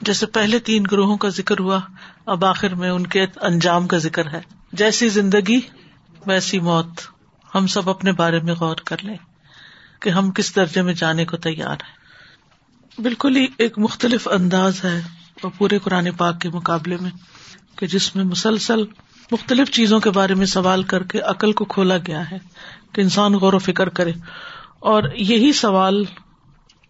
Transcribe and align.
جیسے 0.00 0.26
پہلے 0.26 0.58
تین 0.58 0.84
گروہوں 0.92 1.16
کا 1.16 1.28
ذکر 1.28 1.58
ہوا، 1.58 1.80
اب 2.26 2.44
آخر 2.44 2.74
میں 2.74 2.90
ان 2.90 3.06
کے 3.06 3.26
انجام 3.40 3.86
کا 3.86 3.98
ذکر 3.98 4.26
ہے۔ 4.26 4.40
جیسی 4.72 5.08
زندگی، 5.08 5.60
ویسی 6.26 6.60
موت۔ 6.60 6.86
ہم 7.54 7.66
سب 7.66 7.90
اپنے 7.90 8.12
بارے 8.12 8.40
میں 8.40 8.54
غور 8.54 8.76
کر 8.76 8.96
لیں 9.02 9.16
کہ 10.00 10.10
ہم 10.10 10.30
کس 10.30 10.56
درجے 10.56 10.82
میں 10.82 10.94
جانے 10.94 11.24
کو 11.24 11.36
تیار 11.36 11.76
ہیں۔ 11.84 11.98
بالکل 13.00 13.36
ہی 13.36 13.46
ایک 13.58 13.78
مختلف 13.78 14.28
انداز 14.28 14.84
ہے 14.84 15.02
پورے 15.58 15.78
قرآن 15.78 16.10
پاک 16.10 16.40
کے 16.40 16.48
مقابلے 16.48 16.96
میں 17.00 17.10
کہ 17.76 17.86
جس 17.86 18.16
میں 18.16 18.24
مسلسل 18.24 18.84
مختلف 19.30 19.70
چیزوں 19.70 20.00
کے 20.00 20.10
بارے 20.10 20.34
میں 20.34 20.46
سوال 20.46 20.82
کر 20.82 21.02
کے 21.02 21.20
عقل 21.20 21.52
کو 21.52 21.64
کھولا 21.64 21.96
گیا 21.96 22.30
ہے 22.30 22.38
کہ 22.92 23.00
انسان 23.00 23.34
غور 23.34 23.52
و 23.52 23.58
فکر 23.58 23.88
کرے۔ 23.88 24.12
اور 24.80 25.02
یہی 25.14 25.52
سوال 25.52 26.04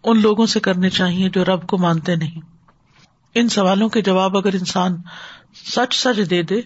ان 0.03 0.21
لوگوں 0.21 0.45
سے 0.45 0.59
کرنے 0.59 0.89
چاہیے 0.89 1.29
جو 1.29 1.45
رب 1.45 1.67
کو 1.67 1.77
مانتے 1.77 2.15
نہیں۔ 2.15 2.58
ان 3.35 3.49
سوالوں 3.49 3.89
کے 3.89 4.01
جواب 4.01 4.37
اگر 4.37 4.53
انسان 4.53 4.97
سچ 5.65 5.95
سچ 5.95 6.29
دے 6.29 6.41
دے 6.41 6.61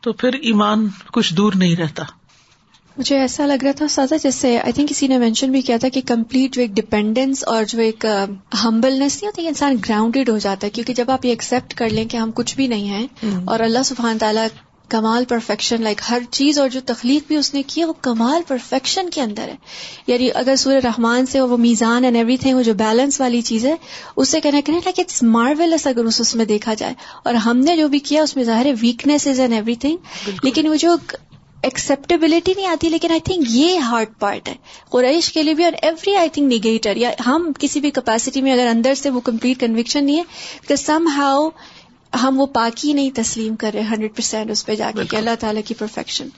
تو 0.00 0.12
پھر 0.12 0.32
ایمان 0.32 0.88
کچھ 1.12 1.34
دور 1.34 1.52
نہیں 1.56 1.76
رہتا۔ 1.76 2.04
مجھے 2.96 3.18
ایسا 3.18 3.46
لگ 3.46 3.62
رہا 3.62 3.72
تھا 3.72 3.88
سازا 3.88 4.16
جیسے 4.16 4.60
آئی 4.60 4.72
تھنک 4.72 4.88
کسی 4.88 5.06
نے 5.06 5.18
مینشن 5.18 5.52
بھی 5.52 5.60
کیا 5.62 5.76
تھا 5.76 5.88
کہ 5.88 6.00
کمپلیٹ 6.06 6.54
جو 6.54 6.62
ایک 6.62 6.70
ڈپینڈینس 6.70 7.44
اور 7.44 7.64
جو 7.64 7.80
ایک 7.80 8.06
ہمبلنس 8.64 9.22
نہیں 9.22 9.26
ہوتی 9.26 9.48
انسان 9.48 9.76
گراؤنڈیڈ 9.88 10.28
ہو 10.28 10.38
جاتا 10.38 10.66
ہے۔ 10.66 10.70
کیونکہ 10.70 10.94
جب 10.94 11.10
آپ 11.10 11.24
یہ 11.24 11.30
ایکسپٹ 11.30 11.74
کر 11.74 11.88
لیں 11.88 12.04
کہ 12.04 12.16
ہم 12.16 12.30
کچھ 12.34 12.56
بھی 12.56 12.66
نہیں 12.66 12.88
ہیں 12.88 13.06
اور 13.44 13.60
اللہ 13.60 13.82
سبحان 13.82 14.18
تعالیٰ 14.18 14.46
کمال 14.88 15.24
پرفیکشن 15.24 15.82
لائک 15.82 16.00
ہر 16.10 16.18
چیز 16.30 16.58
اور 16.58 16.68
جو 16.68 16.80
تخلیق 16.86 17.28
بھی 17.28 17.36
اس 17.36 17.54
نے 17.54 17.62
کی 17.62 17.80
ہے 17.80 17.86
وہ 17.86 17.92
کمال 18.02 18.42
پرفیکشن 18.48 19.10
کے 19.10 19.20
اندر 19.20 19.42
ہے۔ 19.42 19.56
یعنی 20.06 20.28
اگر 20.34 20.56
سورہ 20.56 20.76
رحمان 20.84 21.26
سے 21.26 21.40
وہ 21.40 21.56
میزان 21.56 22.04
اینڈ 22.04 22.16
ایوری 22.16 22.36
تھنگ 22.36 22.56
وہ 22.56 22.62
جو 22.62 22.74
بیلنس 22.74 23.20
والی 23.20 23.42
چیز 23.42 23.66
ہے 23.66 23.74
اس 24.16 24.28
سے 24.28 24.40
کہنا 24.40 24.60
کہ 24.64 24.72
لائک 24.72 24.98
اٹس 24.98 25.22
مارویلس 25.22 25.86
اگر 25.86 26.04
اس 26.04 26.34
میں 26.34 26.44
دیکھا 26.44 26.74
جائے۔ 26.74 26.94
اور 27.24 27.34
ہم 27.34 27.56
نے 27.58 27.76
جو 27.76 27.88
بھی 27.88 27.98
کیا 27.98 28.22
اس 28.22 28.36
میں 28.36 28.44
ظاہر 28.44 28.66
ہے 28.66 28.72
ویکنیس 28.80 29.26
اینڈ 29.26 29.52
ایوری 29.52 29.74
تھنگ 29.74 29.96
لیکن 30.42 30.68
وہ 30.68 30.74
جو 30.74 30.96
ایکسپٹیبلٹی 31.62 32.52
نہیں 32.56 32.66
آتی 32.66 32.88
لیکن 32.88 33.10
آئی 33.10 33.20
تھنک 33.20 33.44
یہ 33.48 33.78
ہارڈ 33.78 34.08
پارٹ 34.18 34.48
ہے۔ 34.48 34.54
قریش 34.90 35.32
کے 35.32 35.42
لیے 35.42 35.54
بھی 35.54 35.64
اور 35.64 35.72
ایوری 35.82 36.16
آئی 36.16 36.28
تھنک 36.28 36.46
نیگیٹر 36.48 36.96
یا 36.96 37.10
ہم 37.26 37.52
کسی 37.58 37.80
بھی 37.80 37.90
کیپیسٹی 37.90 38.42
میں 38.42 38.52
اگر 38.52 38.66
اندر 38.66 38.94
سے 38.94 39.10
وہ 39.10 39.20
کمپلیٹ 39.20 39.60
کنوکشن 39.60 40.04
نہیں 40.04 40.22
ہے 40.70 40.76
سم 40.76 41.08
ہاؤ 41.16 41.48
ہم 42.22 42.40
وہ 42.40 42.46
پاکی 42.46 42.92
نہیں 42.92 43.10
تسلیم 43.14 43.56
کر 43.56 43.70
رہے 43.74 43.82
ہنڈریڈ 43.82 44.16
پرسینٹ 44.16 44.50
اس 44.50 44.66
پہ 44.66 44.74
جا 44.74 44.90
کے 44.94 45.04
کہ 45.04 45.16
اللہ 45.16 45.34
تعالیٰ 45.40 45.62
کی 45.64 45.74
پرفیکشن 45.74 46.28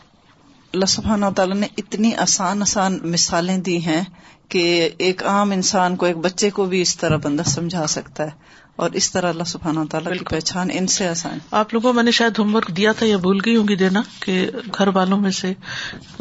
اللہ 0.73 0.85
سبحانہ 0.85 1.27
تعالیٰ 1.37 1.57
نے 1.57 1.67
اتنی 1.77 2.15
آسان 2.15 2.63
آسان 2.63 2.99
مثالیں 3.03 3.59
دی 3.59 3.85
ہیں 3.85 4.05
کہ 4.49 4.89
ایک 4.99 5.25
عام 5.25 5.51
انسان 5.51 5.97
کو 5.97 6.07
ایک 6.07 6.17
بچے 6.17 6.51
کو 6.51 6.65
بھی 6.65 6.81
اس 6.81 6.97
طرح 6.97 7.17
بندہ 7.17 7.43
سمجھا 7.43 7.87
سکتا 7.87 8.25
ہے 8.25 8.31
اور 8.77 8.91
اس 8.91 9.11
طرح 9.11 9.29
اللہ 9.29 9.43
سبحانہ 9.43 9.81
تعالیٰ 9.91 10.13
کی 10.13 10.25
پہچان 10.25 10.69
ان 10.73 10.87
سے 10.87 11.09
آسان 11.09 11.39
آپ 11.51 11.75
لوگوں 11.75 11.93
میں 11.93 12.03
نے 12.03 12.11
شاید 12.11 12.39
ہوم 12.39 12.55
ورک 12.55 12.77
دیا 12.77 12.93
تھا 12.93 13.07
یا 13.07 13.17
بھول 13.17 13.41
گئی 13.45 13.57
ہوں 13.57 13.69
گی 13.69 13.77
دینا 13.77 14.03
کہ 14.21 14.51
گھر 14.79 14.89
والوں 14.89 15.21
میں 15.21 15.31
سے 15.31 15.49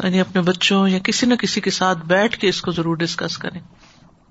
یعنی 0.04 0.20
اپنے 0.20 0.42
بچوں 0.42 0.88
یا 0.88 0.98
کسی 0.98 1.26
نہ 1.26 1.34
کسی 1.34 1.60
کے 1.60 1.70
ساتھ 1.70 1.98
بیٹھ 1.98 2.38
کے 2.38 2.48
اس 2.48 2.62
کو 2.62 2.70
ضرور 2.70 2.96
ڈسکس 2.96 3.38
کریں۔ 3.38 3.60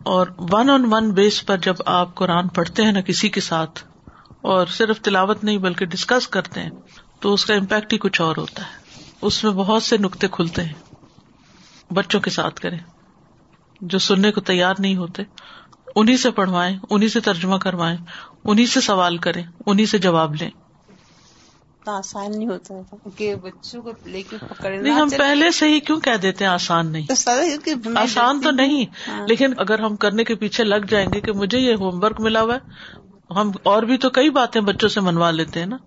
اور 0.03 0.27
ون 0.38 0.69
آن 0.69 0.93
ون 0.93 1.11
بیس 1.11 1.45
پر 1.45 1.57
جب 1.57 1.75
آپ 1.85 2.15
قرآن 2.15 2.47
پڑھتے 2.47 2.83
ہیں 2.83 2.91
نا 2.91 3.01
کسی 3.01 3.29
کے 3.29 3.41
ساتھ 3.41 3.79
اور 4.41 4.67
صرف 4.67 5.02
تلاوت 5.02 5.43
نہیں 5.43 5.57
بلکہ 5.57 5.85
ڈسکس 5.85 6.27
کرتے 6.27 6.61
ہیں 6.61 6.69
تو 7.19 7.33
اس 7.33 7.45
کا 7.45 7.53
امپیکٹ 7.53 7.93
ہی 7.93 7.97
کچھ 7.97 8.21
اور 8.21 8.38
ہوتا 8.38 8.63
ہے۔ 8.63 9.02
اس 9.21 9.44
میں 9.44 9.52
بہت 9.52 9.83
سے 9.83 9.97
نقطے 9.97 10.27
کھلتے 10.31 10.63
ہیں۔ 10.63 10.73
بچوں 11.94 12.21
کے 12.21 12.29
ساتھ 12.29 12.59
کریں۔ 12.59 12.79
جو 13.81 13.99
سننے 13.99 14.31
کو 14.31 14.41
تیار 14.41 14.75
نہیں 14.79 14.95
ہوتے 14.95 15.23
انہیں 15.95 16.17
سے 16.17 16.31
پڑھوائیں 16.31 16.77
انہیں 16.89 17.09
سے 17.09 17.19
ترجمہ 17.19 17.57
کروائیں 17.57 17.97
انہیں 18.44 18.66
سے 18.66 18.81
سوال 18.81 19.17
کریں 19.17 19.44
انہیں 19.66 19.85
سے 19.85 19.97
جواب 19.97 20.35
لیں۔ 20.35 20.49
آسان 21.85 22.31
نہیں 22.39 22.47
ہوتا 22.47 22.95
کہ 23.16 23.35
بچوں 23.35 23.81
کو 23.81 23.91
لے 24.05 24.22
کے 24.22 24.35
نہیں 24.81 24.94
ہم 24.94 25.09
پہلے 25.17 25.51
سے 25.51 25.69
ہی 25.69 25.79
کیوں 25.79 26.00
کہہ 26.00 26.17
دیتے 26.22 26.45
ہیں 26.45 26.51
آسان 26.51 26.91
نہیں؟ 26.91 27.06
آسان 27.95 28.41
تو 28.41 28.51
نہیں 28.51 28.85
ہاں۔ 29.07 29.28
لیکن 29.28 29.53
اگر 29.57 29.79
ہم 29.79 29.95
کرنے 29.95 30.23
کے 30.23 30.35
پیچھے 30.35 30.63
لگ 30.63 30.85
جائیں 30.88 31.07
گے 31.13 31.22
کہ 31.22 31.31
مجھے 31.31 31.59
یہ 31.59 31.73
ہوم 31.73 32.03
ورک 32.03 32.19
ملا 32.19 32.41
ہوا 32.41 32.56
ہے 32.56 32.59
ہم 33.29 33.51
اور 33.63 33.83
بھی 33.83 33.97
تو 33.97 34.09
کئی 34.09 34.29
باتیں 34.29 34.61
بچوں 34.61 34.89
سے 34.89 35.01
منوا 35.01 35.31
لیتے 35.31 35.59
ہیں 35.59 35.67
نا۔ 35.67 35.77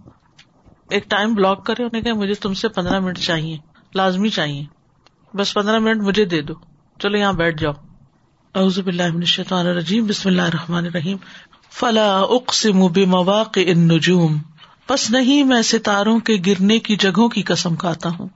ایک 0.90 1.10
ٹائم 1.10 1.34
بلاک 1.34 1.66
کرے 1.66 1.82
انہیں 1.82 2.02
کہ 2.02 2.12
مجھے 2.12 2.34
تم 2.34 2.54
سے 2.54 2.68
پندرہ 2.68 3.00
منٹ 3.00 3.18
چاہیے، 3.18 3.58
لازمی 3.94 4.28
چاہیے۔ 4.28 4.64
بس 5.34 5.54
پندرہ 5.54 5.78
منٹ 5.78 6.02
مجھے 6.02 6.24
دے 6.24 6.42
دو۔ 6.42 6.54
چلو 6.98 7.16
یہاں 7.16 7.32
بیٹھ 7.32 7.60
جاؤ۔ 7.60 7.72
اعوذ 8.54 8.78
باللہ 8.80 9.08
من 9.08 9.16
الشیطان 9.16 9.66
الرجیم، 9.66 10.06
بسم 10.06 10.28
اللہ 10.28 10.42
الرحمن 10.42 10.84
الرحیم۔ 10.86 11.16
فلا 11.70 12.18
اقسم 12.18 12.86
بمواقع 12.86 13.60
النجوم۔ 13.60 14.38
پس 14.86 15.10
نہیں، 15.10 15.44
میں 15.44 15.62
ستاروں 15.62 16.18
کے 16.18 16.36
گرنے 16.46 16.78
کی 16.78 16.96
جگہوں 16.96 17.28
کی 17.28 17.42
قسم 17.42 17.76
کھاتا 17.76 18.08
ہوں۔ 18.08 18.28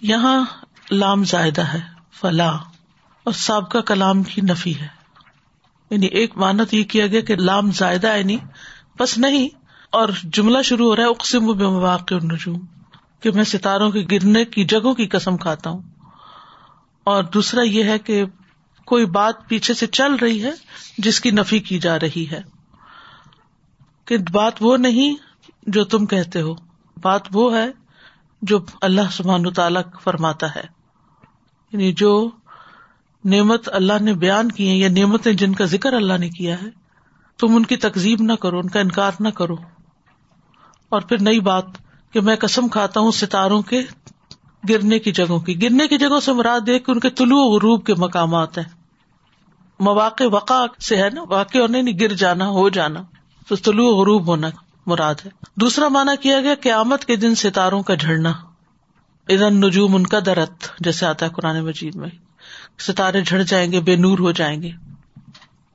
یہاں 0.00 0.44
لام 0.90 1.24
زائدہ 1.24 1.62
ہے، 1.62 1.80
فلا۔ 2.20 2.50
اور 3.24 3.32
سابقہ 3.32 3.78
کلام 3.78 4.22
کی 4.22 4.40
نفی 4.40 4.80
ہے۔ 4.80 5.03
یعنی 5.94 6.06
ایک 6.06 6.36
مانت 6.36 6.74
یہ 6.74 6.84
کیا 6.84 7.06
گیا 7.06 7.20
کہ 7.20 7.36
لام 7.36 7.70
زائدہ 7.70 8.08
ہے 8.08 8.22
نہیں، 8.22 8.46
بس 8.98 9.18
نہیں، 9.18 9.48
اور 9.92 10.08
جملہ 10.24 10.62
شروع 10.62 10.86
ہو 10.86 10.96
رہا 10.96 11.02
ہے 11.02 11.08
اقسم 11.08 11.52
بے 11.52 11.66
مواقع 11.66 12.14
نجوم 12.14 12.60
کہ 13.20 13.30
میں 13.30 13.44
ستاروں 13.44 13.90
کے 13.90 14.06
گرنے 14.10 14.44
کی 14.44 14.64
جگہوں 14.64 14.94
کی 14.94 15.06
قسم 15.06 15.36
کھاتا 15.36 15.70
ہوں۔ 15.70 15.82
اور 17.04 17.24
دوسرا 17.24 17.62
یہ 17.62 17.84
ہے 17.84 17.98
کہ 17.98 18.24
کوئی 18.86 19.06
بات 19.06 19.48
پیچھے 19.48 19.74
سے 19.74 19.86
چل 19.86 20.14
رہی 20.14 20.42
ہے 20.44 20.50
جس 20.98 21.20
کی 21.20 21.30
نفی 21.30 21.58
کی 21.58 21.78
جا 21.78 21.98
رہی 22.00 22.26
ہے، 22.30 22.40
کہ 24.04 24.16
بات 24.32 24.52
وہ 24.60 24.76
نہیں 24.76 25.14
جو 25.66 25.84
تم 25.84 26.06
کہتے 26.06 26.40
ہو، 26.40 26.54
بات 27.02 27.22
وہ 27.32 27.56
ہے 27.56 27.66
جو 28.42 28.58
اللہ 28.82 29.10
سبحان 29.12 29.52
تعالی 29.52 29.80
فرماتا 30.02 30.54
ہے۔ 30.54 30.64
یعنی 31.72 31.92
جو 31.92 32.30
نعمت 33.24 33.68
اللہ 33.72 33.92
نے 34.00 34.14
بیان 34.14 34.52
کی 34.52 34.70
ہے 34.70 34.74
یا 34.74 34.88
نعمتیں 34.88 35.32
جن 35.32 35.54
کا 35.54 35.64
ذکر 35.64 35.92
اللہ 35.92 36.18
نے 36.18 36.28
کیا 36.28 36.62
ہے، 36.62 36.66
تم 37.40 37.56
ان 37.56 37.64
کی 37.64 37.76
تقزیب 37.76 38.20
نہ 38.20 38.32
کرو، 38.32 38.58
ان 38.58 38.68
کا 38.68 38.80
انکار 38.80 39.12
نہ 39.20 39.28
کرو۔ 39.28 39.54
اور 40.88 41.00
پھر 41.00 41.20
نئی 41.20 41.40
بات 41.40 41.64
کہ 42.12 42.20
میں 42.20 42.36
قسم 42.36 42.68
کھاتا 42.68 43.00
ہوں 43.00 43.10
ستاروں 43.10 43.62
کے 43.62 43.82
گرنے 44.68 44.98
کی 44.98 45.12
جگہوں 45.12 45.38
کی۔ 45.38 45.62
گرنے 45.62 45.88
کی 45.88 45.98
جگہوں 45.98 46.20
سے 46.20 46.32
مراد 46.32 46.60
دیکھ 46.66 46.84
کے 46.84 46.92
ان 46.92 47.00
کے 47.00 47.10
طلوع 47.10 47.54
غروب 47.54 47.86
کے 47.86 47.94
مقامات 47.94 48.58
ہیں۔ 48.58 48.64
مواقع 49.80 50.24
وقع 50.32 50.66
سے 50.80 50.96
ہے 50.96 51.10
نا، 51.10 51.22
واقع 51.28 51.58
اور 51.58 51.68
نہیں، 51.68 51.98
گر 52.00 52.12
جانا، 52.12 52.48
ہو 52.48 52.68
جانا۔ 52.68 53.02
تو 53.48 53.56
طلوع 53.56 53.96
غروب 53.96 54.26
ہونا 54.26 54.48
مراد 54.86 55.14
ہے۔ 55.24 55.30
دوسرا 55.56 55.88
مانا 55.88 56.14
کیا 56.14 56.40
گیا، 56.40 56.54
قیامت 56.60 57.04
کے 57.04 57.16
دن 57.16 57.34
ستاروں 57.34 57.82
کا 57.82 57.94
جھڑنا 57.94 58.32
ادن 59.28 59.56
نجوم 59.56 59.94
ان 59.94 60.06
کا 60.06 60.18
درت 60.26 60.80
جیسے 60.80 61.06
آتا 61.06 61.26
ہے 61.26 61.30
قرآن 61.30 61.60
مجید 61.60 61.96
میں۔ 61.96 62.23
ستارے 62.78 63.20
جھڑ 63.20 63.42
جائیں 63.42 63.72
گے، 63.72 63.80
بے 63.80 63.96
نور 63.96 64.18
ہو 64.18 64.32
جائیں 64.32 64.62
گے۔ 64.62 64.70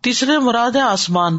تیسرے 0.02 0.40
مراد 0.40 0.72
ہے 0.72 0.82
آسمان۔ 0.82 1.38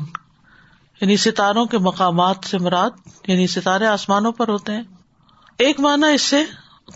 یعنی 1.00 1.16
ستاروں 1.16 1.66
کے 1.66 1.78
مقامات 1.78 2.37
سے 2.44 2.59
مراد 2.59 2.91
یعنی 3.26 3.47
ستارے 3.47 3.87
آسمانوں 3.87 4.32
پر 4.32 4.48
ہوتے 4.48 4.72
ہیں۔ 4.72 4.82
ایک 5.59 5.81
مانا 5.81 6.06
اس 6.06 6.22
سے 6.22 6.44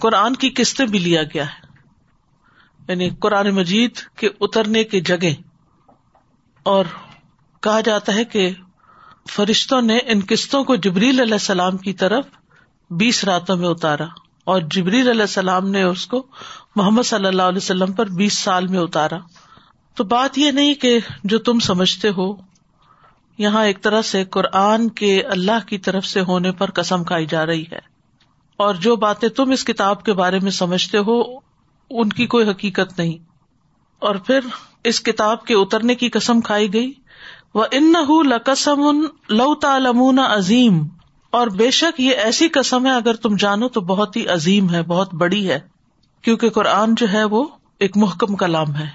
قرآن 0.01 0.35
کی 0.35 0.51
قسطیں 0.57 0.87
بھی 0.87 0.99
لیا 0.99 1.23
گیا 1.23 1.47
ہے۔ 1.47 1.67
یعنی 2.89 3.11
قرآن 3.11 3.51
مجید 3.51 3.97
کے 4.17 4.29
اترنے 4.41 4.85
کی 4.85 5.01
جگہ۔ 5.01 5.31
اور 6.63 6.85
کہا 7.61 7.81
جاتا 7.81 8.15
ہے 8.15 8.25
کہ 8.25 8.51
فرشتوں 9.31 9.83
نے 9.83 9.97
ان 9.97 10.21
قسطوں 10.29 10.65
کو 10.65 10.77
جبریل 10.77 11.21
علیہ 11.21 11.33
السلام 11.33 11.77
کی 11.77 11.93
طرف 11.93 12.27
بیس 12.91 13.25
راتوں 13.25 13.57
میں 13.57 13.69
اتارا۔ 13.69 14.05
اور 14.45 14.61
جبریل 14.61 15.09
علیہ 15.09 15.21
السلام 15.21 15.71
نے 15.71 15.83
اس 15.83 16.07
کو 16.07 16.27
محمد 16.77 17.03
صلی 17.03 17.27
اللہ 17.27 17.43
علیہ 17.43 17.57
وسلم 17.57 17.93
پر 17.93 18.07
بیس 18.07 18.39
سال 18.39 18.67
میں 18.67 18.79
اتارا۔ 18.79 19.19
تو 19.95 20.05
بات 20.05 20.39
یہ 20.39 20.51
نہیں 20.51 20.75
کہ 20.75 20.99
جو 21.25 21.39
تم 21.39 21.59
سمجھتے 21.59 22.09
ہو، 22.09 22.35
یہاں 23.39 23.65
ایک 23.65 23.83
طرح 23.83 24.03
سے 24.03 24.25
قرآن 24.25 24.89
کے 24.89 25.22
اللہ 25.22 25.66
کی 25.66 25.78
طرف 25.78 26.07
سے 26.07 26.21
ہونے 26.21 26.53
پر 26.53 26.71
قسم 26.71 27.04
کھائی 27.04 27.27
جا 27.27 27.47
رہی 27.47 27.65
ہے۔ 27.72 27.78
اور 28.57 28.75
جو 28.75 28.97
باتیں 28.97 29.28
تم 29.28 29.51
اس 29.51 29.65
کتاب 29.65 30.04
کے 30.04 30.13
بارے 30.13 30.39
میں 30.39 30.51
سمجھتے 30.51 30.98
ہو، 30.98 31.21
ان 31.91 32.09
کی 32.09 32.27
کوئی 32.27 32.51
حقیقت 32.51 32.98
نہیں۔ 32.98 33.19
اور 33.98 34.15
پھر 34.15 34.41
اس 34.84 35.01
کتاب 35.01 35.45
کے 35.45 35.54
اترنے 35.54 35.95
کی 35.95 36.09
قسم 36.09 36.41
کھائی 36.41 36.75
گئی۔ 36.75 36.93
وہ 37.54 37.65
ان 37.71 37.93
لقسم 38.27 39.01
لو 39.28 39.54
تعلمون 39.54 40.19
عظیم 40.19 40.83
اور 41.31 41.47
بے 41.47 41.71
شک 41.71 42.01
یہ 42.01 42.10
ایسی 42.10 42.48
قسم 42.48 42.87
ہے، 42.87 42.93
اگر 42.93 43.15
تم 43.15 43.37
جانو 43.37 43.69
تو 43.69 43.81
بہت 43.81 44.16
ہی 44.16 44.28
عظیم 44.28 44.71
ہے، 44.71 44.83
بہت 44.83 45.15
بڑی 45.15 45.51
ہے۔ 45.51 45.73
کیونکہ 46.24 46.50
قرآن 46.50 46.94
جو 46.94 47.12
ہے 47.12 47.24
وہ 47.24 47.47
ایک 47.78 47.97
محکم 47.97 48.36
کلام 48.36 48.76
ہے، 48.76 48.86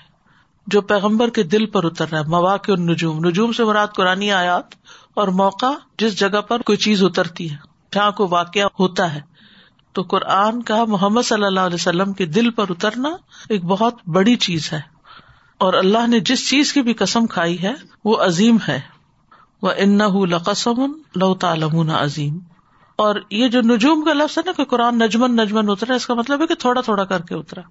جو 0.67 0.81
پیغمبر 0.81 1.29
کے 1.29 1.43
دل 1.43 1.65
پر 1.65 1.85
اتر 1.85 2.05
رہا 2.11 2.19
ہے، 2.19 2.23
مواقع 2.23 2.71
نجوم۔ 2.71 3.25
نجوم 3.25 3.51
سے 3.51 3.63
مراد 3.63 3.87
قرآن 3.95 4.31
آیات 4.31 4.65
اور 5.13 5.27
موقع 5.27 5.65
جس 5.99 6.19
جگہ 6.19 6.41
پر 6.41 6.61
کوئی 6.61 6.77
چیز 6.77 7.03
اترتی 7.03 7.51
ہے، 7.51 7.55
جہاں 7.93 8.11
کوئی 8.11 8.29
واقعہ 8.31 8.67
ہوتا 8.79 9.15
ہے۔ 9.15 9.21
تو 9.93 10.01
قرآن 10.01 10.63
کا 10.63 10.85
محمد 10.85 11.21
صلی 11.21 11.43
اللہ 11.43 11.59
علیہ 11.59 11.75
وسلم 11.75 12.13
کے 12.13 12.25
دل 12.25 12.51
پر 12.51 12.65
اترنا 12.69 13.09
ایک 13.49 13.65
بہت 13.65 13.93
بڑی 14.07 14.35
چیز 14.35 14.73
ہے۔ 14.73 14.81
اور 15.57 15.73
اللہ 15.73 16.07
نے 16.07 16.19
جس 16.19 16.49
چیز 16.49 16.73
کی 16.73 16.81
بھی 16.81 16.93
قسم 16.93 17.27
کھائی 17.27 17.63
ہے، 17.63 17.73
وہ 18.05 18.17
عظیم 18.17 18.57
ہے۔ 18.67 18.81
وہ 19.61 19.71
ان 19.77 19.97
لقسم 20.29 20.91
لو 21.15 21.35
تعلم 21.35 21.89
عظیم 21.89 22.39
اور 23.00 23.16
یہ 23.30 23.48
جو 23.48 23.62
نجوم 23.62 24.04
کا 24.04 24.13
لفظ 24.13 24.38
ہے 24.38 24.44
نا 24.46 24.51
کہ 24.51 24.63
قرآن 24.63 24.98
نجمن 24.98 25.36
نجمن 25.36 25.69
اترا 25.69 25.94
اس 25.94 26.07
کا 26.07 26.13
مطلب 26.13 26.42
ہے 26.42 26.48
کہ 26.48 26.56
تھوڑا 26.56 26.81
تھوڑا 26.81 27.04
کر 27.04 27.22
کے 27.22 27.36
اترا۔ 27.36 27.62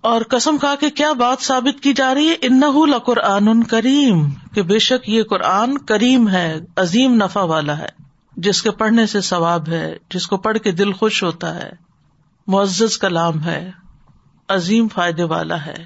اور 0.00 0.22
قسم 0.28 0.58
کھا 0.58 0.74
کے 0.80 0.90
کیا 0.90 1.12
بات 1.12 1.38
ثابت 1.40 1.82
کی 1.82 1.92
جا 1.92 2.14
رہی 2.14 2.28
ہے؟ 2.28 2.34
ان 2.40 2.60
لقرآن 2.90 3.64
کریم، 3.64 4.30
کہ 4.54 4.62
بے 4.62 4.78
شک 4.78 5.08
یہ 5.08 5.22
قرآن 5.22 5.78
کریم 5.78 6.28
ہے، 6.28 6.60
عظیم 6.76 7.14
نفع 7.14 7.40
والا 7.40 7.78
ہے، 7.78 7.88
جس 8.36 8.62
کے 8.62 8.70
پڑھنے 8.70 9.06
سے 9.06 9.20
ثواب 9.20 9.68
ہے، 9.68 9.96
جس 10.14 10.26
کو 10.26 10.36
پڑھ 10.36 10.58
کے 10.58 10.72
دل 10.72 10.92
خوش 10.92 11.22
ہوتا 11.22 11.54
ہے، 11.54 11.72
معزز 12.46 12.98
کلام 12.98 13.44
ہے، 13.44 13.70
عظیم 14.48 14.88
فائدے 14.88 15.24
والا 15.24 15.66
ہے، 15.66 15.84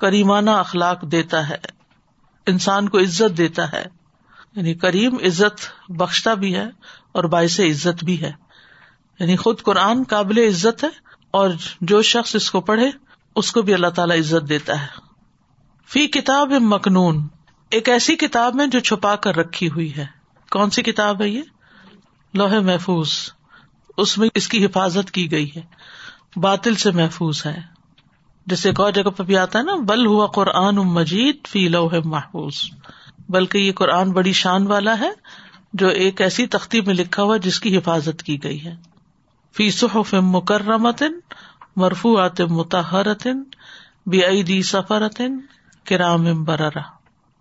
کریمانہ 0.00 0.50
اخلاق 0.50 1.02
دیتا 1.02 1.48
ہے، 1.48 1.58
انسان 2.46 2.88
کو 2.88 2.98
عزت 2.98 3.38
دیتا 3.38 3.72
ہے۔ 3.72 3.84
یعنی 4.56 4.74
کریم 4.74 5.14
عزت 5.14 5.60
بخشتا 5.88 6.34
بھی 6.34 6.54
ہے 6.54 6.66
اور 7.16 7.24
باعث 7.24 7.60
عزت 7.60 8.04
بھی 8.04 8.20
ہے۔ 8.20 8.32
یعنی 9.20 9.36
خود 9.36 9.62
قرآن 9.62 10.02
قابل 10.08 10.38
عزت 10.38 10.84
ہے 10.84 10.88
اور 11.30 11.50
جو 11.80 12.02
شخص 12.02 12.36
اس 12.36 12.50
کو 12.50 12.60
پڑھے، 12.60 12.90
اس 13.36 13.52
کو 13.52 13.62
بھی 13.62 13.74
اللہ 13.74 13.86
تعالی 13.86 14.18
عزت 14.18 14.48
دیتا 14.48 14.82
ہے۔ 14.82 14.86
فی 15.88 16.06
کتاب 16.06 16.52
مکنون، 16.60 17.28
ایک 17.70 17.88
ایسی 17.88 18.16
کتاب 18.16 18.54
میں 18.54 18.66
جو 18.66 18.80
چھپا 18.80 19.16
کر 19.16 19.36
رکھی 19.36 19.68
ہوئی 19.68 19.96
ہے۔ 19.96 20.06
کون 20.50 20.70
سی 20.70 20.82
کتاب 20.82 21.22
ہے 21.22 21.28
یہ؟ 21.28 21.42
لوہے 22.34 22.60
محفوظ۔ 22.60 23.10
اس 23.96 24.18
میں 24.18 24.28
اس 24.34 24.48
کی 24.48 24.64
حفاظت 24.64 25.10
کی 25.10 25.30
گئی 25.30 25.50
ہے۔ 25.56 25.62
باطل 26.36 26.74
سے 26.74 26.90
محفوظ 26.90 27.46
ہے۔ 27.46 27.60
جیسے 28.46 28.68
ایک 28.68 28.80
اور 28.80 28.92
جگہ 28.92 29.10
پہ 29.10 29.22
بھی 29.22 29.36
آتا 29.36 29.58
ہے 29.58 29.64
نا، 29.64 29.74
بل 29.74 30.06
ہوا 30.06 30.26
قرآن 30.26 30.76
مجید 30.76 31.46
فی 31.46 31.68
لوہ 31.68 31.90
محفوظ۔ 32.04 32.54
بلکہ 33.28 33.58
یہ 33.58 33.72
قرآن 33.72 34.12
بڑی 34.12 34.32
شان 34.32 34.66
والا 34.66 34.98
ہے۔ 35.00 35.10
جو 35.78 35.88
ایک 35.88 36.20
ایسی 36.20 36.46
تختی 36.46 36.80
میں 36.80 36.94
لکھا 36.94 37.22
ہوا 37.22 37.36
جس 37.36 37.60
کی 37.60 37.78
حفاظت 37.78 38.22
کی 38.22 38.44
گئی 38.44 38.64
ہے۔ 38.64 38.74
فی 39.56 39.70
صحف 39.70 40.14
مکرمتن 40.14 41.12
مرفوعات 41.76 42.40
متحرتن 42.40 43.42
بی 44.06 44.62
سفرتن 44.62 45.38
کرام 45.84 46.44
بررا 46.44 46.80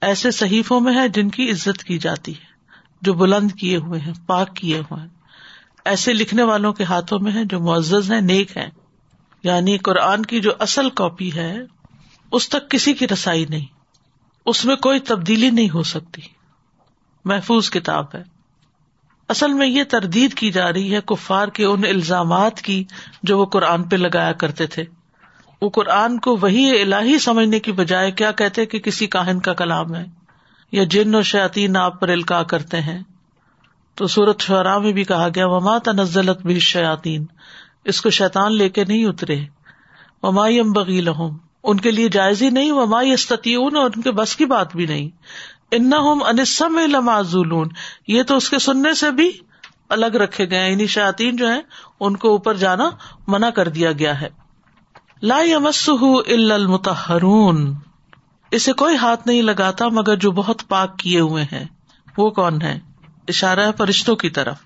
ایسے 0.01 0.31
صحیفوں 0.31 0.79
میں 0.79 0.95
ہے 0.95 1.09
جن 1.09 1.29
کی 1.29 1.51
عزت 1.51 1.83
کی 1.83 1.97
جاتی 1.97 2.31
ہے، 2.31 2.45
جو 3.01 3.13
بلند 3.13 3.51
کیے 3.51 3.77
ہوئے 3.77 3.99
ہیں، 3.99 4.13
پاک 4.25 4.55
کیے 4.55 4.79
ہوئے 4.79 5.01
ہیں۔ 5.01 5.09
ایسے 5.85 6.13
لکھنے 6.13 6.43
والوں 6.43 6.73
کے 6.73 6.83
ہاتھوں 6.83 7.19
میں 7.19 7.31
ہے 7.31 7.45
جو 7.45 7.59
معزز 7.59 8.11
ہیں، 8.11 8.21
نیک 8.21 8.57
ہے 8.57 8.69
یعنی 9.43 9.77
قرآن 9.77 10.25
کی 10.25 10.39
جو 10.39 10.51
اصل 10.59 10.89
کاپی 10.89 11.33
ہے، 11.33 11.57
اس 12.31 12.49
تک 12.49 12.69
کسی 12.69 12.93
کی 12.93 13.07
رسائی 13.07 13.45
نہیں۔ 13.49 13.65
اس 14.45 14.65
میں 14.65 14.75
کوئی 14.75 14.99
تبدیلی 14.99 15.49
نہیں 15.49 15.69
ہو 15.69 15.83
سکتی۔ 15.83 16.21
محفوظ 17.25 17.69
کتاب 17.69 18.06
ہے۔ 18.13 18.24
اصل 19.30 19.54
میں 19.54 19.68
یہ 19.68 19.83
تردید 19.83 20.33
کی 20.33 20.51
جا 20.51 20.74
رہی 20.74 20.95
ہے 20.95 21.00
کفار 21.06 21.48
کے 21.48 21.66
ان 21.66 21.81
الزامات 21.89 22.62
کی 22.62 22.83
جو 23.24 23.39
وہ 23.39 23.45
قرآن 23.45 23.83
پہ 23.83 23.95
لگایا 23.95 24.31
کرتے 24.31 24.68
تھے۔ 24.68 24.83
وہ 25.62 25.69
قرآن 25.69 26.19
کو 26.19 26.38
وہی 26.42 26.81
الہی 26.81 27.19
سمجھنے 27.19 27.60
کی 27.60 27.72
بجائے 27.72 28.12
کیا 28.12 28.31
کہتے 28.31 28.66
کہ 28.66 28.80
کسی 28.80 29.07
کاہن 29.07 29.39
کا 29.39 29.54
کلام 29.54 29.95
ہے 29.95 30.06
یا 30.72 30.83
جن 30.83 31.16
و 31.16 31.22
شاطین 31.22 31.77
آپ 31.77 32.00
پر 32.00 32.10
الکا 32.10 32.44
کرتے 32.44 32.81
ہیں۔ 32.81 33.00
تو 33.95 34.07
سورت 34.07 34.42
شعرا 34.42 34.77
میں 34.77 34.92
بھی 34.92 35.04
کہا 35.04 35.27
گیا، 35.36 35.48
وما 35.48 35.77
تنزلت 35.77 36.42
بھی 36.42 36.60
شاطین 36.60 37.25
اس 37.86 38.01
کو 38.01 38.10
شیتان 38.10 38.56
لے 38.56 38.69
کے 38.69 38.83
نہیں 38.83 39.06
اترے۔ 39.06 39.39
وما 40.24 40.48
یم 40.48 40.72
بغیل 40.72 41.10
ان 41.63 41.80
کے 41.80 41.92
لیے 41.92 42.10
جائز 42.10 42.42
ہی 42.42 42.50
نہیں، 42.50 42.72
وما 42.72 43.00
استطیون 43.00 43.75
اور 43.75 43.89
ان 43.95 44.01
کے 44.01 44.12
بس 44.12 44.36
کی 44.36 44.45
بات 44.45 44.75
بھی 44.75 44.86
نہیں۔ 44.86 45.10
ان 45.71 45.91
انسم 45.94 46.79
لمازولون 46.88 47.69
یہ 48.07 48.23
تو 48.23 48.38
اس 48.38 48.50
کے 48.50 48.59
سننے 48.59 48.94
سے 48.94 49.12
بھی 49.12 49.31
الگ 49.89 50.06
رکھے 50.06 50.50
گئے 50.50 50.71
یعنی 50.71 50.88
شاطین 50.88 51.35
جو 51.35 51.53
ہے 51.53 51.62
ان 52.00 52.15
کو 52.15 52.29
اوپر 52.29 52.53
جانا 52.53 52.89
منع 53.27 53.50
کر 53.50 53.67
دیا 53.67 53.91
گیا 53.91 54.21
ہے۔ 54.21 54.29
لا 55.21 55.39
یمس 55.41 55.89
المتحرون 56.27 57.73
اسے 58.51 58.73
کوئی 58.73 58.97
ہاتھ 58.97 59.27
نہیں 59.27 59.41
لگاتا 59.41 59.88
مگر 59.88 60.15
جو 60.15 60.31
بہت 60.31 60.67
پاک 60.67 61.00
کیے 61.00 61.19
ہوئے 61.19 61.44
ہیں۔ 61.44 61.65
وہ 62.17 62.29
کون 62.29 62.62
ہے 62.62 62.79
اشارہ 63.27 63.71
فرشتوں 63.77 64.15
کی 64.15 64.29
طرف۔ 64.29 64.57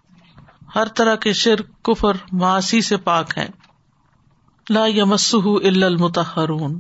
ہر 0.75 0.88
طرح 0.88 1.16
کے 1.16 1.34
شر 1.34 1.62
کفر 1.84 2.18
معاشی 2.31 2.81
سے 2.81 2.98
پاک 2.98 3.38
ہے 3.38 3.48
لا 4.69 4.86
یمس 4.86 5.36
المتحرون 5.63 6.80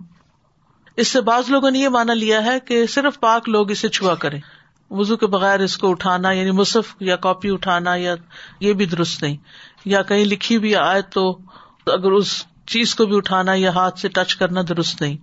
اس 0.97 1.07
سے 1.07 1.21
بعض 1.21 1.49
لوگوں 1.49 1.71
نے 1.71 1.79
یہ 1.79 1.89
مانا 1.89 2.13
لیا 2.13 2.45
ہے 2.45 2.59
کہ 2.59 2.85
صرف 2.85 3.19
پاک 3.19 3.49
لوگ 3.49 3.71
اسے 3.71 3.89
چھوا 3.89 4.15
کریں۔ 4.15 4.41
وزو 4.89 5.17
کے 5.17 5.27
بغیر 5.27 5.59
اس 5.59 5.77
کو 5.77 5.89
اٹھانا 5.89 6.31
یعنی 6.31 6.51
مصف 6.51 6.95
یا 6.99 7.15
کاپی 7.15 7.51
اٹھانا 7.51 7.95
یا 7.95 8.15
یہ 8.59 8.73
بھی 8.73 8.85
درست 8.85 9.23
نہیں۔ 9.23 9.37
یا 9.85 10.01
کہیں 10.01 10.25
لکھی 10.25 10.59
بھی 10.59 10.75
آئے 10.75 11.01
تو 11.01 11.39
اگر 11.85 12.11
اس 12.11 12.45
چیز 12.67 12.95
کو 12.95 13.05
بھی 13.05 13.17
اٹھانا 13.17 13.53
یا 13.53 13.73
ہاتھ 13.73 13.99
سے 13.99 14.07
ٹچ 14.07 14.35
کرنا 14.35 14.61
درست 14.69 15.01
نہیں۔ 15.01 15.17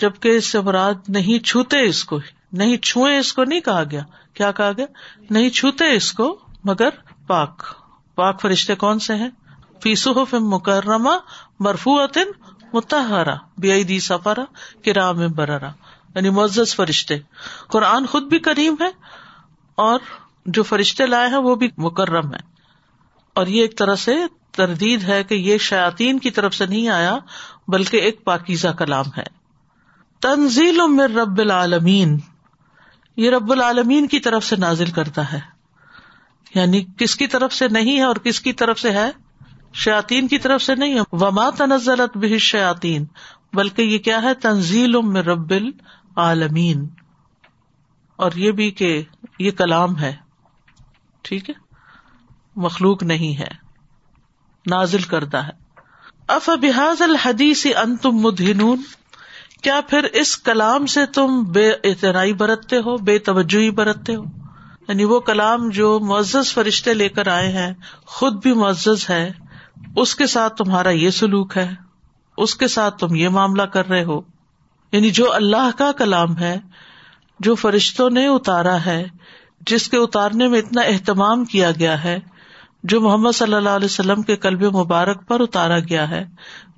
جبکہ 0.00 0.28
اس 0.28 0.46
سے 0.46 0.60
مراد 0.60 0.94
نہیں 1.08 1.44
چھوتے 1.44 1.80
اس 1.80 2.04
کو، 2.04 2.18
نہیں 2.52 2.76
چھوئے 2.76 3.18
اس 3.18 3.32
کو 3.32 3.44
نہیں 3.44 3.60
کہا 3.60 3.82
گیا۔ 3.90 4.02
کیا 4.34 4.52
کہا 4.52 4.70
گیا؟ 4.76 4.86
نہیں 5.30 5.50
چھوتے 5.50 5.94
اس 5.94 6.12
کو، 6.12 6.38
مگر 6.64 6.88
پاک۔ 7.26 7.62
پاک 8.14 8.40
فرشتے 8.40 8.74
کون 8.74 8.98
سے 8.98 9.14
ہیں؟ 9.14 9.30
فیسو 9.82 10.14
مکرمہ 10.32 11.10
مرفوعت 11.60 12.18
متحرا 12.74 13.34
بے 13.58 14.00
سفرا 14.00 14.44
کرام 14.84 15.32
بررا 15.32 15.70
یعنی 16.14 16.30
معزز 16.30 16.76
فرشتے۔ 16.76 17.18
قرآن 17.68 18.06
خود 18.06 18.22
بھی 18.22 18.38
کریم 18.38 18.74
ہے 18.80 18.90
اور 19.74 20.00
جو 20.46 20.62
فرشتے 20.62 21.06
لائے 21.06 21.28
ہیں 21.28 21.36
وہ 21.36 21.54
بھی 21.54 21.68
مکرم 21.78 22.34
ہے 22.34 22.38
اور 23.34 23.46
یہ 23.46 23.62
ایک 23.62 23.78
طرح 23.78 23.94
سے 23.94 24.14
تردید 24.52 25.02
ہے 25.02 25.24
کہ 25.24 25.34
یہ 25.34 25.58
شاطین 25.58 26.18
کی 26.18 26.30
طرف 26.30 26.54
سے 26.54 26.66
نہیں 26.66 26.88
آیا، 26.88 27.18
بلکہ 27.68 27.96
ایک 27.96 28.24
پاکیزہ 28.24 28.68
کلام 28.68 29.04
ہے۔ 29.16 29.22
تنزیل 30.20 30.80
من 30.88 31.00
رب 31.00 31.38
العالمین۔ 31.38 32.18
یہ 33.16 33.30
رب 33.30 33.52
العالمین 33.52 34.08
کی 34.08 34.20
طرف 34.20 34.44
سے 34.44 34.56
نازل 34.56 34.90
کرتا 34.90 35.32
ہے۔ 35.32 35.40
یعنی 36.54 36.84
کس 36.98 37.16
کی 37.16 37.26
طرف 37.26 37.52
سے 37.52 37.68
نہیں 37.68 37.96
ہے 37.96 38.02
اور 38.02 38.16
کس 38.16 38.40
کی 38.40 38.52
طرف 38.52 38.80
سے 38.80 38.90
ہے؟ 38.90 39.10
شاطین 39.74 40.28
کی 40.28 40.38
طرف 40.38 40.62
سے 40.62 40.74
نہیں 40.74 40.94
ہے 40.94 41.00
وما 41.12 41.50
تنزلت 41.50 42.16
بھی 42.16 42.38
شاطین 42.38 43.04
بلکہ 43.52 43.82
یہ 43.82 43.98
کیا 43.98 44.22
ہے؟ 44.22 44.34
تنزیل 44.34 45.02
میں 45.02 45.22
رب 45.22 45.50
العالمین 45.50 46.88
اور 48.16 48.32
یہ 48.34 48.52
بھی 48.52 48.70
کہ 48.70 49.02
یہ 49.38 49.50
کلام 49.50 49.98
ہے۔ 49.98 50.16
ٹھیک 51.22 51.50
ہے؟ 51.50 51.54
مخلوق 52.56 53.02
نہیں 53.02 53.38
ہے۔ 53.38 53.48
نازل 54.66 55.02
کردہ 55.02 55.36
ہے۔ 55.36 55.52
اف 56.28 56.50
بحاظ 56.62 57.02
الحدیث 57.02 57.66
انتم 57.66 58.10
مدہنون 58.10 58.82
کیا 59.62 59.80
پھر 59.90 60.02
اس 60.02 60.38
کلام 60.38 60.86
سے 60.86 61.06
تم 61.06 61.42
بے 61.42 61.70
اتنائی 61.70 62.32
برتتے 62.32 62.76
ہو؟ 62.76 62.96
بے 62.96 63.18
توجہ 63.18 63.70
برتتے 63.70 64.14
ہو؟ 64.14 64.24
یعنی 64.88 65.04
وہ 65.04 65.20
کلام 65.20 65.68
جو 65.68 66.00
معزز 66.00 66.52
فرشتے 66.54 66.94
لے 66.94 67.08
کر 67.08 67.28
آئے 67.28 67.48
ہیں، 67.48 67.72
خود 68.06 68.42
بھی 68.42 68.52
معزز 68.52 69.10
ہے 69.10 69.32
اس 69.96 70.14
کے 70.14 70.26
ساتھ 70.26 70.56
تمہارا 70.56 70.90
یہ 70.90 71.10
سلوک 71.10 71.56
ہے، 71.56 71.74
اس 72.36 72.54
کے 72.54 72.68
ساتھ 72.68 72.98
تم 72.98 73.14
یہ 73.14 73.28
معاملہ 73.28 73.62
کر 73.62 73.88
رہے 73.88 74.04
ہو۔ 74.04 74.20
یعنی 74.92 75.10
جو 75.10 75.32
اللہ 75.32 75.70
کا 75.78 75.92
کلام 75.92 76.38
ہے، 76.38 76.58
جو 77.40 77.54
فرشتوں 77.54 78.10
نے 78.10 78.26
اتارا 78.26 78.84
ہے، 78.86 79.04
جس 79.60 79.88
کے 79.88 79.96
اتارنے 79.96 80.48
میں 80.48 80.58
اتنا 80.58 80.80
اہتمام 80.80 81.44
کیا 81.44 81.70
گیا 81.70 82.04
ہے، 82.04 82.18
جو 82.82 83.00
محمد 83.00 83.30
صلی 83.34 83.54
اللہ 83.54 83.68
علیہ 83.68 83.84
وسلم 83.84 84.22
کے 84.22 84.36
کلب 84.36 84.62
مبارک 84.62 85.28
پر 85.28 85.40
اتارا 85.40 85.78
گیا 85.78 86.10
ہے، 86.10 86.24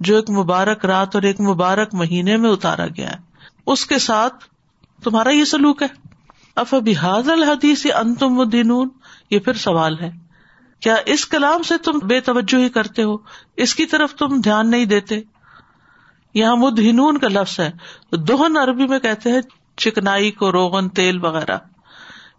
جو 0.01 0.17
ایک 0.17 0.31
مبارک 0.31 0.85
رات 0.85 1.15
اور 1.15 1.23
ایک 1.23 1.41
مبارک 1.41 1.95
مہینے 1.95 2.37
میں 2.37 2.51
اتارا 2.51 2.87
گیا 2.87 3.11
ہے۔ 3.11 3.17
اس 3.67 3.87
کے 3.87 3.99
ساتھ 3.99 4.35
تمہارا 5.05 5.31
یہ 5.31 5.45
سلوک 5.45 5.83
ہے۔ 5.83 5.89
اف 6.57 6.75
بحاظ 6.85 7.29
الحدیث 7.29 7.87
انتم 7.95 8.49
دینون 8.49 8.89
یہ 9.31 9.39
پھر 9.39 9.53
سوال 9.53 9.99
ہے۔ 10.01 10.26
کیا 10.81 10.97
اس 11.07 11.27
کلام 11.27 11.63
سے 11.63 11.79
تم 11.79 11.99
بے 12.07 12.21
توجہ 12.21 12.57
ہی 12.57 12.69
کرتے 12.69 13.03
ہو؟ 13.03 13.17
اس 13.57 13.75
کی 13.75 13.87
طرف 13.87 14.15
تم 14.15 14.41
دھیان 14.41 14.71
نہیں 14.71 14.85
دیتے؟ 14.85 15.21
یہاں 16.35 16.57
مدہنون 16.57 17.19
کا 17.19 17.29
لفظ 17.29 17.61
ہے۔ 17.61 17.71
دوہن 18.17 18.57
عربی 18.57 18.87
میں 18.87 18.99
کہتے 18.99 19.33
ہیں 19.33 19.41
چکنائی 19.77 20.31
کو 20.31 20.53
روغن، 20.53 20.89
تیل 20.89 21.25
وغیرہ۔ 21.25 21.59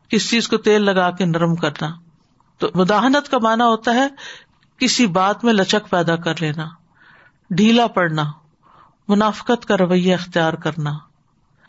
کس 0.09 0.29
چیز 0.29 0.47
کو 0.47 0.57
تیل 0.57 0.81
لگا 0.81 1.11
کے 1.11 1.25
نرم 1.25 1.55
کرنا؟ 1.55 1.89
تو 2.57 2.67
مداحنت 2.75 3.31
کا 3.31 3.37
مانا 3.37 3.67
ہوتا 3.67 3.95
ہے 3.95 4.07
کسی 4.77 5.07
بات 5.07 5.43
میں 5.43 5.53
لچک 5.53 5.89
پیدا 5.89 6.15
کر 6.15 6.33
لینا، 6.39 6.67
ڈھیلا 7.49 7.87
پڑنا، 7.87 8.23
منافقت 9.07 9.65
کا 9.65 9.77
رویہ 9.77 10.13
اختیار 10.13 10.53
کرنا۔ 10.53 10.93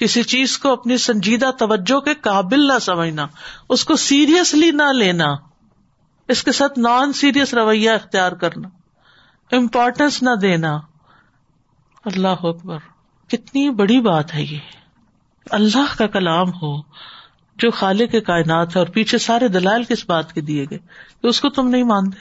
کسی 0.01 0.23
چیز 0.23 0.59
کو 0.59 0.73
اپنی 0.73 0.97
سنجیدہ 0.97 1.51
توجہ 1.59 2.01
کے 2.01 2.15
قابل 2.15 2.69
نہ 2.69 2.79
سمجھنا، 2.79 3.27
اس 3.69 3.85
کو 3.85 3.97
سیریسلی 3.97 4.71
نہ 4.71 4.93
لینا۔ 4.93 5.35
اس 6.29 6.43
کے 6.43 6.53
ساتھ 6.53 6.79
نان 6.79 7.13
سیریس 7.13 7.55
رویہ 7.55 7.91
اختیار 7.91 8.33
کرنا 8.33 8.69
امپورٹینس 9.57 10.23
نہ 10.23 10.31
دینا۔ 10.43 10.77
اللہ 12.05 12.29
اکبر، 12.29 12.79
کتنی 13.29 13.71
بڑی 13.71 14.01
بات 14.01 14.35
ہے 14.35 14.43
یہ۔ 14.43 14.59
اللہ 15.51 15.99
کا 15.99 16.07
کلام 16.07 16.49
ہو، 16.49 16.81
جو 17.57 17.71
خالے 17.71 18.07
کے 18.07 18.21
کائنات 18.21 18.77
ہے 18.77 18.81
اور 18.81 18.89
پیچھے 18.89 19.19
سارے 19.19 19.49
دلائل 19.49 19.85
کس 19.85 20.09
بات 20.09 20.33
کے 20.33 20.41
دیے 20.41 20.65
گئے، 20.71 20.79
کہ 21.23 21.27
اس 21.27 21.41
کو 21.41 21.49
تم 21.49 21.69
نہیں 21.69 21.85
مانتے۔ 21.85 22.19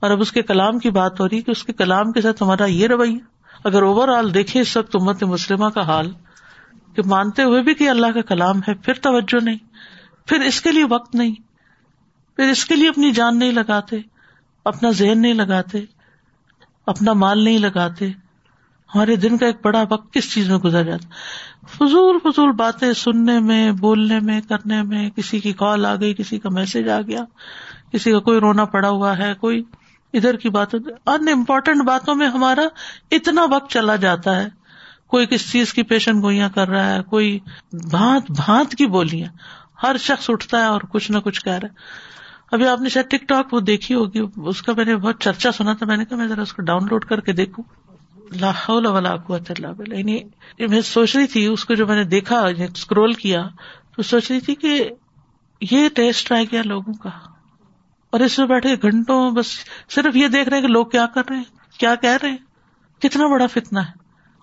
اور 0.00 0.10
اب 0.10 0.20
اس 0.20 0.32
کے 0.32 0.42
کلام 0.42 0.78
کی 0.78 0.90
بات 0.90 1.20
ہو 1.20 1.28
رہی 1.28 1.42
کہ 1.42 1.50
اس 1.50 1.64
کے 1.64 1.72
کلام 1.72 2.12
کے 2.12 2.20
ساتھ 2.20 2.38
تمہارا 2.38 2.64
یہ 2.64 2.86
رویہ۔ 2.86 3.18
اگر 3.64 3.82
اوور 3.82 4.08
آل 4.08 4.34
دیکھے 4.34 4.60
اس 4.60 4.76
وقت 4.76 4.96
امت 5.00 5.22
مسلمہ 5.22 5.68
کا 5.68 5.80
حال، 5.80 6.10
کہ 6.94 7.02
مانتے 7.06 7.42
ہوئے 7.42 7.62
بھی 7.62 7.74
کہ 7.74 7.90
اللہ 7.90 8.06
کا 8.06 8.20
کلام 8.20 8.58
ہے، 8.58 8.74
پھر 8.74 8.94
توجہ 8.94 9.44
نہیں، 9.44 9.58
پھر 10.26 10.40
اس 10.40 10.60
کے 10.60 10.72
لیے 10.72 10.84
وقت 10.90 11.14
نہیں۔ 11.14 11.45
پھر 12.36 12.50
اس 12.50 12.64
کے 12.64 12.76
لیے 12.76 12.88
اپنی 12.88 13.12
جان 13.12 13.38
نہیں 13.38 13.52
لگاتے، 13.52 13.96
اپنا 14.64 14.90
ذہن 14.90 15.22
نہیں 15.22 15.34
لگاتے، 15.34 15.78
اپنا 16.86 17.12
مال 17.12 17.44
نہیں 17.44 17.58
لگاتے۔ 17.58 18.10
ہمارے 18.94 19.16
دن 19.16 19.38
کا 19.38 19.46
ایک 19.46 19.56
بڑا 19.64 19.84
وقت 19.90 20.14
کس 20.14 20.34
چیز 20.34 20.50
میں 20.50 20.58
گزر 20.58 20.84
جاتا؟ 20.84 21.08
فضول 21.68 22.18
فضول 22.22 22.52
باتیں 22.52 22.92
سننے 22.92 23.40
میں، 23.40 23.72
بولنے 23.72 24.20
میں، 24.20 24.40
کرنے 24.40 24.82
میں، 24.82 25.10
کسی 25.10 25.40
کی 25.40 25.52
کال 25.52 25.86
آ 25.86 25.94
گئی، 25.94 26.14
کسی 26.14 26.38
کا 26.38 26.48
میسج 26.48 26.88
آ 26.88 27.00
گیا، 27.00 27.24
کسی 27.92 28.12
کا 28.12 28.18
کوئی 28.18 28.40
رونا 28.40 28.64
پڑا 28.64 28.88
ہوا 28.88 29.18
ہے، 29.18 29.34
کوئی 29.40 29.62
ادھر 30.12 30.36
کی 30.36 30.48
بات 30.48 30.74
ان 31.06 31.28
امپورٹینٹ 31.32 31.84
باتوں 31.84 32.14
میں 32.14 32.26
ہمارا 32.26 32.62
اتنا 33.10 33.42
وقت 33.50 33.70
چلا 33.70 33.96
جاتا 33.96 34.36
ہے۔ 34.36 34.48
کوئی 35.06 35.26
کس 35.26 35.52
چیز 35.52 35.72
کی 35.72 35.82
پیشن 35.82 36.22
گوئیاں 36.22 36.48
کر 36.48 36.68
رہا 36.68 36.94
ہے، 36.94 37.02
کوئی 37.02 37.38
بھانت 37.72 38.30
بھانت 38.30 38.74
کی 38.74 38.86
بولیاں۔ 38.86 39.28
ہر 39.82 39.96
شخص 39.96 40.30
اٹھتا 40.30 40.58
ہے 40.58 40.64
اور 40.64 40.80
کچھ 40.80 41.10
نہ 41.10 41.18
کچھ 41.18 41.44
کہہ 41.44 41.52
رہا 41.52 41.68
ہے۔ 41.68 41.74
ابھی 42.52 42.68
آپ 42.68 42.80
نے 42.80 42.88
شاید 42.88 43.06
ٹک 43.06 43.28
ٹاک 43.28 43.54
وہ 43.54 43.60
دیکھی 43.60 43.94
ہوگی، 43.94 44.20
اس 44.36 44.62
کا 44.62 44.72
میں 44.76 44.84
نے 44.84 44.96
بہت 44.96 45.20
چرچا 45.20 45.52
سنا 45.52 45.74
تھا، 45.74 45.86
میں 45.86 45.96
نے 45.96 46.04
کہا 46.04 46.16
میں 46.16 46.26
ذرا 46.26 46.42
اس 46.42 46.52
کو 46.52 46.62
ڈاؤن 46.62 46.84
لوڈ 46.90 47.04
کر 47.04 47.20
کے 47.20 47.32
دیکھوں۔ 47.32 47.64
لاہور 48.40 48.82
یعنی 49.92 50.18
میں 50.68 50.80
سوچ 50.80 51.16
رہی 51.16 51.26
تھی، 51.26 51.46
اس 51.46 51.64
کو 51.64 51.74
جو 51.74 51.86
میں 51.86 51.96
نے 51.96 52.04
دیکھا 52.04 52.48
یعنی 52.48 52.64
اسکرول 52.64 53.12
کیا، 53.12 53.48
تو 53.96 54.02
سوچ 54.02 54.30
رہی 54.30 54.40
تھی 54.40 54.54
کہ 54.54 54.90
یہ 55.70 55.88
ٹیسٹ 55.88 56.28
ٹرائی 56.28 56.46
کیا 56.46 56.62
لوگوں 56.64 56.94
کا۔ 56.94 57.10
اور 58.10 58.20
اس 58.20 58.38
میں 58.38 58.46
بیٹھے 58.46 58.74
گھنٹوں 58.82 59.30
بس 59.30 59.46
صرف 59.88 60.16
یہ 60.16 60.28
دیکھ 60.28 60.48
رہے 60.48 60.60
کہ 60.60 60.68
لوگ 60.68 60.86
کیا 60.86 61.06
کر 61.06 61.22
رہے 61.30 61.36
ہیں، 61.36 61.78
کیا 61.78 61.94
کہہ 61.94 62.16
رہے 62.22 62.30
ہیں۔ 62.30 62.36
کتنا 62.98 63.26
بڑا 63.26 63.46
فتنا 63.46 63.86
ہے۔ 63.86 63.92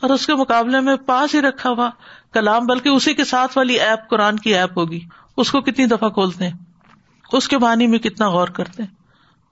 اور 0.02 0.10
اس 0.10 0.28
کے 0.28 0.36
مقابلے 0.36 0.80
میں 0.80 0.96
پاس 0.96 1.36
ہی 1.36 1.42
رکھا 1.42 1.70
ہوا 1.70 1.90
کلام، 2.34 2.66
بلکہ 2.66 2.90
اسی 2.90 3.14
کے 3.14 3.24
ساتھ 3.24 3.58
والی 3.58 3.80
ایپ، 3.80 4.10
قرآن 4.10 4.38
کی 4.38 4.56
ایپ 4.56 4.78
ہوگی۔ 4.78 5.00
اس 5.38 5.52
کو 5.52 5.62
کتنی 5.62 5.86
دفعہ 5.86 6.10
کھولتے 6.10 6.50
ہیں۔ 6.50 6.73
اس 7.32 7.48
کے 7.48 7.58
معنی 7.58 7.88
میں 7.88 8.00
کتنا 8.00 8.30
غور 8.30 8.48
کرتے 8.48 8.84
ہیں؟ 8.84 8.96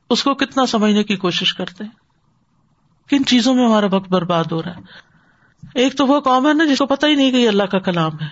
اس 0.09 0.23
کو 0.23 0.33
کتنا 0.33 0.65
سمجھنے 0.65 1.03
کی 1.03 1.15
کوشش 1.15 1.53
کرتے 1.53 1.83
ہیں؟ 1.83 1.91
کن 3.09 3.25
چیزوں 3.25 3.53
میں 3.53 3.65
ہمارا 3.65 3.85
وقت 3.91 4.09
برباد 4.09 4.43
ہو 4.51 4.61
رہا 4.63 4.71
ہے؟ 4.71 4.81
ایک 5.75 5.95
تو 5.95 6.05
وہ 6.07 6.19
قوم 6.19 6.47
ہے 6.47 6.53
نا 6.53 6.65
جس 6.65 6.79
کو 6.79 6.85
پتا 6.85 7.07
ہی 7.07 7.15
نہیں 7.15 7.31
کہ 7.31 7.35
یہ 7.35 7.47
اللہ 7.47 7.63
کا 7.63 7.79
کلام 7.79 8.11
ہے، 8.21 8.27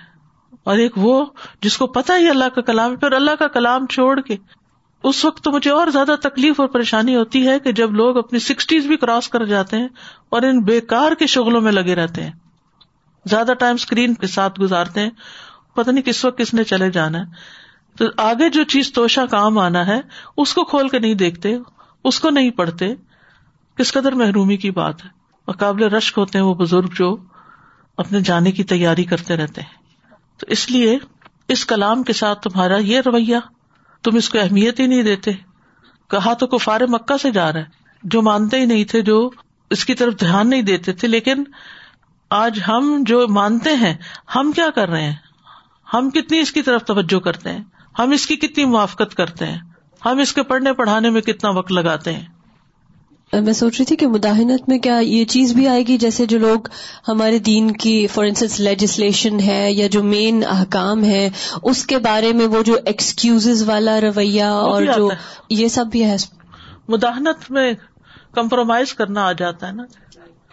اور 0.63 0.77
ایک 0.77 0.97
وہ 0.97 1.25
جس 1.61 1.77
کو 1.77 1.87
پتا 1.87 2.17
ہی 2.17 2.29
اللہ 2.29 2.49
کا 2.55 2.61
کلام 2.61 2.91
ہے، 2.91 2.97
پھر 2.97 3.11
اللہ 3.11 3.35
کا 3.39 3.47
کلام 3.47 3.85
چھوڑ 3.85 4.19
کے۔ 4.21 4.35
اس 5.03 5.25
وقت 5.25 5.43
تو 5.43 5.51
مجھے 5.51 5.71
اور 5.71 5.87
زیادہ 5.87 6.15
تکلیف 6.21 6.59
اور 6.59 6.67
پریشانی 6.67 7.15
ہوتی 7.15 7.47
ہے 7.47 7.59
کہ 7.59 7.71
جب 7.71 7.91
لوگ 7.91 8.17
اپنی 8.17 8.39
سکسٹیز 8.39 8.85
بھی 8.85 8.97
کراس 8.97 9.29
کر 9.29 9.45
جاتے 9.45 9.77
ہیں 9.77 9.87
اور 10.29 10.41
ان 10.41 10.61
بےکار 10.61 11.11
کے 11.11 11.27
شغلوں 11.27 11.61
میں 11.61 11.71
لگے 11.71 11.95
رہتے 11.95 12.23
ہیں۔ 12.23 12.31
زیادہ 13.25 13.53
ٹائم 13.59 13.75
اسکرین 13.75 14.13
کے 14.13 14.27
ساتھ 14.27 14.59
گزارتے 14.61 14.99
ہیں 14.99 15.09
پتا 15.73 15.91
نہیں 15.91 16.03
کس 16.03 16.25
وقت 16.25 16.37
کس 16.37 16.53
نے 16.53 16.63
چلے 16.63 16.91
جانا 16.91 17.19
ہے۔ 17.19 17.25
تو 17.99 18.05
آگے 18.17 18.49
جو 18.49 18.63
چیز 18.63 18.93
توشا 18.93 19.25
کام 19.25 19.57
آنا 19.57 19.87
ہے، 19.87 20.01
اس 20.37 20.53
کو 20.53 20.63
کھول 20.63 20.89
کے 20.89 20.99
نہیں 20.99 21.13
دیکھتے، 21.13 21.55
اس 22.03 22.19
کو 22.19 22.29
نہیں 22.29 22.51
پڑھتے، 22.51 22.93
کس 23.75 23.93
قدر 23.93 24.11
محرومی 24.11 24.57
کی 24.57 24.71
بات 24.71 25.05
ہے۔ 25.05 25.09
اور 25.45 25.55
قابل 25.55 25.83
رشک 25.83 26.17
ہوتے 26.17 26.37
ہیں، 26.37 26.45
وہ 26.45 26.53
بزرگ 26.53 26.87
جو 26.95 27.17
اپنے 27.97 28.21
جانے 28.21 28.51
کی 28.51 28.63
تیاری 28.63 29.03
کرتے 29.03 29.37
رہتے 29.37 29.61
ہیں۔ 29.61 29.73
تو 30.39 30.45
اس 30.49 30.71
لیے 30.71 30.97
اس 31.47 31.65
کلام 31.65 32.03
کے 32.03 32.13
ساتھ 32.13 32.41
تمہارا 32.41 32.77
یہ 32.77 33.01
رویہ، 33.05 33.37
تم 34.03 34.15
اس 34.15 34.29
کو 34.29 34.37
اہمیت 34.39 34.79
ہی 34.79 34.87
نہیں 34.87 35.03
دیتے۔ 35.03 35.31
کہا 36.09 36.33
تو 36.33 36.47
کفار 36.47 36.81
مکہ 36.81 37.17
سے 37.17 37.31
جا 37.31 37.53
رہا 37.53 37.59
ہے۔ 37.59 37.65
جو 38.03 38.21
مانتے 38.21 38.59
ہی 38.59 38.65
نہیں 38.65 38.83
تھے، 38.83 39.01
جو 39.01 39.29
اس 39.69 39.85
کی 39.85 39.93
طرف 39.93 40.19
دھیان 40.19 40.49
نہیں 40.49 40.61
دیتے 40.61 40.93
تھے، 40.93 41.07
لیکن 41.07 41.43
آج 42.29 42.59
ہم 42.67 43.03
جو 43.05 43.27
مانتے 43.29 43.73
ہیں، 43.73 43.95
ہم 44.35 44.51
کیا 44.55 44.69
کر 44.75 44.89
رہے 44.89 45.03
ہیں؟ 45.03 45.15
ہم 45.93 46.09
کتنی 46.09 46.39
اس 46.39 46.51
کی 46.51 46.61
طرف 46.61 46.83
توجہ 46.83 47.19
کرتے 47.19 47.49
ہیں؟ 47.49 47.63
ہم 47.99 48.11
اس 48.11 48.27
کی 48.27 48.35
کتنی 48.35 48.65
موافقت 48.65 49.15
کرتے 49.15 49.45
ہیں؟ 49.45 49.57
ہم 50.05 50.17
اس 50.19 50.33
کے 50.33 50.43
پڑھنے 50.43 50.73
پڑھانے 50.73 51.09
میں 51.09 51.21
کتنا 51.21 51.49
وقت 51.49 51.71
لگاتے 51.71 52.13
ہیں؟ 52.13 52.25
میں 53.33 53.53
سوچ 53.53 53.77
رہی 53.77 53.85
تھی 53.85 53.95
کہ 53.95 54.07
مداحنت 54.07 54.69
میں 54.69 54.79
کیا 54.79 54.97
یہ 54.97 55.25
چیز 55.25 55.53
بھی 55.53 55.67
آئے 55.67 55.83
گی 55.87 55.97
جیسے 55.97 56.25
جو 56.25 56.37
لوگ 56.37 56.59
ہمارے 57.07 57.39
دین 57.39 57.71
کی 57.71 58.07
فار 58.07 58.25
انسٹنس 58.25 58.59
لیجسلیشن 58.59 59.39
ہے 59.39 59.71
یا 59.71 59.87
جو 59.87 60.03
مین 60.03 60.43
احکام 60.49 61.03
ہے 61.03 61.29
اس 61.63 61.85
کے 61.85 61.97
بارے 61.97 62.33
میں 62.33 62.47
وہ 62.47 62.63
جو 62.63 62.77
ایکسکیوز 62.85 63.63
والا 63.69 64.01
رویہ 64.01 64.43
اور 64.43 64.83
جو 64.95 65.09
یہ 65.49 65.67
سب 65.67 65.85
بھی 65.91 66.03
ہے۔ 66.03 66.15
مداحنت 66.87 67.51
میں 67.51 67.73
کمپرومائز 68.31 68.93
کرنا 68.93 69.25
آ 69.25 69.31
جاتا 69.31 69.67
ہے 69.67 69.71
نا۔ 69.71 69.83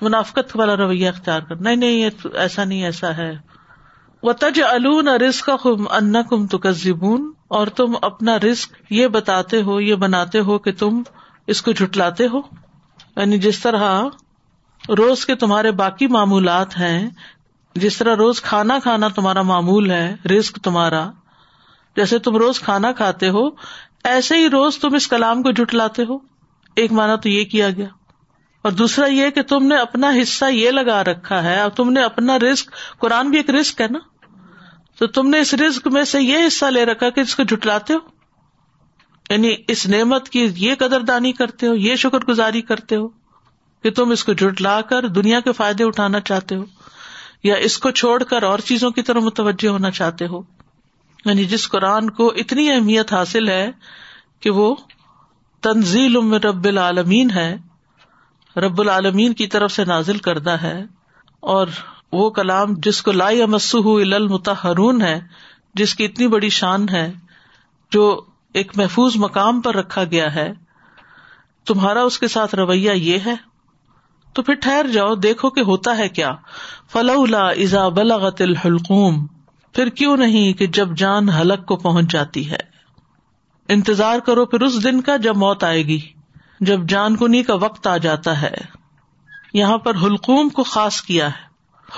منافقت 0.01 0.57
والا 0.57 0.77
رویہ 0.77 1.09
اختیار 1.09 1.41
کرنا۔ 1.41 1.63
نہیں 1.63 1.77
نہیں 1.77 2.11
ایسا 2.35 2.65
نہیں 2.65 2.85
ایسا 2.85 3.17
ہے۔ 3.17 3.33
وہ 4.23 4.33
تج 4.33 4.61
الون 4.71 5.09
رسق 5.09 5.51
کم 5.63 5.85
ان 5.91 6.15
کم 6.31 6.47
تو 6.47 6.59
اور 7.49 7.67
تم 7.67 7.95
اپنا 8.03 8.39
رسک 8.39 8.73
یہ 8.91 9.07
بتاتے 9.07 9.63
ہو، 9.63 9.81
یہ 9.81 9.95
بناتے 9.95 10.41
ہو 10.41 10.59
کہ 10.59 10.73
تم 10.73 11.03
اس 11.47 11.63
کو 11.63 11.73
جٹلاتے 11.73 12.27
ہو۔ 12.27 12.39
یعنی 13.17 13.39
جس 13.39 13.59
طرح 13.59 14.03
روز 14.89 15.27
کے 15.27 15.35
تمہارے 15.35 15.71
باقی 15.71 16.07
معمولات 16.07 16.79
ہیں، 16.79 17.11
جس 17.75 17.99
طرح 17.99 18.17
روز 18.17 18.43
کھانا 18.43 18.79
کھانا 18.83 19.09
تمہارا 19.09 19.43
معمول 19.43 19.91
ہے 19.91 20.17
رسک 20.31 20.57
تمہارا، 20.57 21.11
جیسے 21.97 22.19
تم 22.19 22.37
روز 22.37 22.61
کھانا 22.61 22.93
کھاتے 22.93 23.29
ہو، 23.29 23.49
ایسے 24.05 24.37
ہی 24.37 24.51
روز 24.51 24.79
تم 24.79 24.95
اس 24.95 25.09
کلام 25.09 25.43
کو 25.43 25.51
جٹلاتے 25.51 26.05
ہو۔ 26.05 26.19
ایک 26.77 26.93
مانا 26.93 27.17
تو 27.17 27.29
یہ 27.29 27.45
کیا 27.45 27.71
گیا۔ 27.71 27.87
اور 28.63 28.73
دوسرا 28.73 29.07
یہ 29.07 29.31
کہ 29.31 29.43
تم 29.43 29.67
نے 29.67 29.77
اپنا 29.77 30.11
حصہ 30.23 30.45
یہ 30.45 30.71
لگا 30.71 31.05
رکھا 31.05 31.43
ہے، 31.43 31.61
اور 31.61 31.71
تم 31.71 31.93
نے 31.93 32.03
اپنا 32.03 32.39
رسک 32.39 32.71
قرآن 32.99 33.31
بھی 33.31 33.37
ایک 33.37 33.51
رسک 33.51 33.81
ہے 33.81 33.87
نا۔ 33.91 33.99
تو 34.99 35.07
تم 35.07 35.29
نے 35.29 35.41
اس 35.41 35.55
رسک 35.55 35.87
میں 35.87 36.05
سے 36.05 36.23
یہ 36.23 36.47
حصہ 36.47 36.65
لے 36.65 36.85
رکھا 36.85 37.11
کہ 37.11 37.21
اس 37.21 37.37
کو 37.37 37.43
جٹلاتے 37.43 37.95
ہو؟ 37.95 37.99
یعنی 39.31 39.55
اس 39.69 39.87
نعمت 39.87 40.29
کی 40.29 40.49
یہ 40.57 40.75
قدر 40.79 41.01
دانی 41.01 41.33
کرتے 41.33 41.67
ہو، 41.67 41.75
یہ 41.75 41.97
شکر 41.97 42.19
گزاری 42.19 42.63
کرتے 42.63 42.97
ہو 42.97 43.09
کہ 43.83 43.91
تم 43.91 44.11
اس 44.11 44.25
کو 44.25 44.33
جٹلا 44.33 44.81
کر 44.81 45.07
دنیا 45.09 45.41
کے 45.41 45.53
فائدے 45.53 45.85
اٹھانا 45.85 46.21
چاہتے 46.21 46.57
ہو 46.57 46.65
یا 47.45 47.55
اس 47.55 47.79
کو 47.79 47.91
چھوڑ 47.91 48.23
کر 48.23 48.43
اور 48.43 48.59
چیزوں 48.59 48.91
کی 48.91 49.03
طرح 49.03 49.19
متوجہ 49.19 49.69
ہونا 49.69 49.91
چاہتے 49.91 50.27
ہو؟ 50.27 50.41
یعنی 51.25 51.45
جس 51.45 51.69
قرآن 51.69 52.11
کو 52.11 52.29
اتنی 52.37 52.71
اہمیت 52.71 53.13
حاصل 53.13 53.49
ہے 53.49 53.71
کہ 54.41 54.51
وہ 54.51 54.75
تنزیل 55.61 56.17
رب 56.35 56.65
العالمین 56.65 57.31
ہے، 57.31 57.57
رب 58.57 58.81
العالمین 58.81 59.33
کی 59.33 59.47
طرف 59.47 59.73
سے 59.73 59.85
نازل 59.85 60.19
کردہ 60.19 60.51
ہے 60.51 60.85
اور 61.41 61.67
وہ 62.13 62.31
کلام 62.31 62.75
جس 62.77 63.03
کو 63.03 63.13
لائی 63.13 63.47
مسح 63.47 63.79
المتحرون 63.87 65.03
ہے، 65.03 65.21
جس 65.75 65.95
کی 65.95 66.05
اتنی 66.05 66.29
بڑی 66.29 66.49
شان 66.49 66.89
ہے، 66.89 67.13
جو 67.91 68.21
ایک 68.55 68.73
محفوظ 68.77 69.17
مقام 69.17 69.61
پر 69.61 69.75
رکھا 69.75 70.05
گیا 70.05 70.35
ہے، 70.35 70.53
تمہارا 71.67 72.03
اس 72.03 72.19
کے 72.19 72.29
ساتھ 72.29 72.55
رویہ 72.55 72.93
یہ 72.93 73.19
ہے۔ 73.27 73.35
تو 74.33 74.43
پھر 74.43 74.55
ٹھہر 74.55 74.87
جاؤ، 74.93 75.15
دیکھو 75.15 75.51
کہ 75.51 75.61
ہوتا 75.61 75.99
ہے 75.99 76.09
کیا۔ 76.09 76.31
فلولا 76.93 77.49
ازا 77.49 77.89
بلغت 77.89 78.43
الحلقوم، 78.43 79.27
پھر 79.73 79.89
کیوں 79.89 80.17
نہیں 80.17 80.53
کہ 80.53 80.67
جب 80.67 80.97
جان 80.97 81.29
حلق 81.29 81.67
کو 81.67 81.77
پہنچ 81.77 82.13
جاتی 82.13 82.51
ہے۔ 82.51 82.77
انتظار 83.69 84.19
کرو 84.19 84.47
پھر 84.47 84.61
اس 84.61 84.85
دن 84.85 85.01
کا 85.01 85.17
جب 85.17 85.37
موت 85.37 85.65
آئے 85.65 85.87
گی، 85.87 86.01
جب 86.61 86.81
جان 86.89 87.17
کنی 87.17 87.43
کا 87.43 87.55
وقت 87.55 87.87
آ 87.87 87.97
جاتا 87.97 88.43
ہے۔ 88.43 88.55
یہاں 89.53 89.79
پر 89.79 89.95
حلقوم 89.95 90.49
کو 90.49 90.63
خاص 90.63 91.03
کیا 91.03 91.29
ہے۔ 91.29 91.46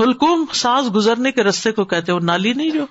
حلقوم 0.01 0.45
سانس 0.53 0.95
گزرنے 0.95 1.33
کے 1.33 1.43
رستے 1.43 1.73
کو 1.73 1.85
کہتے 1.85 2.13
وہ 2.13 2.21
نالی 2.21 2.53
نہیں 2.53 2.71
جو 2.71 2.87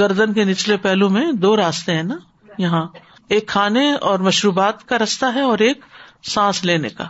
گردن 0.00 0.32
کے 0.32 0.44
نچلے 0.44 0.76
پہلو 0.76 1.08
میں 1.08 1.32
دو 1.32 1.56
راستے 1.56 1.94
ہیں 1.94 2.02
نا۔ 2.02 2.16
یہاں 2.58 2.86
ایک 3.28 3.48
کھانے 3.48 3.92
اور 3.92 4.18
مشروبات 4.18 4.84
کا 4.84 4.98
رستہ 4.98 5.26
ہے 5.34 5.40
اور 5.40 5.58
ایک 5.58 5.80
سانس 6.22 6.64
لینے 6.64 6.88
کا۔ 6.88 7.04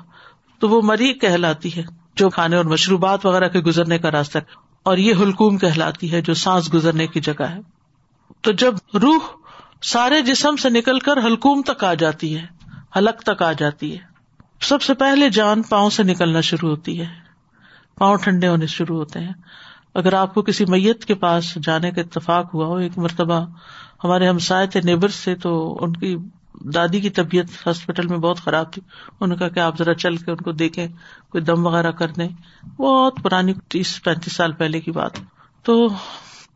تو 0.58 0.68
وہ 0.68 0.82
مری 0.84 1.12
کہلاتی 1.12 1.76
ہے، 1.76 1.82
جو 2.16 2.30
کھانے 2.30 2.56
اور 2.56 2.64
مشروبات 2.64 3.26
وغیرہ 3.26 3.48
کے 3.48 3.58
گزرنے 3.58 3.98
کا 3.98 4.10
راستہ 4.10 4.38
ہے۔ 4.38 4.42
اور 4.82 4.96
یہ 4.96 5.14
حلقوم 5.14 5.58
کہلاتی 5.58 6.12
ہے، 6.12 6.20
جو 6.20 6.34
سانس 6.34 6.74
گزرنے 6.74 7.06
کی 7.06 7.20
جگہ 7.20 7.42
ہے۔ 7.42 7.58
تو 8.40 8.52
جب 8.52 8.74
روح 8.94 9.18
سارے 9.82 10.22
جسم 10.22 10.56
سے 10.56 10.70
نکل 10.70 10.98
کر 10.98 11.18
حلقوم 11.18 11.62
تک 11.62 11.84
آ 11.84 11.94
جاتی 11.94 12.38
ہے 12.38 12.46
حلق 12.96 13.22
تک 13.22 13.42
آ 13.42 13.52
جاتی 13.52 13.92
ہے، 13.92 14.02
سب 14.60 14.82
سے 14.82 14.94
پہلے 14.94 15.28
جان 15.28 15.62
پاؤں 15.62 15.90
سے 15.90 16.02
نکلنا 16.02 16.40
شروع 16.40 16.70
ہوتی 16.70 17.00
ہے۔ 17.00 17.23
پاؤں 17.98 18.16
ٹھنڈے 18.16 18.48
ہونے 18.48 18.66
شروع 18.66 18.96
ہوتے 18.96 19.20
ہیں۔ 19.20 19.32
اگر 19.94 20.12
آپ 20.12 20.34
کو 20.34 20.42
کسی 20.42 20.64
میت 20.64 21.04
کے 21.04 21.14
پاس 21.14 21.58
جانے 21.62 21.90
کا 21.90 22.00
اتفاق 22.00 22.54
ہوا 22.54 22.66
ہو، 22.66 22.76
ایک 22.76 22.98
مرتبہ 22.98 23.46
ہمارے 24.04 24.28
ہمسائے 24.28 24.66
تھے 24.66 24.80
نیبر 24.84 25.08
سے، 25.08 25.34
تو 25.34 25.78
ان 25.80 25.92
کی 25.92 26.16
دادی 26.74 27.00
کی 27.00 27.10
طبیعت 27.10 27.66
ہاسپٹل 27.66 28.06
میں 28.06 28.18
بہت 28.18 28.36
خراب 28.36 28.72
تھی۔ 28.72 28.82
انہوں 29.08 29.26
نے 29.26 29.36
کہا 29.36 29.48
کہ 29.48 29.60
آپ 29.60 29.78
ذرا 29.78 29.94
چل 29.94 30.16
کے 30.16 30.30
ان 30.30 30.36
کو 30.36 30.52
دیکھیں، 30.52 30.88
کوئی 31.28 31.44
دم 31.44 31.66
وغیرہ 31.66 31.90
کر 31.90 32.08
دیں۔ 32.08 32.28
بہت 32.66 33.14
پرانی 33.22 33.54
تیس 33.68 34.02
پینتیس 34.04 34.36
سال 34.36 34.52
پہلے 34.52 34.80
کی 34.80 34.90
بات۔ 34.90 35.10
تو 35.62 35.88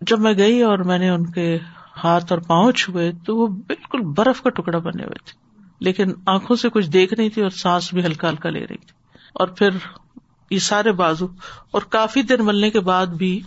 جب 0.00 0.18
میں 0.18 0.32
گئی 0.38 0.62
اور 0.62 0.78
میں 0.78 0.98
نے 0.98 1.08
ان 1.08 1.26
کے 1.26 1.58
ہاتھ 2.04 2.32
اور 2.32 2.40
پاؤں 2.40 2.72
چھوئے، 2.72 3.12
تو 3.26 3.36
وہ 3.36 3.46
بالکل 3.46 4.00
برف 4.00 4.42
کا 4.42 4.50
ٹکڑا 4.50 4.78
بنے 4.78 5.04
ہوئے 5.04 5.18
تھے۔ 5.24 5.62
لیکن 5.80 6.12
آنکھوں 6.26 6.56
سے 6.56 6.68
کچھ 6.68 6.90
دیکھ 6.90 7.14
رہی 7.14 7.30
تھی 7.30 7.42
اور 7.42 7.50
سانس 7.50 7.94
بھی 7.94 8.04
ہلکا 8.04 8.30
ہلکا 8.30 8.50
لے 8.50 8.60
رہی 8.60 8.76
تھی۔ 8.76 8.92
اور 9.34 9.48
پھر 9.48 9.70
یہ 10.50 10.58
سارے 10.58 10.92
بازو 10.92 11.26
اور 11.70 11.82
کافی 11.82 12.22
دیر 12.22 12.42
ملنے 12.42 12.70
کے 12.70 12.80
بعد 12.80 13.06
بھی 13.06 13.40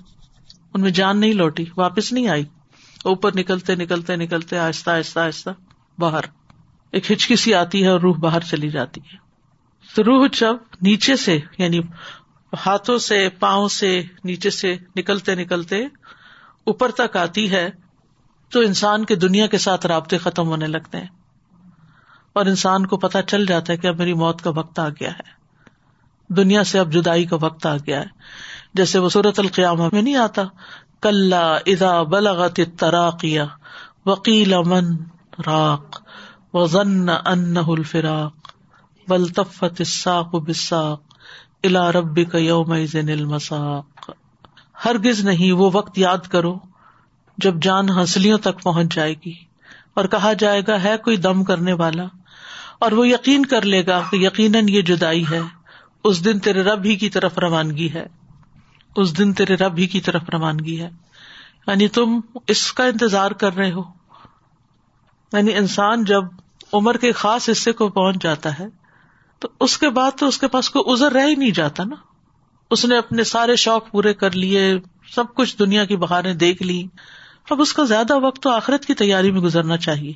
ان 0.73 0.81
میں 0.81 0.91
جان 0.91 1.19
نہیں 1.19 1.33
لوٹی، 1.33 1.65
واپس 1.77 2.13
نہیں 2.13 2.27
آئی۔ 2.27 2.43
اوپر 3.03 3.31
نکلتے 3.35 3.75
نکلتے 3.75 4.15
نکلتے 4.15 4.57
آہستہ 4.57 4.89
آہستہ 4.89 5.19
آہستہ 5.19 5.49
باہر، 5.99 6.21
ایک 6.91 7.11
ہچکی 7.11 7.35
سی 7.35 7.53
آتی 7.53 7.83
ہے 7.83 7.87
اور 7.87 7.99
روح 7.99 8.17
باہر 8.17 8.39
چلی 8.39 8.69
جاتی 8.69 9.01
ہے۔ 9.01 9.17
تو 9.95 10.03
روح 10.03 10.27
جب 10.39 10.55
نیچے 10.81 11.15
سے 11.15 11.39
یعنی 11.57 11.79
ہاتھوں 12.65 12.97
سے، 12.97 13.29
پاؤں 13.39 13.67
سے 13.67 14.03
نیچے 14.23 14.49
سے 14.49 14.77
نکلتے 14.95 15.35
نکلتے 15.35 15.85
اوپر 16.63 16.91
تک 16.91 17.17
آتی 17.17 17.51
ہے، 17.51 17.69
تو 18.49 18.59
انسان 18.59 19.05
کے 19.05 19.15
دنیا 19.15 19.47
کے 19.47 19.57
ساتھ 19.57 19.85
رابطے 19.85 20.17
ختم 20.17 20.47
ہونے 20.47 20.67
لگتے 20.67 20.97
ہیں۔ 20.97 21.07
اور 22.33 22.45
انسان 22.45 22.85
کو 22.85 22.97
پتا 22.97 23.21
چل 23.21 23.45
جاتا 23.45 23.73
ہے 23.73 23.77
کہ 23.77 23.87
اب 23.87 23.97
میری 23.97 24.13
موت 24.13 24.41
کا 24.41 24.49
وقت 24.49 24.79
آ 24.79 24.89
گیا 24.89 25.11
ہے۔ 25.11 25.40
دنیا 26.37 26.63
سے 26.63 26.79
اب 26.79 26.91
جدائی 26.91 27.25
کا 27.25 27.37
وقت 27.41 27.65
آ 27.65 27.77
گیا 27.77 27.99
ہے۔ 27.99 28.05
جیسے 28.73 28.99
وہ 28.99 29.09
صورت 29.09 29.39
القیامہ 29.39 29.89
میں 29.91 30.01
نہیں 30.01 30.15
آتا۔ 30.15 30.41
کل 31.01 31.33
ادا 31.65 32.03
بلغت 32.03 32.59
تراقیا 32.79 33.45
وکیل 34.05 34.53
امن 34.53 34.85
راق 35.47 36.01
و 36.53 36.65
ضن 36.65 37.09
ان 37.09 37.57
الفراق 37.57 38.33
بلطفت 39.07 39.75
الساق 39.79 40.35
بساق 40.35 41.01
الا 41.63 41.91
ربی 41.91 42.25
کا 42.25 42.37
یوم 42.37 42.71
المساق۔ 42.71 44.11
ہرگز 44.85 45.25
نہیں 45.25 45.51
وہ 45.51 45.69
وقت 45.73 45.97
یاد 45.97 46.17
کرو 46.17 46.59
جب 47.37 47.55
جان 47.61 47.89
ہنسلیوں 47.89 48.37
تک 48.37 48.63
پہنچ 48.63 48.95
جائے 48.95 49.13
گی۔ 49.13 49.33
اور 49.93 50.05
کہا 50.05 50.33
جائے 50.33 50.61
گا، 50.67 50.83
ہے 50.83 50.97
کوئی 50.97 51.17
دم 51.17 51.43
کرنے 51.43 51.73
والا؟ 51.73 52.03
اور 52.79 52.91
وہ 52.91 53.07
یقین 53.07 53.45
کر 53.45 53.61
لے 53.61 53.85
گا 53.85 54.01
کہ 54.11 54.15
یقیناً 54.15 54.69
یہ 54.69 54.81
جدائی 54.81 55.23
ہے۔ 55.31 55.41
اس 56.03 56.25
دن 56.25 56.39
تیرے 56.39 56.63
رب 56.63 56.85
ہی 56.85 56.95
کی 56.95 57.09
طرف 57.09 57.37
روانگی 57.37 57.93
ہے۔ 57.93 58.07
اس 58.95 59.17
دن 59.17 59.33
تیرے 59.33 59.55
رب 59.55 59.77
ہی 59.77 59.87
کی 59.87 60.01
طرف 60.01 60.21
روانگی 60.33 60.81
ہے۔ 60.81 60.89
یعنی 61.67 61.87
تم 61.87 62.19
اس 62.47 62.73
کا 62.73 62.85
انتظار 62.85 63.31
کر 63.31 63.55
رہے 63.55 63.71
ہو۔ 63.71 63.81
یعنی 65.33 65.55
انسان 65.55 66.03
جب 66.03 66.23
عمر 66.73 66.97
کے 66.97 67.11
خاص 67.11 67.49
حصے 67.49 67.71
کو 67.71 67.89
پہنچ 67.89 68.23
جاتا 68.23 68.59
ہے، 68.59 68.67
تو 69.39 69.47
اس 69.59 69.77
کے 69.77 69.89
بعد 69.89 70.11
تو 70.19 70.27
اس 70.27 70.37
کے 70.37 70.47
پاس 70.47 70.69
کوئی 70.69 70.93
ازر 70.93 71.11
رہ 71.11 71.27
ہی 71.27 71.35
نہیں 71.35 71.51
جاتا 71.51 71.83
نا۔ 71.83 71.95
اس 72.71 72.85
نے 72.85 72.97
اپنے 72.97 73.23
سارے 73.23 73.55
شوق 73.55 73.91
پورے 73.91 74.13
کر 74.13 74.31
لیے، 74.31 74.79
سب 75.15 75.23
کچھ 75.35 75.57
دنیا 75.59 75.85
کی 75.85 75.97
بہاریں 75.97 76.33
دیکھ 76.33 76.63
لی 76.63 76.87
اب 77.49 77.61
اس 77.61 77.73
کا 77.73 77.83
زیادہ 77.83 78.17
وقت 78.17 78.41
تو 78.41 78.49
آخرت 78.49 78.85
کی 78.85 78.93
تیاری 78.93 79.31
میں 79.31 79.41
گزرنا 79.41 79.77
چاہیے۔ 79.77 80.13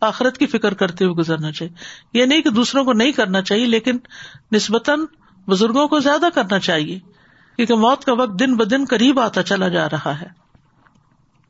آخرت 0.00 0.38
کی 0.38 0.46
فکر 0.46 0.74
کرتے 0.74 1.04
ہوئے 1.04 1.14
گزرنا 1.14 1.52
چاہیے۔ 1.52 1.74
یہ 2.20 2.24
نہیں 2.24 2.42
کہ 2.42 2.50
دوسروں 2.50 2.84
کو 2.84 2.92
نہیں 2.92 3.12
کرنا 3.12 3.42
چاہیے، 3.42 3.66
لیکن 3.66 3.98
نسبتاً 4.52 5.00
بزرگوں 5.48 5.88
کو 5.88 5.98
زیادہ 5.98 6.26
کرنا 6.34 6.58
چاہیے، 6.58 6.98
کیونکہ 7.56 7.74
موت 7.74 8.04
کا 8.04 8.12
وقت 8.12 8.40
دن 8.40 8.56
بدن 8.56 8.84
قریب 8.90 9.20
آتا 9.20 9.42
چلا 9.42 9.68
جا 9.68 9.86
رہا 9.86 10.20
ہے۔ 10.20 10.42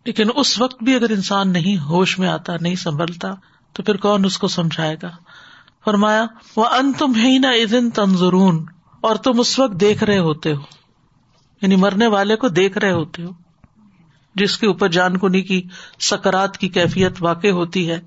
لیکن 0.04 0.28
اس 0.37 0.61
وقت 0.61 0.82
بھی 0.82 0.94
اگر 0.94 1.11
انسان 1.11 1.52
نہیں 1.52 1.78
ہوش 1.78 2.18
میں 2.18 2.28
آتا، 2.28 2.52
نہیں 2.61 2.75
سنبھلتا، 2.75 3.28
تو 3.72 3.82
پھر 3.82 3.96
کون 3.96 4.25
اس 4.25 4.38
کو 4.38 4.49
سمجھائے 4.49 4.96
گا؟ 5.02 5.11
فرمایا 5.84 6.26
وہ 6.56 6.66
ان 6.66 6.92
تم 6.92 7.14
ہی 7.14 7.38
نہ 7.38 7.46
ادن 7.46 7.90
تنظرون، 7.90 8.66
اور 9.00 9.16
تم 9.16 9.40
اس 9.40 9.58
وقت 9.58 9.80
دیکھ 9.80 10.04
رہے 10.04 10.18
ہوتے 10.18 10.52
ہو۔ 10.52 10.61
یعنی 11.62 11.76
مرنے 11.76 12.06
والے 12.06 12.37
کو 12.37 12.49
دیکھ 12.49 12.78
رہے 12.78 12.92
ہوتے 12.92 13.22
ہو۔ 13.22 13.30
جس 14.34 14.58
کے 14.58 14.66
اوپر 14.66 14.88
جان 14.88 15.16
کنی 15.16 15.42
کی 15.42 15.62
سکرات 16.00 16.58
کی 16.58 16.68
کیفیت 16.68 17.12
واقع 17.20 17.49
ہوتی 17.49 17.90
ہے، 17.90 18.00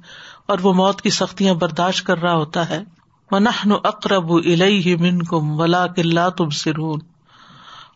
اور 0.45 0.59
وہ 0.59 0.73
موت 0.73 1.01
کی 1.01 1.09
سختیاں 1.09 1.53
برداشت 1.53 2.05
کر 2.05 2.17
رہا 2.17 2.33
ہوتا 2.33 2.69
ہے۔ 2.69 2.83
اقرب 3.31 4.31
من 5.01 5.19
کم 5.19 5.59
ولا 5.59 5.87
کلّا 5.87 6.29
تم 6.29 6.49
سرون 6.49 6.99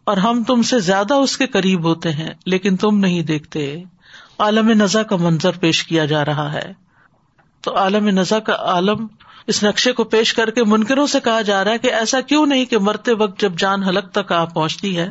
اور 0.03 0.17
ہم 0.17 0.43
تم 0.43 0.61
سے 0.61 0.79
زیادہ 0.79 1.13
اس 1.13 1.37
کے 1.37 1.47
قریب 1.47 1.83
ہوتے 1.83 2.11
ہیں، 2.11 2.29
لیکن 2.45 2.77
تم 2.77 2.97
نہیں 2.97 3.23
دیکھتے۔ 3.23 3.83
عالم 4.39 4.69
نزا 4.69 5.03
کا 5.03 5.15
منظر 5.15 5.51
پیش 5.51 5.83
کیا 5.83 6.05
جا 6.05 6.25
رہا 6.25 6.53
ہے۔ 6.53 6.73
تو 7.61 7.77
عالم 7.77 8.07
نزا 8.07 8.39
کا 8.39 8.53
عالم 8.53 9.07
اس 9.47 9.63
نقشے 9.63 9.91
کو 9.91 10.03
پیش 10.03 10.33
کر 10.33 10.49
کے 10.49 10.63
منکروں 10.63 11.07
سے 11.07 11.19
کہا 11.19 11.41
جا 11.41 11.63
رہا 11.63 11.71
ہے 11.71 11.77
کہ 11.77 11.93
ایسا 11.93 12.21
کیوں 12.21 12.45
نہیں 12.45 12.65
کہ 12.65 12.77
مرتے 12.77 13.13
وقت 13.13 13.41
جب 13.41 13.53
جان 13.57 13.83
حلق 13.83 14.11
تک 14.11 14.31
آ 14.31 14.45
پہنچتی 14.45 14.97
ہے، 14.97 15.09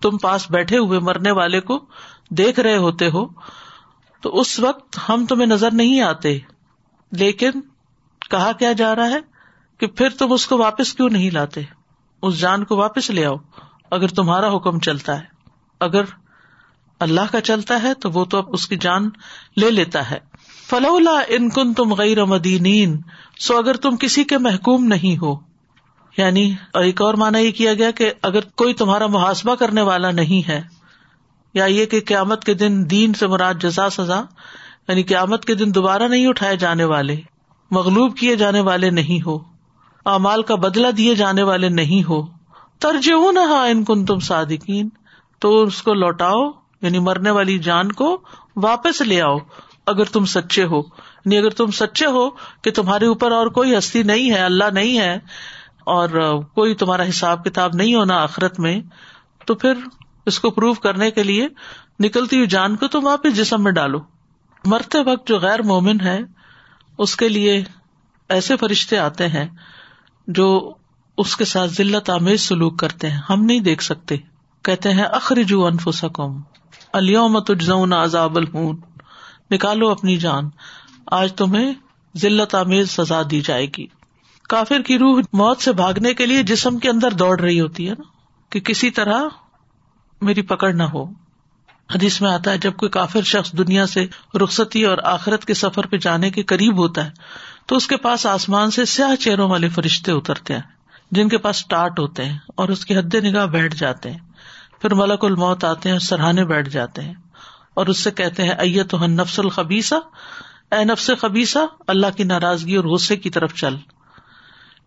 تم 0.00 0.16
پاس 0.16 0.50
بیٹھے 0.50 0.78
ہوئے 0.78 0.98
مرنے 0.98 1.30
والے 1.30 1.60
کو 1.60 1.84
دیکھ 2.30 2.60
رہے 2.60 2.76
ہوتے 2.76 3.10
ہو۔ 3.10 3.26
تو 4.20 4.40
اس 4.40 4.60
وقت 4.60 4.98
ہم 5.08 5.26
تمہیں 5.28 5.46
نظر 5.46 5.70
نہیں 5.72 6.00
آتے، 6.00 6.38
لیکن 7.12 7.50
کہا 8.30 8.52
کیا 8.52 8.72
جا 8.72 8.96
رہا 8.96 9.06
ہے 9.06 9.18
کہ 9.78 9.86
پھر 9.86 10.08
تم 10.08 10.32
اس 10.32 10.46
کو 10.46 10.58
واپس 10.58 10.94
کیوں 10.94 11.10
نہیں 11.10 11.30
لاتے؟ 11.30 11.60
اس 12.22 12.40
جان 12.40 12.64
کو 12.64 12.76
واپس 12.76 13.10
لے 13.10 13.26
آؤ، 13.26 13.36
اگر 13.90 14.08
تمہارا 14.08 14.56
حکم 14.56 14.78
چلتا 14.78 15.18
ہے۔ 15.18 15.24
اگر 15.80 16.02
اللہ 17.00 17.20
کا 17.32 17.40
چلتا 17.40 17.82
ہے 17.82 17.94
تو 17.94 18.10
وہ 18.10 18.24
تو 18.24 18.38
اب 18.38 18.44
اس 18.48 18.68
کی 18.68 18.76
جان 18.76 19.10
لے 19.56 19.70
لیتا 19.70 20.10
ہے۔ 20.10 20.18
فلولا 20.70 21.20
ان 21.28 21.50
کن 21.50 21.74
تم 21.74 21.94
غیر 21.94 22.24
مدینین 22.24 23.00
سو 23.38 23.56
اگر 23.56 23.74
تم 23.74 23.96
کسی 23.96 24.24
کے 24.24 24.38
محکوم 24.38 24.84
نہیں 24.84 25.22
ہو۔ 25.22 25.34
یعنی 26.16 26.54
ایک 26.74 27.02
اور 27.02 27.14
مانا 27.14 27.38
یہ 27.38 27.50
کیا 27.50 27.74
گیا 27.74 27.90
کہ 27.90 28.12
اگر 28.22 28.40
کوئی 28.40 28.74
تمہارا 28.74 29.06
محاسبہ 29.06 29.54
کرنے 29.54 29.82
والا 29.82 30.10
نہیں 30.10 30.48
ہے، 30.48 30.62
یا 31.54 31.64
یہ 31.64 31.86
کہ 31.86 32.00
قیامت 32.06 32.44
کے 32.44 32.54
دن 32.54 32.90
دین 32.90 33.14
سے 33.14 33.26
مراد 33.26 33.54
جزا 33.54 33.90
سزا 33.90 34.22
یعنی 34.88 35.02
قیامت 35.02 35.44
کے 35.44 35.54
دن 35.54 35.74
دوبارہ 35.74 36.02
نہیں 36.02 36.26
اٹھائے 36.26 36.56
جانے 36.56 36.84
والے 36.84 37.20
مغلوب 37.70 38.16
کیے 38.16 38.36
جانے 38.36 38.60
والے 38.60 38.90
نہیں 38.90 39.26
ہو 39.26 39.38
امال 40.04 40.42
کا 40.42 40.54
بدلا 40.54 40.88
دیے 40.96 41.14
جانے 41.14 41.42
والے 41.42 41.68
نہیں 41.68 42.08
ہو 42.08 42.26
ترج 42.78 43.10
نہ 43.32 43.38
ان 43.38 43.84
کن 43.84 44.04
تم 44.04 44.18
صادقین، 44.18 44.88
تو 45.38 45.62
اس 45.62 45.82
کو 45.82 45.94
لوٹاؤ 45.94 46.50
یعنی 46.82 46.98
مرنے 46.98 47.30
والی 47.30 47.58
جان 47.58 47.92
کو 47.92 48.20
واپس 48.56 49.00
لے 49.00 49.22
آؤ، 49.22 49.38
اگر 49.86 50.04
تم 50.04 50.24
سچے 50.24 50.64
ہو۔ 50.64 50.78
یعنی 50.78 51.38
اگر 51.38 51.50
تم 51.50 51.70
سچے 51.70 52.06
ہو 52.06 52.30
کہ 52.62 52.70
تمہارے 52.70 53.06
اوپر 53.06 53.32
اور 53.32 53.46
کوئی 53.46 53.78
ہستی 53.78 54.02
نہیں 54.02 54.30
ہے، 54.30 54.38
اللہ 54.38 54.70
نہیں 54.72 54.98
ہے، 54.98 55.18
اور 55.84 56.08
کوئی 56.54 56.74
تمہارا 56.74 57.08
حساب 57.08 57.44
کتاب 57.44 57.74
نہیں 57.74 57.94
ہونا 57.94 58.22
آخرت 58.22 58.60
میں، 58.60 58.80
تو 59.46 59.54
پھر 59.54 59.74
اس 60.26 60.40
کو 60.40 60.50
پروو 60.50 60.74
کرنے 60.74 61.10
کے 61.10 61.22
لیے 61.22 61.48
نکلتی 62.00 62.36
ہوئی 62.36 62.46
جان 62.46 62.76
کو 62.76 62.88
تم 62.88 63.06
واپس 63.06 63.36
جسم 63.36 63.62
میں 63.62 63.72
ڈالو۔ 63.72 63.98
مرتے 64.64 64.98
وقت 65.06 65.28
جو 65.28 65.38
غیر 65.38 65.62
مومن 65.62 66.00
ہے 66.00 66.20
اس 66.98 67.16
کے 67.16 67.28
لیے 67.28 67.64
ایسے 68.28 68.56
فرشتے 68.56 68.98
آتے 68.98 69.28
ہیں 69.28 69.46
جو 70.28 70.74
اس 71.18 71.36
کے 71.36 71.44
ساتھ 71.44 71.70
ذلت 71.70 72.10
آمیز 72.10 72.40
سلوک 72.40 72.78
کرتے 72.78 73.10
ہیں۔ 73.10 73.20
ہم 73.30 73.44
نہیں 73.44 73.60
دیکھ 73.60 73.82
سکتے۔ 73.82 74.16
کہتے 74.62 74.90
ہیں، 74.90 75.02
اخرجو 75.02 75.66
انفسکم۔ 75.66 76.40
اليوم 76.92 77.40
تجزون 77.40 77.92
عذاب 77.92 78.36
الہون۔ 78.36 78.80
نکالو 79.50 79.90
اپنی 79.90 80.16
جان۔ 80.16 80.44
آج 81.06 81.32
تمہیں 81.34 81.74
ذلت 82.16 82.54
آمیز 82.54 82.90
سزا 82.90 83.22
دی 83.30 83.40
جائے 83.40 83.66
گی۔ 83.66 83.86
کافر 84.48 84.82
کی 84.82 84.98
روح 84.98 85.20
موت 85.32 85.60
سے 85.60 85.72
بھاگنے 85.72 86.14
کے 86.14 86.26
لیے 86.26 86.42
جسم 86.42 86.78
کے 86.78 86.90
اندر 86.90 87.10
دوڑ 87.10 87.40
رہی 87.40 87.60
ہوتی 87.60 87.86
ہے 87.88 87.92
نا، 87.92 88.02
کہ 88.50 88.60
کسی 88.60 88.90
طرح 88.90 89.22
میری 90.20 90.42
پکڑ 90.42 90.72
نہ 90.72 90.82
ہو۔ 90.82 91.23
حدیث 91.94 92.20
میں 92.20 92.30
آتا 92.30 92.50
ہے، 92.50 92.58
جب 92.58 92.76
کوئی 92.76 92.90
کافر 92.90 93.22
شخص 93.22 93.52
دنیا 93.52 93.86
سے 93.86 94.06
رخصتی 94.44 94.84
اور 94.84 94.98
آخرت 95.02 95.44
کے 95.44 95.54
سفر 95.54 95.86
پہ 95.86 95.96
جانے 95.96 96.30
کے 96.30 96.42
قریب 96.42 96.78
ہوتا 96.78 97.04
ہے، 97.04 97.10
تو 97.66 97.76
اس 97.76 97.86
کے 97.86 97.96
پاس 97.96 98.26
آسمان 98.26 98.70
سے 98.70 98.84
سیاہ 98.84 99.14
چہروں 99.14 99.50
والے 99.50 99.68
فرشتے 99.68 100.12
اترتے 100.12 100.54
ہیں، 100.54 100.60
جن 101.10 101.28
کے 101.28 101.38
پاس 101.38 101.66
ٹاٹ 101.66 101.98
ہوتے 101.98 102.24
ہیں 102.24 102.38
اور 102.56 102.68
اس 102.68 102.86
کی 102.86 102.96
حد 102.96 103.14
نگاہ 103.14 103.46
بیٹھ 103.46 103.76
جاتے 103.76 104.10
ہیں۔ 104.10 104.18
پھر 104.80 104.94
ملک 104.94 105.24
الموت 105.24 105.64
آتے 105.64 105.90
ہیں 105.90 105.98
سرہانے 105.98 106.44
بیٹھ 106.44 106.68
جاتے 106.68 107.02
ہیں۔ 107.02 107.14
اور 107.74 107.86
اس 107.86 107.98
سے 107.98 108.10
کہتے 108.10 108.42
ہیں 108.42 108.50
ایت 108.50 108.94
نفس 108.94 109.38
الخبیسا 109.38 109.96
اے 110.74 110.84
نفس 110.84 111.10
خبیسا 111.20 111.60
اللہ 111.86 112.06
کی 112.16 112.24
ناراضگی 112.24 112.74
اور 112.74 112.84
غصے 112.84 113.16
کی 113.16 113.30
طرف 113.30 113.54
چل۔ 113.54 113.76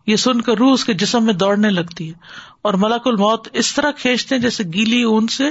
یہ 0.06 0.16
سن 0.16 0.40
کر 0.40 0.56
روح 0.56 0.72
اس 0.72 0.84
کے 0.84 0.94
جسم 0.94 1.24
میں 1.24 1.34
دوڑنے 1.34 1.70
لگتی 1.70 2.08
ہے۔ 2.08 2.14
اور 2.62 2.74
ملک 2.74 3.02
الموت 3.04 3.48
اس 3.52 3.74
طرح 3.74 3.90
کھینچتے 3.90 4.34
ہیں 4.34 4.42
جیسے 4.42 4.64
گیلی 4.64 5.02
اون 5.02 5.26
سے 5.26 5.44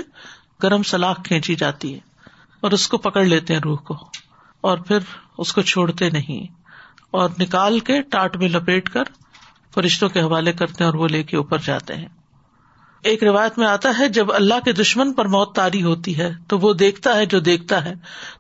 گرم 0.63 0.84
سلاخ 0.84 1.24
کھینچی 1.24 1.56
جاتی 1.56 1.93
ہے 1.93 2.00
اور 2.62 2.72
اس 2.72 2.88
کو 2.88 2.98
پکڑ 2.98 3.24
لیتے 3.24 3.54
ہیں 3.54 3.62
روح 3.62 3.78
کو 3.78 3.98
اور 4.62 4.78
پھر 4.78 4.98
اس 5.38 5.54
کو 5.54 5.62
چھوڑتے 5.62 6.10
نہیں 6.10 6.48
اور 7.12 7.30
نکال 7.39 7.80
کے 7.80 8.02
ٹاٹ 8.02 8.38
میں 8.38 8.50
لپیٹ 8.50 8.89
کر 8.89 9.04
فرشتوں 9.74 10.10
کے 10.10 10.22
حوالے 10.22 10.54
کرتے 10.54 10.84
ہیں 10.84 10.91
اور 10.91 10.93
وہ 10.93 11.08
لے 11.08 11.24
کے 11.24 11.38
اوپر 11.38 11.58
جاتے 11.58 11.96
ہیں۔ 11.96 12.08
ایک 13.04 13.24
روایت 13.24 13.58
میں 13.58 13.67
آتا 13.67 13.89
ہے، 14.00 14.10
جب 14.10 14.34
اللہ 14.34 14.54
کے 14.65 14.72
دشمن 14.72 15.13
پر 15.13 15.26
موت 15.26 15.56
تاری 15.56 15.84
ہوتی 15.84 16.17
ہے 16.17 16.32
تو 16.48 16.60
وہ 16.60 16.74
دیکھتا 16.74 17.15
ہے 17.15 17.26
جو 17.26 17.39
دیکھتا 17.39 17.86
ہے، 17.86 17.93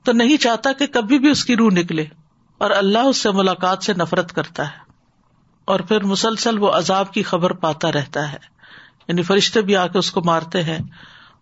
تو 0.03 0.11
نہیں 0.11 0.37
چاہتا 0.37 0.71
کہ 0.71 0.87
کبھی 0.87 1.19
بھی 1.19 1.29
اس 1.29 1.45
کی 1.45 1.55
روح 1.55 1.71
نکلے 1.71 2.05
اور 2.57 2.71
اللہ 2.71 2.99
اس 2.99 3.17
سے 3.17 3.31
ملاقات 3.31 3.83
سے 3.83 3.93
نفرت 3.93 4.33
کرتا 4.33 4.67
ہے۔ 4.67 4.77
اور 5.65 5.79
پھر 5.79 6.03
مسلسل 6.03 6.59
وہ 6.59 6.71
عذاب 6.71 7.13
کی 7.13 7.23
خبر 7.23 7.53
پاتا 7.53 7.91
رہتا 7.91 8.31
ہے۔ 8.31 8.37
یعنی 9.07 9.21
فرشتے 9.21 9.61
بھی 9.61 9.75
آ 9.75 9.87
کے 9.87 9.97
اس 9.97 10.11
کو 10.11 10.21
مارتے 10.23 10.63
ہیں 10.63 10.79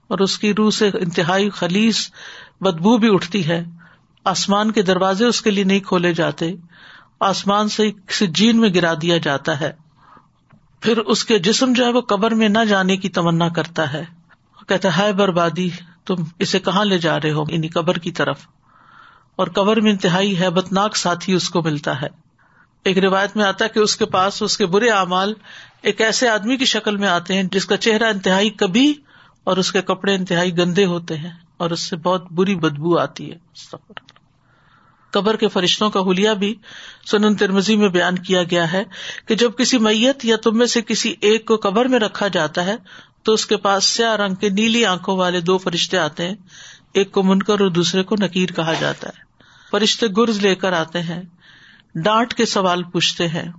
اور 0.07 0.19
اس 0.19 0.39
کی 0.39 0.53
روح 0.53 0.71
سے 0.71 0.87
انتہائی 0.87 1.49
خلیص 1.49 2.11
بدبو 2.61 2.97
بھی 2.97 3.13
اٹھتی 3.13 3.47
ہے۔ 3.47 3.63
آسمان 4.23 4.71
کے 4.71 4.81
دروازے 4.81 5.25
اس 5.25 5.41
کے 5.41 5.51
لیے 5.51 5.63
نہیں 5.63 5.79
کھولے 5.79 6.13
جاتے۔ 6.13 6.51
آسمان 7.19 7.69
سے 7.69 7.91
کسی 7.91 8.27
جین 8.27 8.59
میں 8.61 8.69
گرا 8.69 8.93
دیا 9.01 9.17
جاتا 9.17 9.59
ہے۔ 9.59 9.71
پھر 10.79 10.97
اس 10.97 11.25
کے 11.25 11.39
جسم 11.39 11.73
جو 11.73 11.85
ہے 11.85 11.91
وہ 11.91 12.01
قبر 12.01 12.31
میں 12.31 12.49
نہ 12.49 12.65
جانے 12.69 12.97
کی 12.97 13.09
تمنا 13.09 13.49
کرتا 13.49 13.93
ہے۔ 13.93 14.03
کہتا 14.67 14.97
ہے 14.97 15.13
بربادی، 15.13 15.69
تم 16.05 16.15
اسے 16.39 16.59
کہاں 16.59 16.85
لے 16.85 16.97
جا 16.97 17.17
رہے 17.17 17.31
ہو؟ 17.31 17.43
انہیں 17.49 17.71
قبر 17.71 17.97
کی 17.97 18.11
طرف۔ 18.11 18.39
اور 19.35 19.47
قبر 19.47 19.81
میں 19.81 19.91
انتہائی 19.91 20.39
ہے 20.39 20.47
ناک 20.71 20.97
ساتھی 20.97 21.33
اس 21.33 21.49
کو 21.49 21.61
ملتا 21.61 22.01
ہے۔ 22.01 22.07
ایک 22.83 22.97
روایت 22.97 23.37
میں 23.37 23.45
آتا 23.45 23.65
ہے 23.65 23.69
کہ 23.69 23.79
اس 23.79 23.97
کے 23.97 24.05
پاس 24.05 24.41
اس 24.41 24.57
کے 24.57 24.65
برے 24.65 24.89
اعمال 24.89 25.33
ایک 25.81 26.01
ایسے 26.01 26.29
آدمی 26.29 26.57
کی 26.57 26.65
شکل 26.65 26.97
میں 26.97 27.07
آتے 27.07 27.33
ہیں 27.33 27.43
جس 27.43 27.65
کا 27.65 27.77
چہرہ 27.77 28.03
انتہائی 28.03 28.49
کبھی 28.49 28.93
اور 29.45 29.57
اس 29.57 29.71
کے 29.71 29.81
کپڑے 29.81 30.15
انتہائی 30.15 30.57
گندے 30.57 30.85
ہوتے 30.85 31.17
ہیں 31.17 31.31
اور 31.57 31.71
اس 31.71 31.79
سے 31.79 31.95
بہت 31.95 32.31
بری 32.31 32.55
بدبو 32.55 32.97
آتی 32.97 33.31
ہے۔ 33.31 33.37
قبر 35.11 35.35
کے 35.35 35.47
فرشتوں 35.47 35.89
کا 35.89 35.99
حلیہ 35.99 36.29
بھی 36.29 36.55
سنن 37.11 37.35
ترمزی 37.35 37.75
میں 37.75 37.89
بیان 37.89 38.19
کیا 38.19 38.43
گیا 38.43 38.73
ہے 38.73 38.83
کہ 39.25 39.35
جب 39.35 39.51
کسی 39.57 39.77
میت 39.77 40.25
یا 40.25 40.35
تم 40.43 40.57
میں 40.57 40.65
سے 40.65 40.81
کسی 40.81 41.15
ایک 41.21 41.45
کو 41.45 41.57
قبر 41.57 41.85
میں 41.85 41.99
رکھا 41.99 42.27
جاتا 42.27 42.65
ہے، 42.65 42.75
تو 43.23 43.33
اس 43.33 43.45
کے 43.45 43.57
پاس 43.57 43.83
سیاہ 43.85 44.15
رنگ 44.15 44.35
کے 44.35 44.49
نیلی 44.49 44.85
آنکھوں 44.85 45.17
والے 45.17 45.41
دو 45.41 45.57
فرشتے 45.57 45.97
آتے 45.97 46.27
ہیں۔ 46.27 46.35
ایک 46.93 47.11
کو 47.11 47.23
منکر 47.23 47.59
اور 47.59 47.69
دوسرے 47.69 48.03
کو 48.03 48.15
نکیر 48.19 48.51
کہا 48.51 48.73
جاتا 48.73 49.07
ہے۔ 49.07 49.23
فرشتے 49.71 50.07
گرز 50.17 50.39
لے 50.39 50.55
کر 50.55 50.73
آتے 50.73 51.01
ہیں، 51.01 51.21
ڈانٹ 51.95 52.33
کے 52.33 52.45
سوال 52.45 52.83
پوچھتے 52.83 53.27
ہیں۔ 53.27 53.51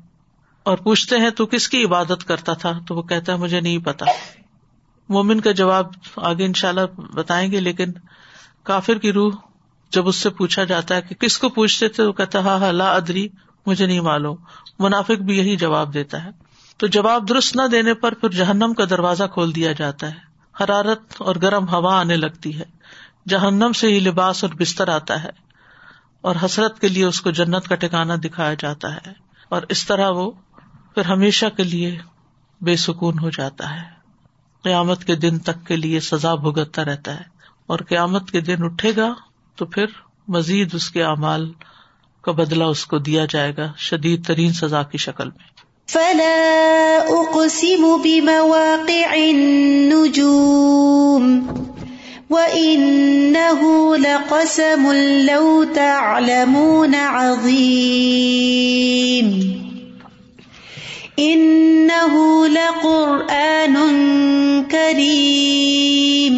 اور 0.62 0.78
پوچھتے 0.78 1.16
ہیں، 1.16 1.30
تو 1.30 1.46
کس 1.46 1.68
کی 1.68 1.84
عبادت 1.84 2.24
کرتا 2.24 2.52
تھا؟ 2.52 2.78
تو 2.88 2.94
وہ 2.94 3.02
کہتا 3.02 3.32
ہے، 3.32 3.38
مجھے 3.38 3.60
نہیں 3.60 3.78
پتا۔ 3.78 4.06
مومن 5.08 5.40
کا 5.40 5.52
جواب 5.52 5.86
آگے 6.16 6.44
ان 6.44 6.52
شاء 6.52 6.68
اللہ 6.68 7.00
بتائیں 7.14 7.52
گے، 7.52 7.60
لیکن 7.60 7.92
کافر 8.62 8.98
کی 8.98 9.12
روح 9.12 9.32
جب 9.90 10.08
اس 10.08 10.16
سے 10.16 10.30
پوچھا 10.30 10.64
جاتا 10.64 10.96
ہے 10.96 11.02
کہ 11.02 11.14
کس 11.14 11.38
کو 11.38 11.48
پوچھتے 11.48 11.88
تھے، 11.88 12.02
وہ 12.02 12.12
کہتا 12.12 12.38
ہاں 12.38 12.72
لا 12.72 12.92
ادری، 12.92 13.28
مجھے 13.66 13.86
نہیں 13.86 14.00
معلوم۔ 14.00 14.36
منافق 14.78 15.22
بھی 15.22 15.38
یہی 15.38 15.56
جواب 15.56 15.94
دیتا 15.94 16.24
ہے۔ 16.24 16.30
تو 16.76 16.86
جواب 16.86 17.28
درست 17.28 17.56
نہ 17.56 17.62
دینے 17.72 17.94
پر 17.94 18.14
پھر 18.14 18.28
جہنم 18.28 18.74
کا 18.74 18.84
دروازہ 18.90 19.24
کھول 19.24 19.54
دیا 19.54 19.72
جاتا 19.72 20.10
ہے۔ 20.10 20.26
حرارت 20.60 21.14
اور 21.18 21.36
گرم 21.42 21.68
ہوا 21.68 22.00
آنے 22.00 22.16
لگتی 22.16 22.58
ہے۔ 22.58 22.64
جہنم 23.28 23.72
سے 23.72 23.86
ہی 23.88 24.00
لباس 24.00 24.44
اور 24.44 24.52
بستر 24.54 24.88
آتا 24.88 25.24
ہے۔ 25.24 25.30
اور 26.20 26.34
حسرت 26.44 26.80
کے 26.80 26.88
لیے 26.88 27.04
اس 27.04 27.20
کو 27.20 27.30
جنت 27.30 27.68
کا 27.68 27.74
ٹھکانا 27.74 28.14
دکھایا 28.16 28.54
جاتا 28.54 28.96
ہے۔ 28.96 29.12
اور 29.48 29.62
اس 29.68 29.86
طرح 29.86 30.10
وہ 30.10 30.30
پھر 30.94 31.04
ہمیشہ 31.04 31.46
کے 31.56 31.62
لیے 31.64 31.98
بے 32.60 32.76
سکون 32.76 33.18
ہو 33.18 33.30
جاتا 33.30 33.76
ہے۔ 33.76 33.95
قیامت 34.64 35.04
کے 35.04 35.14
دن 35.14 35.38
تک 35.38 35.66
کے 35.66 35.76
لیے 35.76 36.00
سزا 36.00 36.34
بھگتتا 36.34 36.84
رہتا 36.84 37.14
ہے 37.14 37.22
اور 37.66 37.78
قیامت 37.88 38.30
کے 38.30 38.40
دن 38.40 38.56
اٹھے 38.58 38.92
گا 38.96 39.14
تو 39.56 39.66
پھر 39.66 39.84
مزید 40.28 40.74
اس 40.74 40.90
کے 40.90 41.02
اعمال 41.02 41.52
کا 42.22 42.32
بدلا 42.32 42.64
اس 42.64 42.86
کو 42.86 42.98
دیا 42.98 43.26
جائے 43.30 43.52
گا 43.56 43.72
شدید 43.78 44.26
ترین 44.26 44.52
سزا 44.52 44.82
کی 44.82 44.98
شکل 44.98 45.28
میں۔ 45.28 45.66
وَإِنَّهُ 52.30 53.96
لَقَسَمٌ 53.96 54.94
لَوْ 55.22 55.64
تَعْلَمُونَ 55.74 56.96
عَظِيمٌ 56.96 59.65
إِنَّهُ 61.18 62.46
لَقُرْآنٌ 62.48 63.76
كَرِيمٌ 64.70 66.34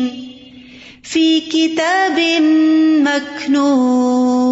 فِي 1.02 1.40
كِتَابٍ 1.40 2.18
مَكْنُونٍ 3.02 4.48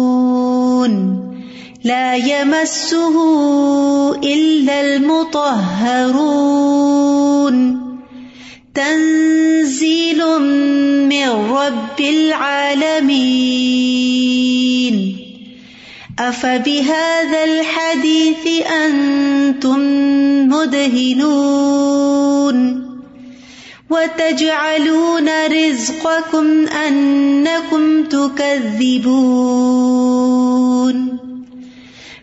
لا 1.83 2.15
يمسه 2.15 3.15
إلا 4.23 4.81
المطهرون 4.81 6.37
تنزيل 8.75 10.19
من 11.09 11.29
رب 11.29 11.99
العالمين 11.99 13.37
أفبهذا 16.19 17.43
الحديث 17.43 18.47
أنتم 18.71 19.79
مدهنون 20.49 22.57
وتجعلون 23.89 25.29
رزقكم 25.47 26.67
أنكم 26.67 28.03
تكذبون 28.03 29.17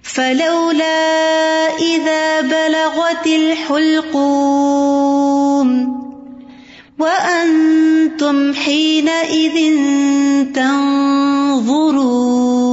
فلولا 0.02 1.18
إذا 1.78 2.40
بلغت 2.40 3.26
الحلقوم 3.26 5.04
وَأَنتُمْ 6.98 8.54
حِينَئِذٍ 8.54 9.56
تَنظُرُونَ 10.54 12.63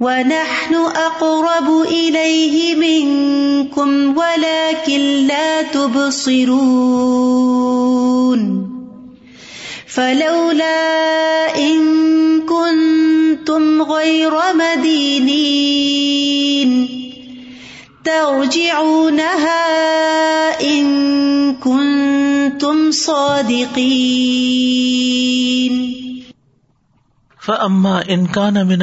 وَنَحْنُ 0.00 0.74
أَقْرَبُ 0.74 1.68
إِلَيْهِ 1.88 2.74
مِنكُمْ 2.76 4.18
وَلَكِنْ 4.18 5.26
لَا 5.26 5.62
تُبْصِرُونَ 5.62 6.56
فَلَوْلَا 9.86 11.56
إِن 11.58 11.80
كُنتُمْ 12.44 13.82
غَيْرَ 13.82 14.34
مَدِينِينَ 14.54 15.96
ترجعونها 18.04 19.64
إن 20.60 20.86
كنتم 21.56 22.90
صادقين 22.90 24.66
فأما 27.46 28.00
إن 28.08 28.26
كان 28.26 28.54
من 28.54 28.82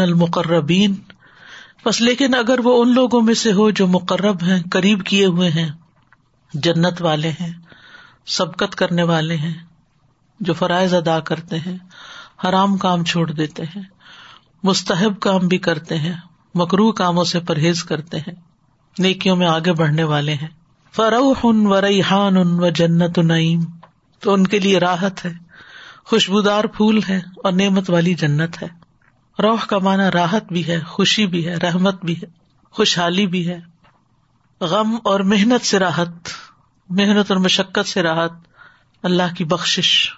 بس 1.86 2.02
لیکن 2.02 2.34
اگر 2.34 2.60
وہ 2.60 2.82
ان 2.82 2.94
لوگوں 2.94 3.22
میں 3.22 3.34
سے 3.34 3.52
ہو 3.52 3.70
جو 3.70 3.88
مقرب 3.88 4.44
ہیں، 4.44 4.64
قریب 4.72 5.06
کیے 5.06 5.26
ہوئے 5.26 5.50
ہیں، 5.50 5.70
جنت 6.54 7.02
والے 7.02 7.30
ہیں، 7.30 7.54
سبقت 8.26 8.76
کرنے 8.76 9.04
والے 9.04 9.36
ہیں، 9.36 9.54
جو 10.40 10.54
فرائض 10.54 10.94
ادا 10.94 11.20
کرتے 11.20 11.60
ہیں، 11.60 11.78
حرام 12.46 12.78
کام 12.78 13.04
چھوڑ 13.04 13.32
دیتے 13.32 13.64
ہیں، 13.64 13.82
مستحب 14.64 15.20
کام 15.20 15.48
بھی 15.48 15.58
کرتے 15.58 15.98
ہیں 15.98 16.14
مکرو 16.56 16.92
کاموں 16.92 17.24
سے 17.24 17.40
پرہیز 17.40 17.84
کرتے 17.84 18.18
ہیں، 18.18 18.36
نیکیوں 19.00 19.36
میں 19.36 19.48
آگے 19.48 19.74
بڑھنے 19.74 20.04
والے 20.04 20.34
ہیں۔ 20.34 20.48
فروح 20.96 21.40
ان 21.44 21.68
و 21.68 21.82
ریحان 21.82 22.38
ان 22.38 22.60
و 22.60 22.70
جنت 22.70 23.20
نعیم 23.20 23.64
تو 24.20 24.34
ان 24.34 24.48
کے 24.48 24.60
لیے 24.60 24.80
راحت 24.80 25.26
ہے۔ 25.26 25.53
خوشبودار 26.06 26.64
پھول 26.64 27.00
ہے 27.10 27.18
اور 27.18 27.52
نعمت 27.52 27.90
والی 27.90 28.14
جنت 28.14 28.64
ہے۔ 28.64 28.68
روح 29.42 29.66
کا 29.66 29.78
مانا 29.80 30.12
راحت 30.12 30.46
بھی 30.48 30.68
ہے، 30.68 30.80
خوشی 30.80 31.26
بھی 31.26 31.48
ہے، 31.48 31.56
رحمت 31.56 32.06
بھی 32.06 32.16
ہے، 32.16 32.28
خوشحالی 32.72 33.28
بھی 33.28 33.48
ہے۔ 33.48 33.60
غم 34.62 34.96
اور 35.04 35.20
محنت 35.20 35.66
سے 35.66 35.80
راحت، 35.80 36.10
محنت 36.90 37.32
اور 37.32 37.40
مشقت 37.40 37.88
سے 37.88 38.04
راحت، 38.04 38.32
اللہ 39.04 39.36
کی 39.38 39.46
بخش 39.46 40.12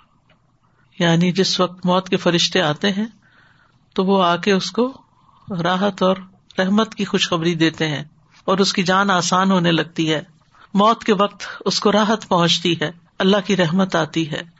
یعنی 0.99 1.31
جس 1.31 1.59
وقت 1.59 1.85
موت 1.85 2.09
کے 2.09 2.17
فرشتے 2.17 2.61
آتے 2.61 2.91
ہیں، 2.91 3.05
تو 3.93 4.05
وہ 4.05 4.23
آ 4.23 4.35
کے 4.35 4.51
اس 4.51 4.71
کو 4.71 4.93
راحت 5.63 6.03
اور 6.03 6.15
رحمت 6.59 6.95
کی 6.95 7.05
خوشخبری 7.05 7.55
دیتے 7.55 7.87
ہیں 7.87 8.03
اور 8.45 8.57
اس 8.57 8.73
کی 8.73 8.83
جان 8.83 9.09
آسان 9.09 9.51
ہونے 9.51 9.71
لگتی 9.71 10.13
ہے۔ 10.13 10.21
موت 10.73 11.03
کے 11.03 11.13
وقت 11.13 11.43
اس 11.65 11.79
کو 11.79 11.91
راحت 11.91 12.27
پہنچتی 12.27 12.75
ہے، 12.81 12.91
اللہ 13.19 13.37
کی 13.45 13.57
رحمت 13.57 13.95
آتی 13.95 14.31
ہے۔ 14.31 14.54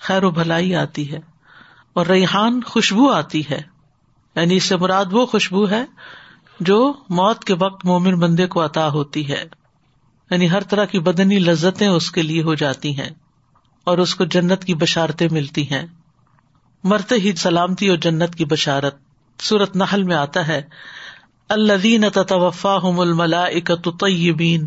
خیر 0.00 0.24
و 0.24 0.30
بھلائی 0.30 0.74
آتی 0.74 1.12
ہے 1.12 1.18
اور 1.92 2.06
ریحان 2.06 2.62
خوشبو 2.62 3.10
آتی 3.10 3.42
ہے۔ 3.50 3.62
یعنی 4.36 4.56
اس 4.56 4.64
سے 4.64 4.76
مراد 4.76 5.04
وہ 5.12 5.26
خوشبو 5.26 5.70
ہے 5.70 5.84
جو 6.60 6.92
موت 7.08 7.44
کے 7.44 7.54
وقت 7.54 7.86
مومن 7.86 8.18
بندے 8.18 8.46
کو 8.46 8.64
عطا 8.64 8.88
ہوتی 8.88 9.28
ہے۔ 9.28 9.44
یعنی 10.30 10.50
ہر 10.50 10.62
طرح 10.62 10.84
کی 10.84 10.98
بدنی 10.98 11.38
لذتیں 11.38 11.88
اس 11.88 12.10
کے 12.10 12.22
لیے 12.22 12.42
ہو 12.42 12.54
جاتی 12.54 12.98
ہیں 12.98 13.10
اور 13.84 13.98
اس 13.98 14.14
کو 14.14 14.24
جنت 14.24 14.64
کی 14.64 14.74
بشارتیں 14.74 15.28
ملتی 15.30 15.70
ہیں۔ 15.70 15.86
مرتے 16.84 17.14
ہی 17.14 17.32
سلامتی 17.34 17.88
اور 17.88 17.96
جنت 17.96 18.34
کی 18.34 18.44
بشارت 18.44 18.94
سورت 19.38 19.76
نحل 19.76 20.02
میں 20.02 20.16
آتا 20.16 20.48
ہے۔ 20.48 20.62
الذين 21.50 22.08
تتوفاهم 22.08 23.00
الملائكة 23.00 23.90
طيبين 24.00 24.66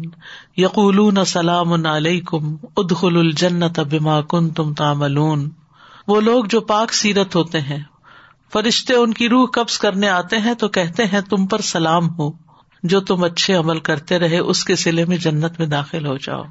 يقولون 0.57 1.25
سلام 1.25 1.87
عليكم 1.87 2.55
ادخلوا 2.77 3.21
الجنة 3.21 3.83
بما 3.89 4.21
كنتم 4.21 4.73
تعملون۔ 4.73 5.49
وہ 6.07 6.21
لوگ 6.21 6.45
جو 6.45 6.61
پاک 6.61 6.93
سیرت 6.93 7.35
ہوتے 7.35 7.61
ہیں، 7.61 7.83
فرشتے 8.53 8.93
ان 8.93 9.13
کی 9.13 9.29
روح 9.29 9.47
قبض 9.53 9.77
کرنے 9.77 10.09
آتے 10.09 10.37
ہیں 10.37 10.53
تو 10.53 10.67
کہتے 10.67 11.05
ہیں 11.05 11.21
تم 11.21 11.47
پر 11.47 11.61
سلام 11.61 12.09
ہو، 12.09 12.31
جو 12.83 13.01
تم 13.01 13.23
اچھے 13.23 13.53
عمل 13.53 13.79
کرتے 13.79 14.19
رہے 14.19 14.37
اس 14.37 14.65
کے 14.65 14.75
سلے 14.75 15.05
میں 15.05 15.17
جنت 15.17 15.59
میں 15.59 15.67
داخل 15.67 16.05
ہو 16.05 16.17
جاؤ۔ 16.17 16.43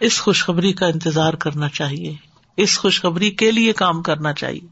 اس 0.00 0.20
خوشخبری 0.20 0.72
کا 0.72 0.86
انتظار 0.86 1.32
کرنا 1.32 1.68
چاہیے، 1.68 2.14
اس 2.56 2.78
خوشخبری 2.78 3.30
کے 3.30 3.50
لیے 3.50 3.72
کام 3.72 4.02
کرنا 4.02 4.32
چاہیے، 4.32 4.66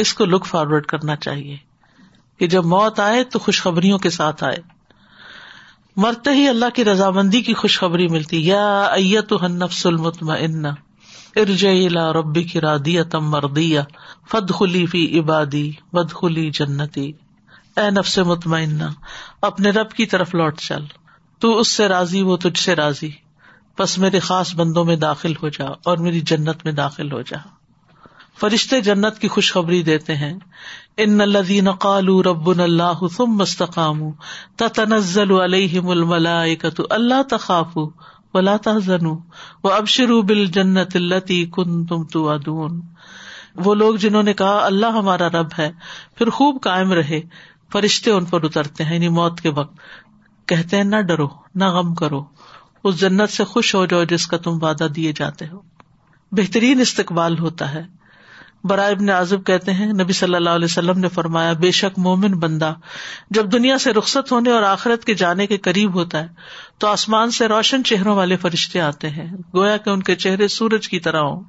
اس 0.00 0.14
کو 0.14 0.24
لک 0.24 0.46
فارورڈ 0.46 0.86
کرنا 0.86 1.16
چاہیے۔ 1.16 1.67
کہ 2.38 2.46
جب 2.46 2.64
موت 2.64 3.00
آئے 3.00 3.24
تو 3.24 3.38
خوشخبریوں 3.38 3.98
کے 3.98 4.10
ساتھ 4.10 4.44
آئے۔ 4.44 4.56
مرتے 5.96 6.30
ہی 6.30 6.48
اللہ 6.48 6.70
کی 6.74 6.84
رضامندی 6.84 7.42
کی 7.42 7.54
خوشخبری 7.54 8.08
ملتی، 8.08 8.46
یا 8.46 8.82
ایت 8.82 9.32
نفس 9.32 9.86
المطمئن 9.86 10.66
ارجع 11.36 11.70
ربی 12.12 12.42
کی 12.42 12.60
رادی 12.60 13.02
تم 13.02 13.30
مردیا 13.30 13.82
فد 14.30 14.50
خلی 14.50 14.86
فی 14.86 15.18
عبادی 15.18 15.72
بد 15.92 16.12
خلی 16.12 16.50
جنتی۔ 16.50 17.12
اے 17.76 17.90
نفس 17.90 18.18
مطمئنہ، 18.18 18.84
اپنے 19.42 19.70
رب 19.70 19.90
کی 19.90 20.06
طرف 20.06 20.34
لوٹ 20.34 20.60
چل۔ 20.60 20.84
تو 21.38 21.58
اس 21.58 21.68
سے 21.68 21.88
راضی، 21.88 22.22
وہ 22.22 22.36
تجھ 22.36 22.58
سے 22.58 22.76
راضی۔ 22.76 23.10
بس 23.78 23.98
میرے 23.98 24.18
خاص 24.18 24.54
بندوں 24.54 24.84
میں 24.84 24.96
داخل 24.96 25.32
ہو 25.42 25.48
جا 25.48 25.64
اور 25.84 25.98
میری 25.98 26.20
جنت 26.20 26.64
میں 26.64 26.72
داخل 26.72 27.12
ہو 27.12 27.22
جا۔ 27.22 27.38
فرشتے 28.40 28.80
جنت 28.80 29.18
کی 29.18 29.28
خوشخبری 29.28 29.82
دیتے 29.82 30.16
ہیں۔ 30.16 30.38
ان 30.98 31.20
الذين 31.20 31.68
قالوا 31.70 32.22
ربنا 32.22 32.64
الله 32.64 33.08
ثم 33.16 33.40
استقاموا 33.40 34.12
تتنزل 34.56 35.32
عليهم 35.32 35.90
الملائكه 35.90 36.86
الا 36.90 37.22
تخافوا 37.30 37.90
ولا 38.34 38.56
تحزنوا 38.56 39.16
وابشروا 39.64 40.22
بالجنه 40.22 40.94
التي 40.94 41.44
كنتم 41.46 42.04
توعدون 42.04 42.80
وہ 43.56 43.74
لوگ 43.74 43.94
جنہوں 43.94 44.22
نے 44.22 44.34
کہا 44.34 44.64
اللہ 44.64 44.86
ہمارا 44.86 45.28
رب 45.28 45.46
ہے، 45.58 45.72
پھر 46.14 46.30
خوب 46.30 46.62
قائم 46.62 46.92
رہے، 46.92 47.20
فرشتے 47.72 48.10
ان 48.10 48.24
پر 48.24 48.44
اترتے 48.44 48.84
ہیں 48.84 48.94
یعنی 48.94 49.08
موت 49.08 49.40
کے 49.40 49.50
وقت۔ 49.50 49.76
کہتے 50.46 50.76
ہیں، 50.76 50.84
نہ 50.84 51.00
ڈرو، 51.00 51.28
نہ 51.54 51.64
غم 51.64 51.94
کرو، 51.94 52.24
اس 52.84 53.00
جنت 53.00 53.30
سے 53.30 53.44
خوش 53.44 53.74
ہو 53.74 53.86
جاؤ 53.86 54.04
جس 54.04 54.26
کا 54.26 54.36
تم 54.36 54.58
وعدہ 54.62 54.84
دیے 54.84 55.12
جاتے 55.16 55.48
ہو۔ 55.48 55.60
بہترین 56.32 56.80
استقبال 56.80 57.38
ہوتا 57.38 57.74
ہے۔ 57.74 57.97
برائے 58.64 58.94
ابن 58.94 59.10
عازب 59.10 59.44
کہتے 59.44 59.72
ہیں، 59.72 59.86
نبی 59.86 60.12
صلی 60.12 60.34
اللہ 60.34 60.50
علیہ 60.50 60.64
وسلم 60.64 60.98
نے 60.98 61.08
فرمایا، 61.08 61.52
بے 61.52 61.70
شک 61.70 61.98
مومن 61.98 62.38
بندہ 62.38 62.74
جب 63.30 63.52
دنیا 63.52 63.78
سے 63.78 63.92
رخصت 63.92 64.32
ہونے 64.32 64.50
اور 64.50 64.62
آخرت 64.62 65.04
کے 65.04 65.14
جانے 65.14 65.46
کے 65.46 65.56
قریب 65.56 65.94
ہوتا 65.94 66.20
ہے، 66.20 66.26
تو 66.78 66.86
آسمان 66.86 67.30
سے 67.30 67.48
روشن 67.48 67.84
چہروں 67.84 68.16
والے 68.16 68.36
فرشتے 68.36 68.80
آتے 68.80 69.08
ہیں۔ 69.08 69.36
گویا 69.54 69.76
کہ 69.76 69.90
ان 69.90 70.02
کے 70.02 70.14
چہرے 70.14 70.48
سورج 70.48 70.88
کی 70.88 71.00
طرح 71.00 71.20
ہوں۔ 71.20 71.44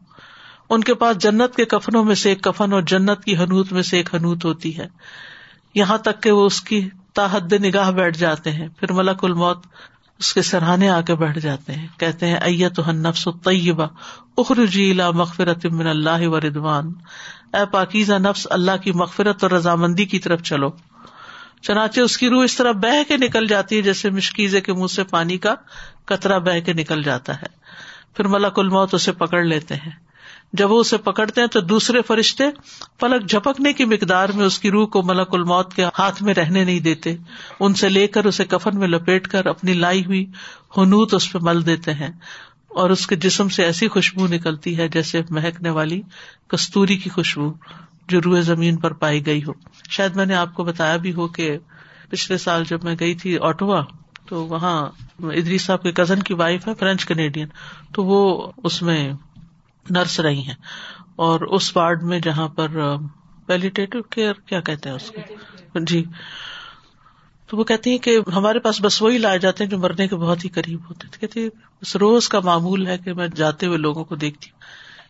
ان 0.70 0.82
کے 0.82 0.94
پاس 0.94 1.18
جنت 1.18 1.56
کے 1.56 1.66
کفنوں 1.66 2.04
میں 2.04 2.16
سے 2.16 2.30
ایک 2.30 2.42
کفن 2.42 2.74
اور 2.74 2.82
جنت 2.82 3.24
کی 3.24 3.38
حنوت 3.38 3.74
میں 3.74 3.82
سے 3.82 3.98
ایک 3.98 4.16
حنوت 4.16 4.46
ہوتی 4.46 4.78
ہے۔ 4.78 4.88
یہاں 5.76 5.98
تک 5.98 6.24
کہ 6.24 6.32
وہ 6.32 6.46
اس 6.46 6.62
کی 6.62 6.90
تاحد 7.14 7.54
نگاہ 7.54 7.92
بیٹھ 7.92 8.18
جاتے 8.18 8.52
ہیں۔ 8.52 8.68
پھر 8.68 8.92
ملک 8.92 9.24
الموت 9.24 9.66
اس 10.20 10.34
کے 10.34 10.42
سرحانے 10.42 10.90
آ 10.90 11.02
کے 11.02 11.16
بیٹھ 11.16 11.40
جاتے 11.40 11.74
ہیں۔ 11.74 11.88
کہتے 11.98 12.28
ہیں 12.28 12.36
ایت 12.36 12.80
نفس 12.80 13.28
طیبہ 13.44 13.88
اخرجی 14.38 14.94
لا 14.94 15.12
مغفرت 15.12 15.66
من 15.66 15.88
اللہ 15.88 16.28
و 16.28 16.40
ردوان 16.40 16.94
اے 17.54 17.66
پاکیزہ 17.72 18.14
نفس، 18.14 18.48
اللہ 18.50 18.78
کی 18.84 18.92
مغفرت 18.92 19.44
اور 19.44 19.52
رضامندی 19.52 20.06
کی 20.06 20.20
طرف 20.20 20.42
چلو۔ 20.42 20.70
چنانچہ 21.62 22.02
اس 22.02 22.18
کی 22.18 22.30
روح 22.30 22.44
اس 22.44 22.56
طرح 22.56 22.72
بہ 22.72 23.04
کے 23.08 23.18
نکل 23.18 23.48
جاتی 23.48 23.78
ہے 23.78 23.82
جیسے 23.82 24.10
مشکیزے 24.10 24.62
کے 24.62 24.74
منہ 24.74 24.88
سے 24.88 25.04
پانی 25.04 25.38
کا 25.38 25.56
کترا 26.06 26.38
بہ 26.38 26.60
کے 26.60 26.74
نکل 26.74 27.04
جاتا 27.04 27.36
ہے۔ 27.36 27.48
پھر 28.14 28.28
ملک 28.28 28.60
الموت 28.60 28.94
اسے 28.94 29.12
پکڑ 29.12 29.44
لیتے 29.44 29.76
ہیں۔ 29.76 30.09
جب 30.54 30.72
وہ 30.72 30.80
اسے 30.80 30.98
پکڑتے 30.98 31.42
ہیں 31.42 31.48
تو 31.48 31.62
دوسرے 31.62 32.02
فرشتے 32.02 32.44
پلک 33.00 33.30
جھپکنے 33.30 33.74
کی 33.74 33.86
مقدار 33.86 34.30
میں 34.30 34.46
اس 34.46 34.60
کی 34.60 34.72
روح 34.72 34.88
کو 34.88 35.04
ملک 35.04 35.28
الموت 35.32 35.74
کے 35.74 35.84
ہاتھ 35.84 36.24
میں 36.24 36.34
رہنے 36.34 36.64
نہیں 36.64 36.80
دیتے۔ 36.80 37.16
ان 37.60 37.74
سے 37.74 37.90
لے 37.90 38.08
کر 38.08 38.26
اسے 38.26 38.46
کفن 38.46 38.80
میں 38.80 38.88
لپیٹ 38.88 39.28
کر 39.28 39.46
اپنی 39.46 39.74
لائی 39.74 40.06
ہوئی 40.06 40.26
ہنوت 40.78 41.14
اس 41.14 41.32
پہ 41.32 41.40
مل 41.42 41.66
دیتے 41.66 41.94
ہیں۔ 41.94 42.10
اور 42.68 42.90
اس 42.90 43.08
کے 43.08 43.16
جسم 43.16 43.50
سے 43.50 43.64
ایسی 43.64 43.88
خوشبو 43.88 44.28
نکلتی 44.28 44.78
ہے 44.78 44.88
جیسے 44.88 45.22
مہکنے 45.30 45.70
والی 45.70 46.02
کستوری 46.48 46.98
کی 46.98 47.10
خوشبو 47.10 47.54
جو 48.08 48.22
روئے 48.26 48.42
زمین 48.42 48.78
پر 48.78 48.94
پائی 48.94 49.26
گئی 49.26 49.44
ہو۔ 49.44 49.52
شاید 49.90 50.16
میں 50.16 50.26
نے 50.26 50.36
آپ 50.36 50.54
کو 50.54 50.64
بتایا 50.64 50.98
بھی 50.98 51.14
ہو 51.14 51.28
کہ 51.28 51.58
پچھلے 52.10 52.38
سال 52.38 52.64
جب 52.66 52.84
میں 52.84 52.96
گئی 53.00 53.16
تھی 53.16 53.38
آٹوا، 53.42 53.82
تو 54.26 54.46
وہاں 54.46 54.86
ادریس 55.20 55.62
صاحب 55.62 55.84
کے 55.84 55.92
کزن 55.92 56.24
کی 56.24 56.34
وائف 56.34 56.68
ہے 56.68 56.74
فرینچ 56.80 57.06
کینیڈین، 57.06 57.48
تو 57.94 58.04
وہ 58.04 58.52
اس 58.64 58.82
میں 58.82 59.12
نرس 59.90 60.20
رہی 60.20 60.42
ہیں 60.42 60.56
اور 61.16 61.42
اس 61.42 61.78
وارڈ 61.78 62.04
میں 62.04 62.20
جہاں 62.20 62.48
پر 62.48 62.68
پیلیٹیو 63.46 64.04
کیئر 64.04 64.34
کیا 64.34 64.62
کہتے 64.62 64.90
ہیں 64.90 64.96
اس 64.96 65.12
کو؟ 65.12 65.80
جی۔ 65.80 66.04
تو 67.48 67.58
وہ 67.58 67.64
کہتی 67.64 67.90
ہیں 67.90 67.98
کہ 67.98 68.20
ہمارے 68.36 68.60
پاس 68.60 68.82
بس 68.82 69.02
وہی 69.02 69.18
لائے 69.18 69.40
جاتے 69.40 69.64
ہیں 69.64 69.72
جو 69.72 69.78
مرنے 69.78 70.08
کے 70.08 70.16
بہت 70.16 70.46
ہی 70.46 70.50
قریب 70.50 70.90
ہوتے 70.90 71.08
تھے۔ 71.12 71.28
کہتی 71.28 71.50
بس 71.82 71.96
روز 71.96 72.30
کا 72.30 72.40
معمول 72.40 72.88
ہے 72.88 72.98
کہ 72.98 73.14
میں 73.14 73.28
جاتے 73.28 73.66
ہوئے 73.66 73.78
لوگوں 73.78 74.04
کو 74.04 74.16
دیکھتی 74.16 74.50
ہوں۔ 74.52 74.60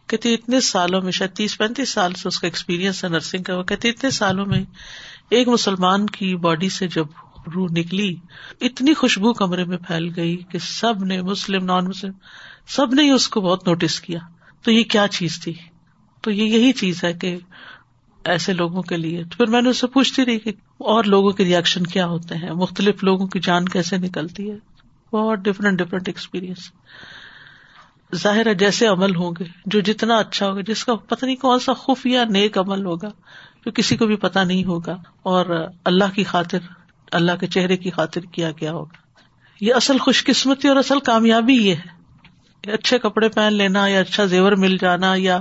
کہتی 0.10 0.34
اتنے 0.34 0.60
سالوں 0.60 1.02
میں، 1.02 1.12
شاید 1.12 1.32
تیس 1.32 1.58
پینتیس 1.58 1.90
سال 1.90 2.14
سے 2.14 2.28
اس 2.28 2.40
کا 2.40 2.48
ایکسپیرئنس 2.48 3.04
ہے 3.04 3.10
نرسنگ 3.10 3.44
کا۔ 3.44 3.58
وہ 3.58 3.64
کہتی 3.64 3.90
اتنے 3.90 4.10
سالوں 4.10 4.46
میں 4.46 4.64
ایک 5.30 5.48
مسلمان 5.48 6.06
کی 6.06 6.36
باڈی 6.36 6.70
سے 6.70 6.88
جب 6.88 7.06
روح 7.56 7.68
نکلی، 7.72 8.16
اتنی 8.62 8.94
خوشبو 8.94 9.34
کمرے 9.34 9.64
میں 9.64 9.78
پھیل 9.78 10.12
گئی 10.16 10.38
کہ 10.38 10.60
سب 10.60 11.04
نے 11.04 11.22
مسلم 11.22 11.66
نان 11.66 11.86
مسلم 11.86 12.12
سب 12.68 12.94
نے 12.94 13.04
ہی 13.04 13.10
اس 13.10 13.28
کو 13.28 13.42
بہت 13.42 13.68
نوٹس 13.68 14.02
کیا۔ 14.02 14.20
تو 14.64 14.72
یہ 14.72 14.84
کیا 14.84 15.08
چیز 15.08 15.40
تھی؟ 15.42 15.54
تو 16.22 16.32
یہ 16.32 16.44
یہی 16.44 16.72
چیز 16.72 17.04
ہے 17.04 17.14
کہ 17.14 17.38
ایسے 18.26 18.54
لوگوں 18.54 18.82
کے 18.82 18.98
لیے۔ 18.98 19.24
پھر 19.24 19.46
میں 19.46 19.62
نے 19.62 19.70
اس 19.70 19.78
سے 19.78 19.88
پوچھتی 19.88 20.26
رہی 20.26 20.40
کہ 20.40 20.52
اور 20.78 21.04
لوگوں 21.04 21.32
کے 21.32 21.44
ریئیکشن 21.44 21.84
کیا 21.84 22.06
ہوتے 22.06 22.36
ہیں؟ 22.36 22.52
مختلف 22.52 23.04
لوگوں 23.04 23.28
کی 23.28 23.40
جان 23.40 23.70
کیسے 23.70 23.98
نکلتی 23.98 24.52
ہے؟ 24.52 24.56
بہت 25.16 25.40
ڈفرینٹ 25.40 25.80
ڈفرینٹ 25.80 26.08
ایکسپیرئنس 26.08 26.72
ظاہر 28.16 28.48
ہے 28.48 28.54
جیسے 28.54 28.88
عمل 28.88 29.16
ہوں 29.16 29.32
گے، 29.40 29.44
جو 29.66 29.80
جتنا 29.80 30.18
اچھا 30.18 30.50
ہوگا، 30.50 30.62
جس 30.62 30.86
کا 30.86 30.96
پتہ 30.96 31.26
نہیں 31.26 31.36
کون 31.36 31.60
سا 31.60 31.74
خوف 31.74 32.06
یا 32.06 32.24
نیک 32.24 32.58
عمل 32.58 32.86
ہوگا، 32.86 33.10
جو 33.66 33.72
کسی 33.72 33.98
کو 33.98 34.06
بھی 34.06 34.16
پتا 34.16 34.44
نہیں 34.44 34.64
ہوگا، 34.64 34.98
اور 35.24 35.68
اللہ 35.86 36.16
کی 36.16 36.24
خاطر، 36.24 36.58
اللہ 37.12 37.32
کے 37.40 37.48
چہرے 37.48 37.78
کی 37.78 37.92
خاطر 37.92 38.22
کیا 38.22 38.52
گیا 38.52 38.72
ہوگا۔ 38.72 38.98
یہ 39.62 39.74
اصل 39.74 39.98
خوش 39.98 40.24
قسمتی 40.24 40.68
اور 40.68 40.76
اصل 40.76 41.00
کامیابی 41.00 41.54
یہ 41.54 41.76
ہے۔ 41.76 41.99
اچھے 42.64 43.00
کپڑے 43.00 43.30
پہن 43.30 43.54
لینا 43.54 43.88
یا 43.88 44.00
اچھا 44.00 44.26
زیور 44.26 44.52
مل 44.52 44.78
جانا 44.78 45.14
یا 45.18 45.40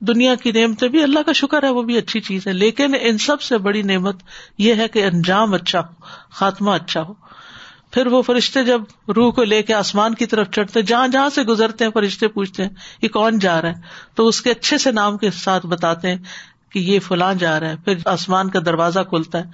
دنیا 0.00 0.34
کی 0.34 0.52
نعمتیں 0.52 0.88
بھی 0.88 1.02
اللہ 1.02 1.18
کا 1.26 1.32
شکر 1.32 1.62
ہے، 1.62 1.68
وہ 1.68 1.82
بھی 1.82 1.96
اچھی 1.96 2.20
چیز 2.20 2.46
ہے۔ 2.46 2.52
لیکن 2.52 2.94
ان 3.00 3.18
سب 3.18 3.42
سے 3.42 3.58
بڑی 3.58 3.82
نعمت 3.82 4.16
یہ 4.58 4.74
ہے 4.74 4.88
کہ 4.88 5.04
انجام 5.04 5.54
اچھا 5.54 5.80
ہو، 5.80 5.92
خاتمہ 6.30 6.70
اچھا 6.70 7.02
ہو۔ 7.02 7.14
پھر 7.90 8.06
وہ 8.06 8.22
فرشتے 8.22 8.64
جب 8.64 8.80
روح 9.16 9.32
کو 9.32 9.44
لے 9.44 9.62
کے 9.62 9.74
آسمان 9.74 10.14
کی 10.14 10.26
طرف 10.26 10.50
چڑھتے 10.50 10.82
جہاں 10.82 11.08
جہاں 11.08 11.28
سے 11.28 11.42
گزرتے 11.42 11.84
ہیں، 11.84 11.90
فرشتے 11.90 12.28
پوچھتے 12.28 12.62
ہیں، 12.62 12.70
یہ 13.02 13.08
کون 13.08 13.38
جا 13.38 13.62
رہا 13.62 13.68
ہے؟ 13.68 13.74
تو 14.14 14.26
اس 14.26 14.42
کے 14.42 14.50
اچھے 14.50 14.78
سے 14.78 14.90
نام 14.90 15.18
کے 15.18 15.30
ساتھ 15.30 15.66
بتاتے 15.66 16.08
ہیں۔ 16.08 16.18
کہ 16.72 16.78
یہ 16.78 17.00
فلاں 17.00 17.34
جا 17.34 17.60
رہا 17.60 17.68
ہے، 17.68 17.76
پھر 17.76 17.94
آسمان 18.04 18.50
کا 18.50 18.58
دروازہ 18.66 19.00
کھلتا 19.00 19.38
ہے۔ 19.38 19.44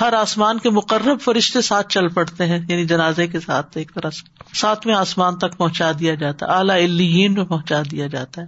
ہر 0.00 0.12
آسمان 0.12 0.58
کے 0.58 0.70
مقرب 0.70 1.20
فرشتے 1.20 1.60
ساتھ 1.60 1.88
چل 1.88 2.08
پڑتے 2.08 2.46
ہیں 2.46 2.58
یعنی 2.68 2.84
جنازے 2.84 3.26
کے 3.26 3.40
ساتھ 3.40 3.78
ایک 3.78 3.94
طرح 3.94 4.10
سے۔ 4.10 4.56
ساتویں 4.56 4.94
آسمان 4.94 5.38
تک 5.38 5.56
پہنچا 5.56 5.92
دیا 5.98 6.14
جاتا 6.14 6.46
ہے، 6.46 6.50
اعلیٰ 6.50 6.76
الین 6.76 7.34
میں 7.34 7.44
پہنچا 7.44 7.82
دیا 7.90 8.06
جاتا 8.06 8.42
ہے۔ 8.42 8.46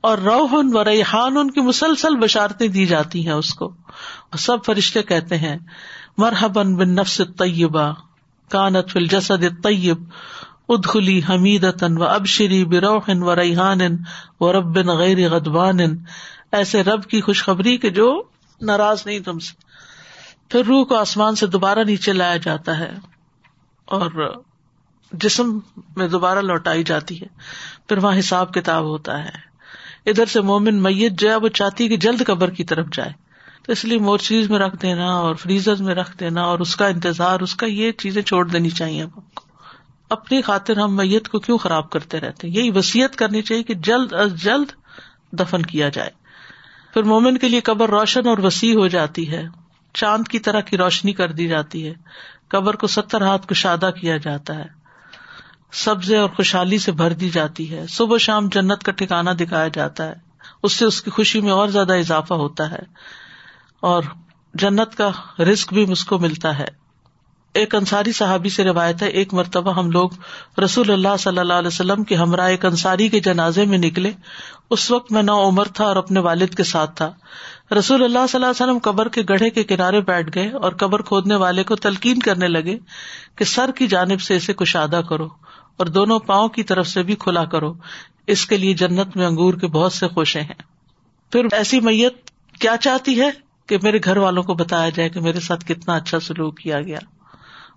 اور 0.00 0.18
روحن 0.18 0.76
و 0.76 0.84
ریحان 0.84 1.36
ان 1.36 1.50
کی 1.50 1.60
مسلسل 1.60 2.16
بشارتیں 2.16 2.68
دی 2.68 2.86
جاتی 2.86 3.26
ہیں 3.26 3.34
اس 3.34 3.54
کو۔ 3.54 3.72
سب 4.38 4.64
فرشتے 4.64 5.02
کہتے 5.02 5.38
ہیں 5.38 5.56
مرحبن 6.18 6.76
بن 6.76 6.90
نفس 6.90 7.22
طیبہ 7.38 7.92
کانت 8.48 8.90
فل 8.90 9.06
جسد 9.06 9.62
طیب 9.62 10.04
ادخلی 10.68 11.20
حمید 11.28 11.66
و 11.82 12.04
ابشری 12.04 12.64
بروحن 12.64 13.22
و 13.22 13.34
ریحان 13.34 13.80
و 14.40 14.52
ربن 14.52 14.86
غیر 14.86 15.28
غدبان 15.28 15.76
ایسے 16.52 16.82
رب 16.82 17.04
کی 17.04 17.20
خوشخبری 17.20 17.76
کے 17.76 17.90
جو 17.90 18.22
ناراض 18.60 19.02
نہیں 19.06 19.20
تم 19.20 19.38
سے۔ 19.38 19.52
پھر 20.48 20.64
روح 20.64 20.84
کو 20.84 20.96
آسمان 20.96 21.34
سے 21.34 21.46
دوبارہ 21.46 21.78
نیچے 21.86 22.12
لایا 22.12 22.36
جاتا 22.36 22.78
ہے 22.78 22.94
اور 23.84 24.36
جسم 25.12 25.58
میں 25.96 26.08
دوبارہ 26.08 26.38
لوٹائی 26.38 26.84
جاتی 26.84 27.20
ہے۔ 27.20 27.26
پھر 27.88 27.98
وہاں 27.98 28.18
حساب 28.18 28.54
کتاب 28.54 28.84
ہوتا 28.84 29.24
ہے۔ 29.24 29.30
ادھر 30.06 30.26
سے 30.26 30.40
مومن 30.40 30.82
میت 30.82 31.12
جو 31.12 31.30
ہے، 31.30 31.36
وہ 31.36 31.48
چاہتی 31.48 31.88
کہ 31.88 31.96
جلد 31.96 32.26
قبر 32.26 32.50
کی 32.50 32.64
طرف 32.64 32.86
جائے۔ 32.92 33.12
تو 33.62 33.72
اس 33.72 33.84
لیے 33.84 33.98
مورچیز 33.98 34.50
میں 34.50 34.58
رکھ 34.58 34.76
دینا 34.82 35.14
اور 35.16 35.34
فریزر 35.34 35.82
میں 35.82 35.94
رکھ 35.94 36.18
دینا 36.18 36.42
اور 36.42 36.58
اس 36.58 36.76
کا 36.76 36.86
انتظار، 36.86 37.40
اس 37.40 37.54
کا 37.54 37.66
یہ 37.66 37.92
چیزیں 37.92 38.22
چھوڑ 38.22 38.48
دینی 38.48 38.70
چاہیے 38.70 39.02
ہم 39.02 39.08
کو۔ 39.08 39.40
اپنی 40.10 40.42
خاطر 40.42 40.76
ہم 40.76 40.96
میت 40.96 41.28
کو 41.28 41.38
کیوں 41.38 41.58
خراب 41.58 41.90
کرتے 41.90 42.20
رہتے 42.20 42.48
یہی 42.48 42.70
وسیعت 42.70 43.16
کرنی 43.16 43.42
چاہیے 43.42 43.62
کہ 43.62 43.74
جلد 43.74 44.12
از 44.12 44.42
جلد 44.42 44.66
دفن 45.32 45.62
کیا 45.62 45.88
جائے۔ 45.88 46.25
پھر 46.96 47.04
مومن 47.04 47.38
کے 47.38 47.48
لیے 47.48 47.60
قبر 47.60 47.88
روشن 47.90 48.26
اور 48.26 48.38
وسیع 48.38 48.76
ہو 48.76 48.86
جاتی 48.86 49.30
ہے۔ 49.30 49.44
چاند 49.94 50.28
کی 50.28 50.38
طرح 50.38 50.60
کی 50.60 50.76
روشنی 50.76 51.12
کر 51.12 51.32
دی 51.32 51.48
جاتی 51.48 51.88
ہے۔ 51.88 51.94
قبر 52.48 52.76
کو 52.76 52.86
ستر 52.86 53.22
ہاتھ 53.22 53.46
کشادہ 53.46 53.90
کیا 54.00 54.16
جاتا 54.16 54.58
ہے۔ 54.58 54.64
سبزے 55.72 56.16
اور 56.16 56.28
خوشحالی 56.28 56.78
سے 56.78 56.92
بھر 56.92 57.12
دی 57.12 57.30
جاتی 57.30 57.70
ہے۔ 57.70 57.86
صبح 57.86 58.18
شام 58.18 58.48
جنت 58.48 58.82
کا 58.82 58.92
ٹھکانا 58.92 59.32
دکھایا 59.32 59.68
جاتا 59.68 60.08
ہے۔ 60.08 60.14
اس 60.62 60.72
سے 60.72 60.84
اس 60.84 61.02
کی 61.02 61.10
خوشی 61.10 61.40
میں 61.40 61.52
اور 61.52 61.68
زیادہ 61.68 61.94
اضافہ 61.96 62.34
ہوتا 62.34 62.70
ہے۔ 62.70 62.82
اور 63.80 64.02
جنت 64.54 64.94
کا 64.96 65.10
رسک 65.42 65.72
بھی 65.72 65.92
اس 65.92 66.04
کو 66.04 66.18
ملتا 66.18 66.58
ہے۔ 66.58 66.85
ایک 67.56 67.74
انصاری 67.74 68.12
صحابی 68.12 68.48
سے 68.48 68.64
روایت 68.64 69.02
ہے، 69.02 69.08
ایک 69.08 69.34
مرتبہ 69.34 69.72
ہم 69.74 69.90
لوگ 69.90 70.10
رسول 70.64 70.90
اللہ 70.90 71.16
صلی 71.18 71.38
اللہ 71.38 71.52
علیہ 71.52 71.66
وسلم 71.66 72.04
کے 72.04 72.14
ہمراہ 72.14 72.48
ایک 72.48 72.64
انصاری 72.64 73.08
کے 73.08 73.20
جنازے 73.20 73.64
میں 73.64 73.78
نکلے۔ 73.78 74.12
اس 74.70 74.90
وقت 74.90 75.12
میں 75.12 75.22
نو 75.22 75.48
عمر 75.48 75.64
تھا 75.64 75.84
اور 75.84 75.96
اپنے 75.96 76.20
والد 76.20 76.54
کے 76.54 76.62
ساتھ 76.62 76.90
تھا۔ 76.94 77.12
رسول 77.78 78.04
اللہ 78.04 78.18
صلی 78.28 78.44
اللہ 78.44 78.46
علیہ 78.46 78.64
وسلم 78.64 78.78
قبر 78.78 79.08
کے 79.08 79.22
گڑھے 79.28 79.50
کے 79.50 79.64
کنارے 79.64 80.00
بیٹھ 80.00 80.30
گئے 80.34 80.50
اور 80.50 80.72
قبر 80.72 81.02
کھودنے 81.02 81.34
والے 81.34 81.64
کو 81.64 81.76
تلقین 81.76 82.18
کرنے 82.18 82.48
لگے 82.48 82.78
کہ 83.36 83.44
سر 83.44 83.70
کی 83.70 83.86
جانب 83.86 84.20
سے 84.20 84.36
اسے 84.36 84.54
کشادہ 84.54 85.00
کرو 85.08 85.28
اور 85.76 85.86
دونوں 85.86 86.18
پاؤں 86.18 86.48
کی 86.48 86.62
طرف 86.62 86.86
سے 86.86 87.02
بھی 87.02 87.14
کھلا 87.14 87.44
کرو۔ 87.44 87.74
اس 88.26 88.46
کے 88.46 88.56
لیے 88.56 88.74
جنت 88.74 89.16
میں 89.16 89.26
انگور 89.26 89.54
کے 89.54 89.66
بہت 89.66 89.92
سے 89.92 90.08
خوشے 90.08 90.40
ہیں۔ 90.40 90.62
پھر 91.32 91.46
ایسی 91.52 91.80
میت 91.80 92.30
کیا 92.60 92.76
چاہتی 92.80 93.20
ہے 93.20 93.30
کہ 93.66 93.78
میرے 93.82 93.98
گھر 94.04 94.16
والوں 94.16 94.42
کو 94.42 94.54
بتایا 94.54 94.88
جائے 94.88 95.08
کہ 95.08 95.20
میرے 95.20 95.40
ساتھ 95.40 95.64
کتنا 95.64 95.96
اچھا 95.96 96.20
سلوک 96.20 96.58
کیا 96.58 96.80
گیا۔ 96.82 96.98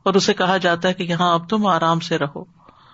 اور 0.03 0.13
اسے 0.13 0.33
کہا 0.33 0.57
جاتا 0.57 0.87
ہے 0.87 0.93
کہ 0.93 1.03
یہاں 1.03 1.33
اب 1.33 1.49
تم 1.49 1.65
آرام 1.65 1.99
سے 1.99 2.17
رہو۔ 2.17 2.43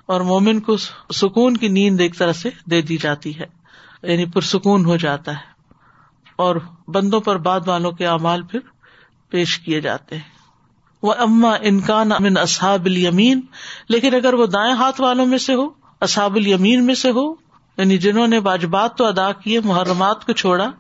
اور 0.06 0.22
مومن 0.22 0.60
کو 0.60 0.78
سکون 1.14 1.58
کی 1.58 1.68
نیند 1.68 2.02
ایک 2.02 2.18
طرح 2.18 2.32
سے 2.32 2.50
دے 2.66 2.82
دی 2.82 2.98
جاتی 2.98 3.40
ہے 3.40 3.46
یعنی 4.04 4.26
پرسکون 4.26 4.86
ہو 4.86 4.98
جاتا 4.98 5.32
ہے۔ 5.32 5.56
اور 6.36 6.56
بندوں 6.88 7.20
پر 7.20 7.38
بعد 7.38 7.60
والوں 7.68 7.92
کے 7.92 8.08
اعمال 8.08 8.42
پھر 8.42 8.60
پیش 9.30 9.60
کیے 9.60 9.82
جاتے 9.82 10.16
ہیں۔ 10.16 10.36
وہ 11.04 11.14
اما 11.18 11.56
انکان 11.62 12.12
امن 12.12 12.38
اصحاب 12.38 12.86
الیمین 12.86 13.42
لیکن 13.90 14.16
اگر 14.16 14.34
وہ 14.34 14.46
دائیں 14.46 14.74
ہاتھ 14.74 15.02
والوں 15.02 15.26
میں 15.26 15.38
سے 15.38 15.54
ہو 15.54 15.70
اصحاب 16.02 16.36
الیمین 16.36 16.86
میں 16.86 16.96
سے 16.96 17.12
ہو 17.12 17.46
یعنی 17.78 17.98
جنہوں 17.98 18.28
نے 18.28 18.40
واجبات 18.40 18.98
تو 18.98 19.06
ادا 19.06 19.32
کیے، 19.32 19.60
محرمات 19.60 20.26
کو 20.26 20.34
چھوڑا، 20.34 20.72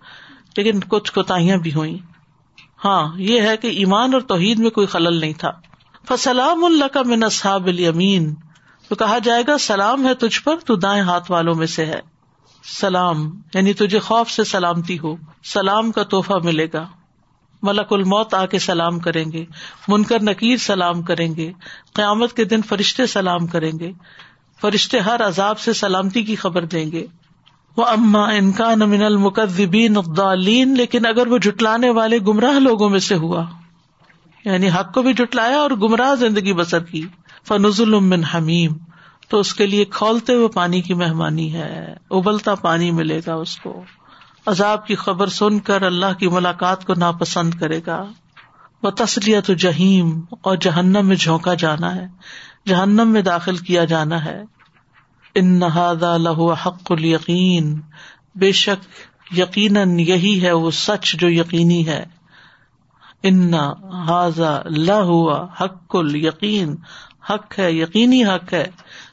لیکن 0.58 0.80
کچھ 0.80 1.14
کوتاہیاں 1.14 1.58
بھی 1.58 1.74
ہوئی 1.74 1.98
ہاں 2.86 3.14
یہ 3.18 3.42
ہے 3.42 3.58
کہ 3.58 3.68
ایمان 3.68 4.14
اور 4.14 4.22
توحید 4.22 4.60
میں 4.60 4.70
کوئی 4.70 4.88
خلل 4.88 5.20
نہیں 5.20 5.34
تھا۔ 5.34 5.52
فسلام 6.08 6.64
اللہ 6.64 6.86
کا 6.86 7.02
من 7.06 7.24
اصحاب 7.24 7.68
الیمین۔ 7.68 8.36
تو 8.90 8.96
کہا 8.96 9.18
جائے 9.18 9.44
گا، 9.48 9.58
سلام 9.58 10.08
ہے 10.08 10.14
تجھ 10.14 10.42
پر، 10.42 10.56
تو 10.66 10.76
دائیں 10.76 11.04
ہاتھ 11.04 11.32
والوں 11.32 11.56
میں 11.56 11.68
سے 11.68 11.86
ہے۔ 11.86 12.00
سلام 12.64 13.42
یعنی 13.54 13.74
تجھے 13.74 14.00
خوف 14.00 14.30
سے 14.30 14.44
سلامتی 14.44 15.00
ہو، 15.00 15.16
سلام 15.44 15.92
کا 15.92 16.04
تحفہ 16.04 16.34
ملے 16.44 16.68
گا۔ 16.74 16.88
ملک 17.64 17.94
الموت 17.94 18.34
آ 18.34 18.46
کے 18.46 18.60
سلام 18.60 19.00
کریں 19.00 19.32
گے، 19.32 19.46
منکر 19.88 20.24
نکیر 20.24 20.58
سلام 20.58 21.02
کریں 21.02 21.36
گے، 21.36 21.52
قیامت 21.94 22.34
کے 22.34 22.44
دن 22.44 22.62
فرشتے 22.62 23.06
سلام 23.06 23.48
کریں 23.48 23.72
گے۔ 23.80 23.92
فرشتے 24.62 25.00
ہر 25.00 25.28
عذاب 25.28 25.60
سے 25.60 25.74
سلامتی 25.74 26.24
کی 26.24 26.36
خبر 26.36 26.66
دیں 26.66 26.92
گے۔ 26.92 27.08
وہ 27.78 27.86
اما 27.86 28.26
انکان 28.26 28.80
من 28.80 29.02
المقدبین 29.02 29.98
الضالین 29.98 30.74
لیکن 30.78 31.06
اگر 31.06 31.28
وہ 31.28 31.38
جٹلانے 31.38 31.90
والے 31.90 32.18
گمراہ 32.18 32.60
لوگوں 32.60 32.90
میں 32.90 33.00
سے 33.00 33.16
ہوا۔ 33.16 33.46
یعنی 34.46 34.70
حق 34.70 34.94
کو 34.94 35.02
بھی 35.02 35.14
جٹلایا 35.14 35.58
اور 35.58 35.72
گمراہ 35.72 36.16
زندگی 36.16 36.54
بسر 36.54 36.84
کی۔ 36.84 37.08
فنز 37.48 37.82
المن 37.82 38.24
حمیم، 38.24 38.72
تو 39.30 39.40
اس 39.40 39.54
کے 39.54 39.66
لیے 39.66 39.86
کھولتے 39.86 40.34
ہوئے 40.34 40.48
پانی 40.48 40.82
کی 40.82 40.94
مہمانی 40.94 41.54
ہے۔ 41.54 41.94
ابلتا 42.12 42.56
پانی 42.56 42.92
ملے 42.92 43.20
گا 43.28 43.34
اس 43.34 43.58
کو۔ 43.58 43.84
عذاب 44.46 44.88
کی 44.88 44.96
خبر 44.96 45.28
سن 45.28 45.60
کر 45.60 45.82
اللہ 45.82 46.14
کی 46.20 46.28
ملاقات 46.28 46.86
کو 46.86 46.94
ناپسند 46.94 47.54
کرے 47.54 47.82
گا۔ 47.88 48.06
وہ 48.84 48.90
تسلیت 48.90 49.48
جہیم، 49.48 50.22
اور 50.42 50.56
جہنم 50.56 51.08
میں 51.08 51.16
جھونکا 51.16 51.54
جانا 51.54 51.96
ہے۔ 51.96 52.08
جہنم 52.68 53.08
میں 53.08 53.22
داخل 53.22 53.58
کیا 53.58 53.86
جانا 53.86 54.26
ہے۔ 54.26 54.44
ان 55.36 55.60
لہو 56.18 56.52
حق 56.52 56.92
القین 56.92 57.82
بے 58.36 58.52
شک 58.52 58.86
یقیناً 59.38 60.00
یہی 60.00 60.44
ہے، 60.44 60.52
وہ 60.52 60.72
سچ 60.72 61.16
جو 61.20 61.30
یقینی 61.30 61.88
ہے۔ 61.88 62.15
ان 63.28 63.54
ہوا 64.90 65.48
حق 65.62 65.96
ال 65.96 66.16
یقین 66.16 66.76
حق 67.30 67.60
ہے، 67.60 67.72
یقینی 67.72 68.26
حق 68.26 68.54
ہے۔ 68.54 68.66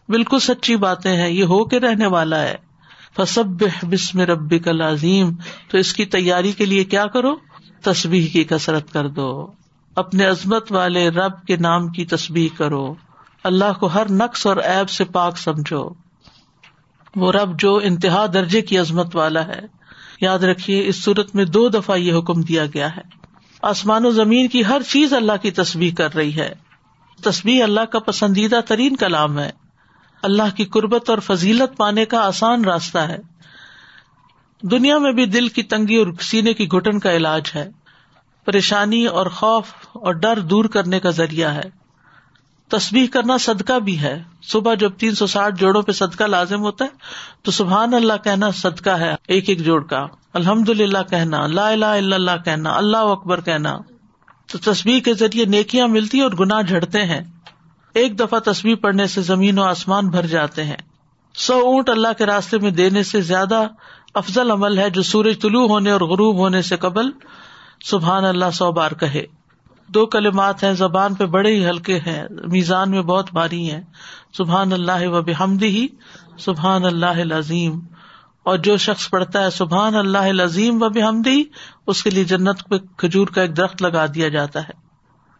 بالکل 0.08 0.38
سچی 0.38 0.76
باتیں 0.76 1.16
ہیں، 1.16 1.30
یہ 1.30 1.44
ہو 1.44 1.64
کے 1.64 1.80
رہنے 1.80 2.06
والا 2.06 2.42
ہے۔ 2.42 2.54
فصب 3.16 3.64
بسم 3.82 4.20
ربی 4.20 4.58
کا 4.58 4.72
لازیم 4.72 5.30
تو 5.68 5.78
اس 5.78 5.92
کی 5.92 6.04
تیاری 6.04 6.52
کے 6.52 6.64
لیے 6.64 6.84
کیا 6.84 7.06
کرو؟ 7.06 7.34
تصبیح 7.82 8.28
کی 8.32 8.44
کسرت 8.44 8.92
کر 8.92 9.08
دو۔ 9.08 9.46
اپنے 9.96 10.24
عظمت 10.24 10.72
والے 10.72 11.08
رب 11.08 11.42
کے 11.46 11.56
نام 11.56 11.88
کی 11.88 12.04
تصبیح 12.04 12.48
کرو۔ 12.56 12.94
اللہ 13.44 13.78
کو 13.80 13.86
ہر 13.86 14.10
نقص 14.10 14.46
اور 14.46 14.56
ایب 14.56 14.90
سے 14.90 15.04
پاک 15.04 15.38
سمجھو۔ 15.38 15.88
وہ 17.16 17.32
رب 17.32 17.60
جو 17.60 17.80
انتہا 17.82 18.26
درجے 18.34 18.62
کی 18.62 18.78
عظمت 18.78 19.16
والا 19.16 19.46
ہے۔ 19.46 19.60
یاد 20.20 20.38
رکھیے، 20.38 20.86
اس 20.86 21.04
صورت 21.04 21.34
میں 21.34 21.44
دو 21.44 21.68
دفعہ 21.68 21.96
یہ 21.96 22.18
حکم 22.18 22.40
دیا 22.40 22.66
گیا 22.66 22.96
ہے۔ 22.96 23.21
آسمان 23.62 24.06
و 24.06 24.10
زمین 24.10 24.48
کی 24.48 24.64
ہر 24.64 24.82
چیز 24.88 25.12
اللہ 25.12 25.32
کی 25.42 25.50
تصویر 25.50 25.94
کر 25.94 26.14
رہی 26.14 26.36
ہے۔ 26.36 26.54
تصویر 27.22 27.62
اللہ 27.62 27.80
کا 27.80 27.98
پسندیدہ 27.98 28.60
ترین 28.68 28.96
کلام 28.96 29.38
ہے۔ 29.38 29.50
اللہ 30.22 30.56
کی 30.56 30.64
قربت 30.64 31.10
اور 31.10 31.18
فضیلت 31.18 31.76
پانے 31.76 32.04
کا 32.04 32.26
آسان 32.26 32.64
راستہ 32.64 32.98
ہے۔ 32.98 33.18
دنیا 34.62 34.98
میں 34.98 35.12
بھی 35.12 35.26
دل 35.26 35.48
کی 35.48 35.62
تنگی 35.62 35.96
اور 35.96 36.06
سینے 36.20 36.54
کی 36.54 36.68
گٹن 36.68 36.98
کا 36.98 37.12
علاج 37.12 37.42
ہے۔ 37.54 37.70
پریشانی 38.44 39.06
اور 39.06 39.26
خوف 39.26 39.68
اور 39.92 40.12
ڈر 40.12 40.38
دور 40.38 40.64
کرنے 40.64 41.00
کا 41.00 41.10
ذریعہ 41.10 41.54
ہے۔ 41.54 41.81
تصویر 42.72 43.06
کرنا 43.12 43.38
صدقہ 43.38 43.78
بھی 43.78 44.00
ہے۔ 44.00 44.22
صبح 44.42 44.74
جب 44.74 44.92
تین 44.92 45.14
سو 45.14 45.26
ساٹھ 45.26 45.54
جوڑوں 45.54 45.82
پہ 45.82 45.92
صدقہ 45.92 46.24
لازم 46.24 46.60
ہوتا 46.60 46.84
ہے، 46.84 46.90
تو 47.42 47.50
سبحان 47.50 47.94
اللہ 47.94 48.12
کہنا 48.24 48.50
صدقہ 48.50 48.90
ہے 48.90 49.14
ایک 49.28 49.48
ایک 49.48 49.64
جوڑ 49.64 49.84
کا۔ 49.84 50.06
الحمد 50.32 50.68
للہ 50.68 50.98
کہنا، 51.10 51.46
لا 51.46 51.68
الہ 51.68 51.84
الا 51.84 52.16
اللہ 52.16 52.30
کہنا، 52.44 52.76
اللہ 52.76 52.96
اکبر 52.96 53.40
کہنا۔ 53.40 53.78
تو 54.52 54.72
تصویر 54.72 55.00
کے 55.00 55.14
ذریعے 55.14 55.44
نیکیاں 55.44 55.88
ملتی 55.88 56.20
اور 56.20 56.30
گناہ 56.40 56.62
جھڑتے 56.62 57.04
ہیں۔ 57.04 57.20
ایک 57.94 58.20
دفعہ 58.20 58.38
تصویر 58.38 58.76
پڑھنے 58.76 59.06
سے 59.06 59.22
زمین 59.22 59.58
و 59.58 59.62
آسمان 59.62 60.08
بھر 60.08 60.26
جاتے 60.26 60.64
ہیں۔ 60.64 60.76
سو 61.34 61.54
اونٹ 61.54 61.88
اللہ 61.88 62.08
کے 62.18 62.26
راستے 62.26 62.58
میں 62.58 62.70
دینے 62.70 63.02
سے 63.02 63.20
زیادہ 63.20 63.62
افضل 64.14 64.50
عمل 64.50 64.78
ہے 64.78 64.90
جو 64.90 65.02
سورج 65.02 65.40
طلوع 65.40 65.68
ہونے 65.68 65.90
اور 65.90 66.00
غروب 66.00 66.36
ہونے 66.36 66.62
سے 66.62 66.76
قبل 66.76 67.10
سبحان 67.84 68.24
اللہ 68.24 68.50
سو 68.54 68.72
بار 68.72 68.90
کہے۔ 68.90 69.41
دو 69.94 70.06
کلمات 70.06 70.64
ہیں، 70.64 70.72
زبان 70.72 71.14
پہ 71.14 71.26
بڑے 71.26 71.54
ہی 71.54 71.66
ہلکے 71.66 71.98
ہیں، 71.98 72.24
میزان 72.30 72.90
میں 72.90 73.02
بہت 73.02 73.32
بھاری 73.32 73.70
ہیں۔ 73.70 73.82
سبحان 74.32 74.72
اللہ 74.72 75.06
و 75.06 75.22
بحمدی 75.22 75.66
ہی 75.66 75.86
سبحان 76.38 76.84
اللہ 76.84 77.34
عظیم 77.34 77.80
اور 78.42 78.58
جو 78.58 78.76
شخص 78.76 79.10
پڑھتا 79.10 79.44
ہے، 79.44 79.50
سبحان 79.50 79.94
اللہ 79.94 80.42
عظیم 80.42 80.82
و 80.82 80.88
بحمدی 80.88 81.42
اس 81.86 82.02
کے 82.02 82.10
لیے 82.10 82.24
جنت 82.24 82.68
پہ 82.68 82.76
کھجور 82.96 83.26
کا 83.26 83.42
ایک 83.42 83.56
درخت 83.56 83.82
لگا 83.82 84.06
دیا 84.14 84.28
جاتا 84.28 84.62
ہے۔ 84.62 84.82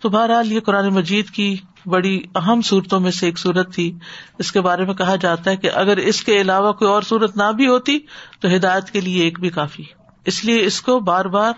تو 0.01 0.09
بہرحال 0.09 0.53
یہ 0.53 0.61
قرآن 0.61 0.89
مجید 0.89 1.31
کی 1.31 1.57
بڑی 1.87 2.21
اہم 2.35 2.61
صورتوں 2.63 3.01
میں 3.01 3.11
سے 3.11 3.27
ایک 3.27 3.39
صورت 3.39 3.75
تھی۔ 3.75 3.99
اس 4.39 4.53
کے 4.53 4.61
بارے 4.61 4.85
میں 4.85 4.95
کہا 4.95 5.17
جاتا 5.17 5.51
ہے 5.51 5.57
کہ 5.57 5.71
اگر 5.75 5.97
اس 5.97 6.23
کے 6.25 6.41
علاوہ 6.41 6.73
کوئی 6.73 6.91
اور 6.91 7.03
صورت 7.03 7.37
نہ 7.37 7.53
بھی 7.53 7.67
ہوتی، 7.67 7.99
تو 8.41 8.49
ہدایت 8.57 8.91
کے 8.91 9.01
لیے 9.01 9.25
ایک 9.25 9.41
بھی 9.41 9.51
کافی۔ 9.51 9.83
اس 10.25 10.45
لیے 10.45 10.65
اس 10.65 10.83
کو 10.83 11.01
بار 11.01 11.25
بار 11.25 11.53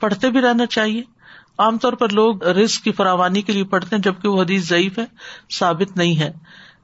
پڑھتے 0.00 0.30
بھی 0.30 0.40
رہنا 0.40 0.66
چاہیے۔ 0.66 1.17
عام 1.58 1.78
طور 1.78 1.92
پر 1.92 2.08
لوگ 2.08 2.44
رسک 2.44 2.84
کی 2.84 2.92
فراوانی 2.92 3.42
کے 3.42 3.52
لیے 3.52 3.64
پڑھتے 3.64 3.96
ہیں، 3.96 4.02
جبکہ 4.02 4.28
وہ 4.28 4.42
حدیث 4.42 4.68
ضعیف 4.68 4.98
ہے، 4.98 5.04
ثابت 5.50 5.96
نہیں 5.96 6.20
ہے۔ 6.20 6.32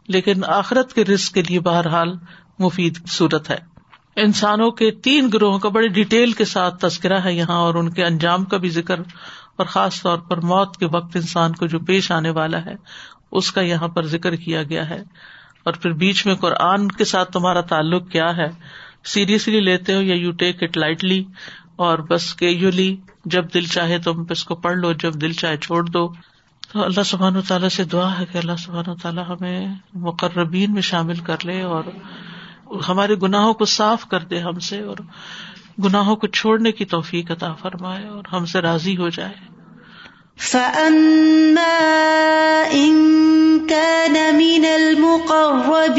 لیکن 0.09 0.45
آخرت 0.45 0.93
کے 0.93 1.05
رسک 1.05 1.35
کے 1.35 1.43
لیے 1.43 1.61
بہرحال 1.61 2.13
مفید 2.59 3.07
صورت 3.07 3.51
ہے۔ 3.51 3.59
انسانوں 4.17 4.71
کے 4.71 4.91
تین 4.91 5.31
گروہوں 5.35 5.59
کا 5.59 5.69
بڑے 5.69 5.89
ڈیٹیل 5.89 6.33
کے 6.33 6.45
ساتھ 6.45 6.75
تذکرہ 6.81 7.21
ہے 7.25 7.35
یہاں، 7.35 7.57
اور 7.57 7.75
ان 7.75 7.91
کے 7.91 8.05
انجام 8.05 8.45
کا 8.45 8.57
بھی 8.57 8.69
ذکر، 8.69 9.01
اور 9.57 9.67
خاص 9.67 10.03
طور 10.03 10.19
پر 10.19 10.37
موت 10.37 10.77
کے 10.77 10.87
وقت 10.87 11.17
انسان 11.17 11.53
کو 11.53 11.67
جو 11.67 11.79
پیش 11.79 12.11
آنے 12.11 12.31
والا 12.31 12.65
ہے، 12.65 12.75
اس 13.33 13.53
کا 13.53 13.61
یہاں 13.61 13.89
پر 13.89 14.07
ذکر 14.07 14.37
کیا 14.37 14.63
گیا 14.63 14.91
ہے۔ 14.91 15.03
اور 15.65 15.73
پھر 15.73 15.93
بیچ 15.93 16.27
میں 16.27 16.35
قرآن 16.35 16.89
کے 16.89 17.05
ساتھ 17.05 17.33
تمہارا 17.33 17.61
تعلق 17.61 18.11
کیا 18.11 18.37
ہے؟ 18.37 18.49
سیریسلی 19.05 19.61
لیتے 19.61 19.95
ہو 19.95 20.03
یا 20.03 20.15
یو 20.15 20.33
ٹیک 20.33 20.63
اٹ 20.63 20.77
لائٹلی 20.77 21.25
اور 21.77 21.99
بس 21.99 22.35
کیجولی 22.35 22.97
جب 23.25 23.45
دل 23.55 23.65
چاہے 23.67 23.99
تم 23.99 24.25
اس 24.31 24.45
کو 24.45 24.55
پڑھ 24.55 24.77
لو، 24.77 24.93
جب 24.93 25.15
دل 25.15 25.33
چاہے 25.33 25.57
چھوڑ 25.57 25.85
دو۔ 25.85 26.13
تو 26.73 26.85
اللہ 26.85 27.03
سبحان 27.03 27.37
و 27.37 27.41
تعالیٰ 27.41 27.69
سے 27.69 27.85
دعا 27.85 28.19
ہے 28.19 28.25
کہ 28.33 28.39
اللہ 28.39 28.57
سبحان 28.59 28.91
و 28.91 28.95
تعالیٰ 28.95 29.25
ہمیں 29.29 29.69
مقربین 29.95 30.73
میں 30.73 30.83
شامل 30.83 31.15
کر 31.15 31.37
لے 31.45 31.63
اور 31.63 31.85
ہمارے 32.89 33.15
گناہوں 33.23 33.55
کو 33.55 33.65
صاف 33.65 34.07
کر 34.09 34.21
دے 34.21 34.39
ہم 34.39 34.59
سے 34.59 34.81
اور 34.81 34.97
گناہوں 35.85 36.17
کو 36.17 36.27
چھوڑنے 36.27 36.73
کی 36.73 36.85
توفیق 36.85 37.31
عطا 37.31 37.53
فرمائے 37.53 38.07
اور 38.07 38.25
ہم 38.33 38.45
سے 38.45 38.61
راضی 38.61 38.97
ہو 38.97 39.09
جائے۔ 39.09 39.35
فَأَمَّا 40.39 41.79
إِن 42.69 42.95
كَانَ 43.69 44.19
مِنَ 44.33 44.67
الْمُقَرَّبِينَ 44.67 45.95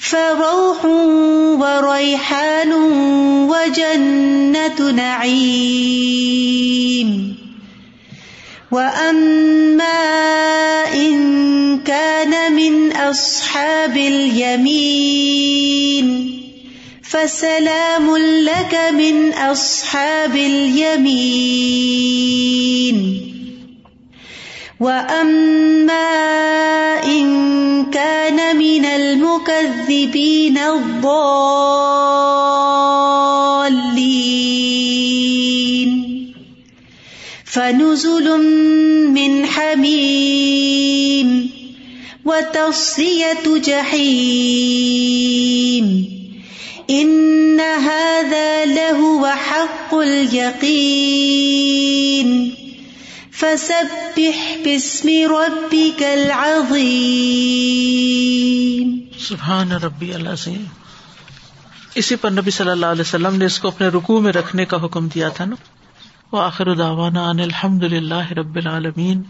فَرَوْحٌ 0.00 0.84
وَرَيْحَانٌ 1.60 2.72
وَجَنَّةُ 3.52 4.90
نَعِيمٍ. 4.90 5.90
وَأَمَّا 8.72 9.84
إِن 10.94 11.80
كَانَ 11.84 12.52
مِنْ 12.52 12.92
أَصْحَابِ 12.92 13.96
الْيَمِينَ، 13.96 15.26
فسلام 17.02 18.16
لك 18.16 18.74
من 18.94 19.32
اصحاب 19.32 20.36
اليمين. 20.36 21.80
وَأَمَّا 24.80 26.08
إِن 27.04 27.26
كَانَ 27.92 28.56
مِنَ 28.56 28.84
الْمُكَذِّبِينَ 28.84 30.58
الضَّالِّينَ 30.58 31.10
فَنُزُلٌ 37.44 38.26
مِّنْ 39.12 39.46
حَمِيمٍ 39.46 41.28
وَتَصْلِيَةُ 42.24 43.44
جَحِيمٍ 43.60 44.24
إِنَّ 46.90 47.60
هَذَا 47.60 48.64
لَهُوَ 48.64 49.26
حَقُّ 49.26 49.94
الْيَقِينِ 49.94 51.20
فسبح 53.40 54.56
باسم 54.64 55.08
ربك 55.08 56.02
العظيم. 56.02 59.00
سبحان 59.18 59.72
ربی 59.72 60.14
اللہ 60.14 60.34
سے. 60.34 60.54
اسی 61.94 62.16
پر 62.16 62.30
نبی 62.30 62.50
صلی 62.50 62.70
اللہ 62.70 62.86
علیہ 62.86 63.00
وسلم 63.00 63.36
نے 63.36 63.44
اس 63.44 63.58
کو 63.58 63.68
اپنے 63.68 63.88
رکوع 63.88 64.20
میں 64.20 64.32
رکھنے 64.32 64.64
کا 64.64 64.84
حکم 64.84 65.08
دیا 65.08 65.28
تھا 65.28 65.44
نا. 65.44 65.56
وآخر 66.32 66.74
دعوانا 66.74 67.30
ان 67.30 67.40
الحمد 67.40 67.84
للہ 67.84 68.32
رب 68.32 68.56
العالمین. 68.56 69.22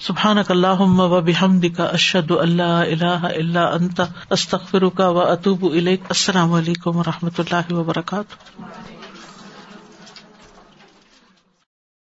سبحانک 0.00 0.50
اللہم 0.50 1.00
و 1.00 1.20
بحمدک 1.20 1.80
اشہد 1.80 2.30
اللہ 2.30 2.62
الہ 2.62 3.04
الا 3.04 3.64
انت، 3.64 4.00
استغفرک 4.30 5.00
و 5.00 5.20
اتوب 5.20 5.64
السلام 5.64 6.52
علیکم 6.52 6.96
و 6.96 7.02
رحمۃ 7.02 7.38
اللہ 7.38 7.72
وبرکاتہ. 7.72 8.62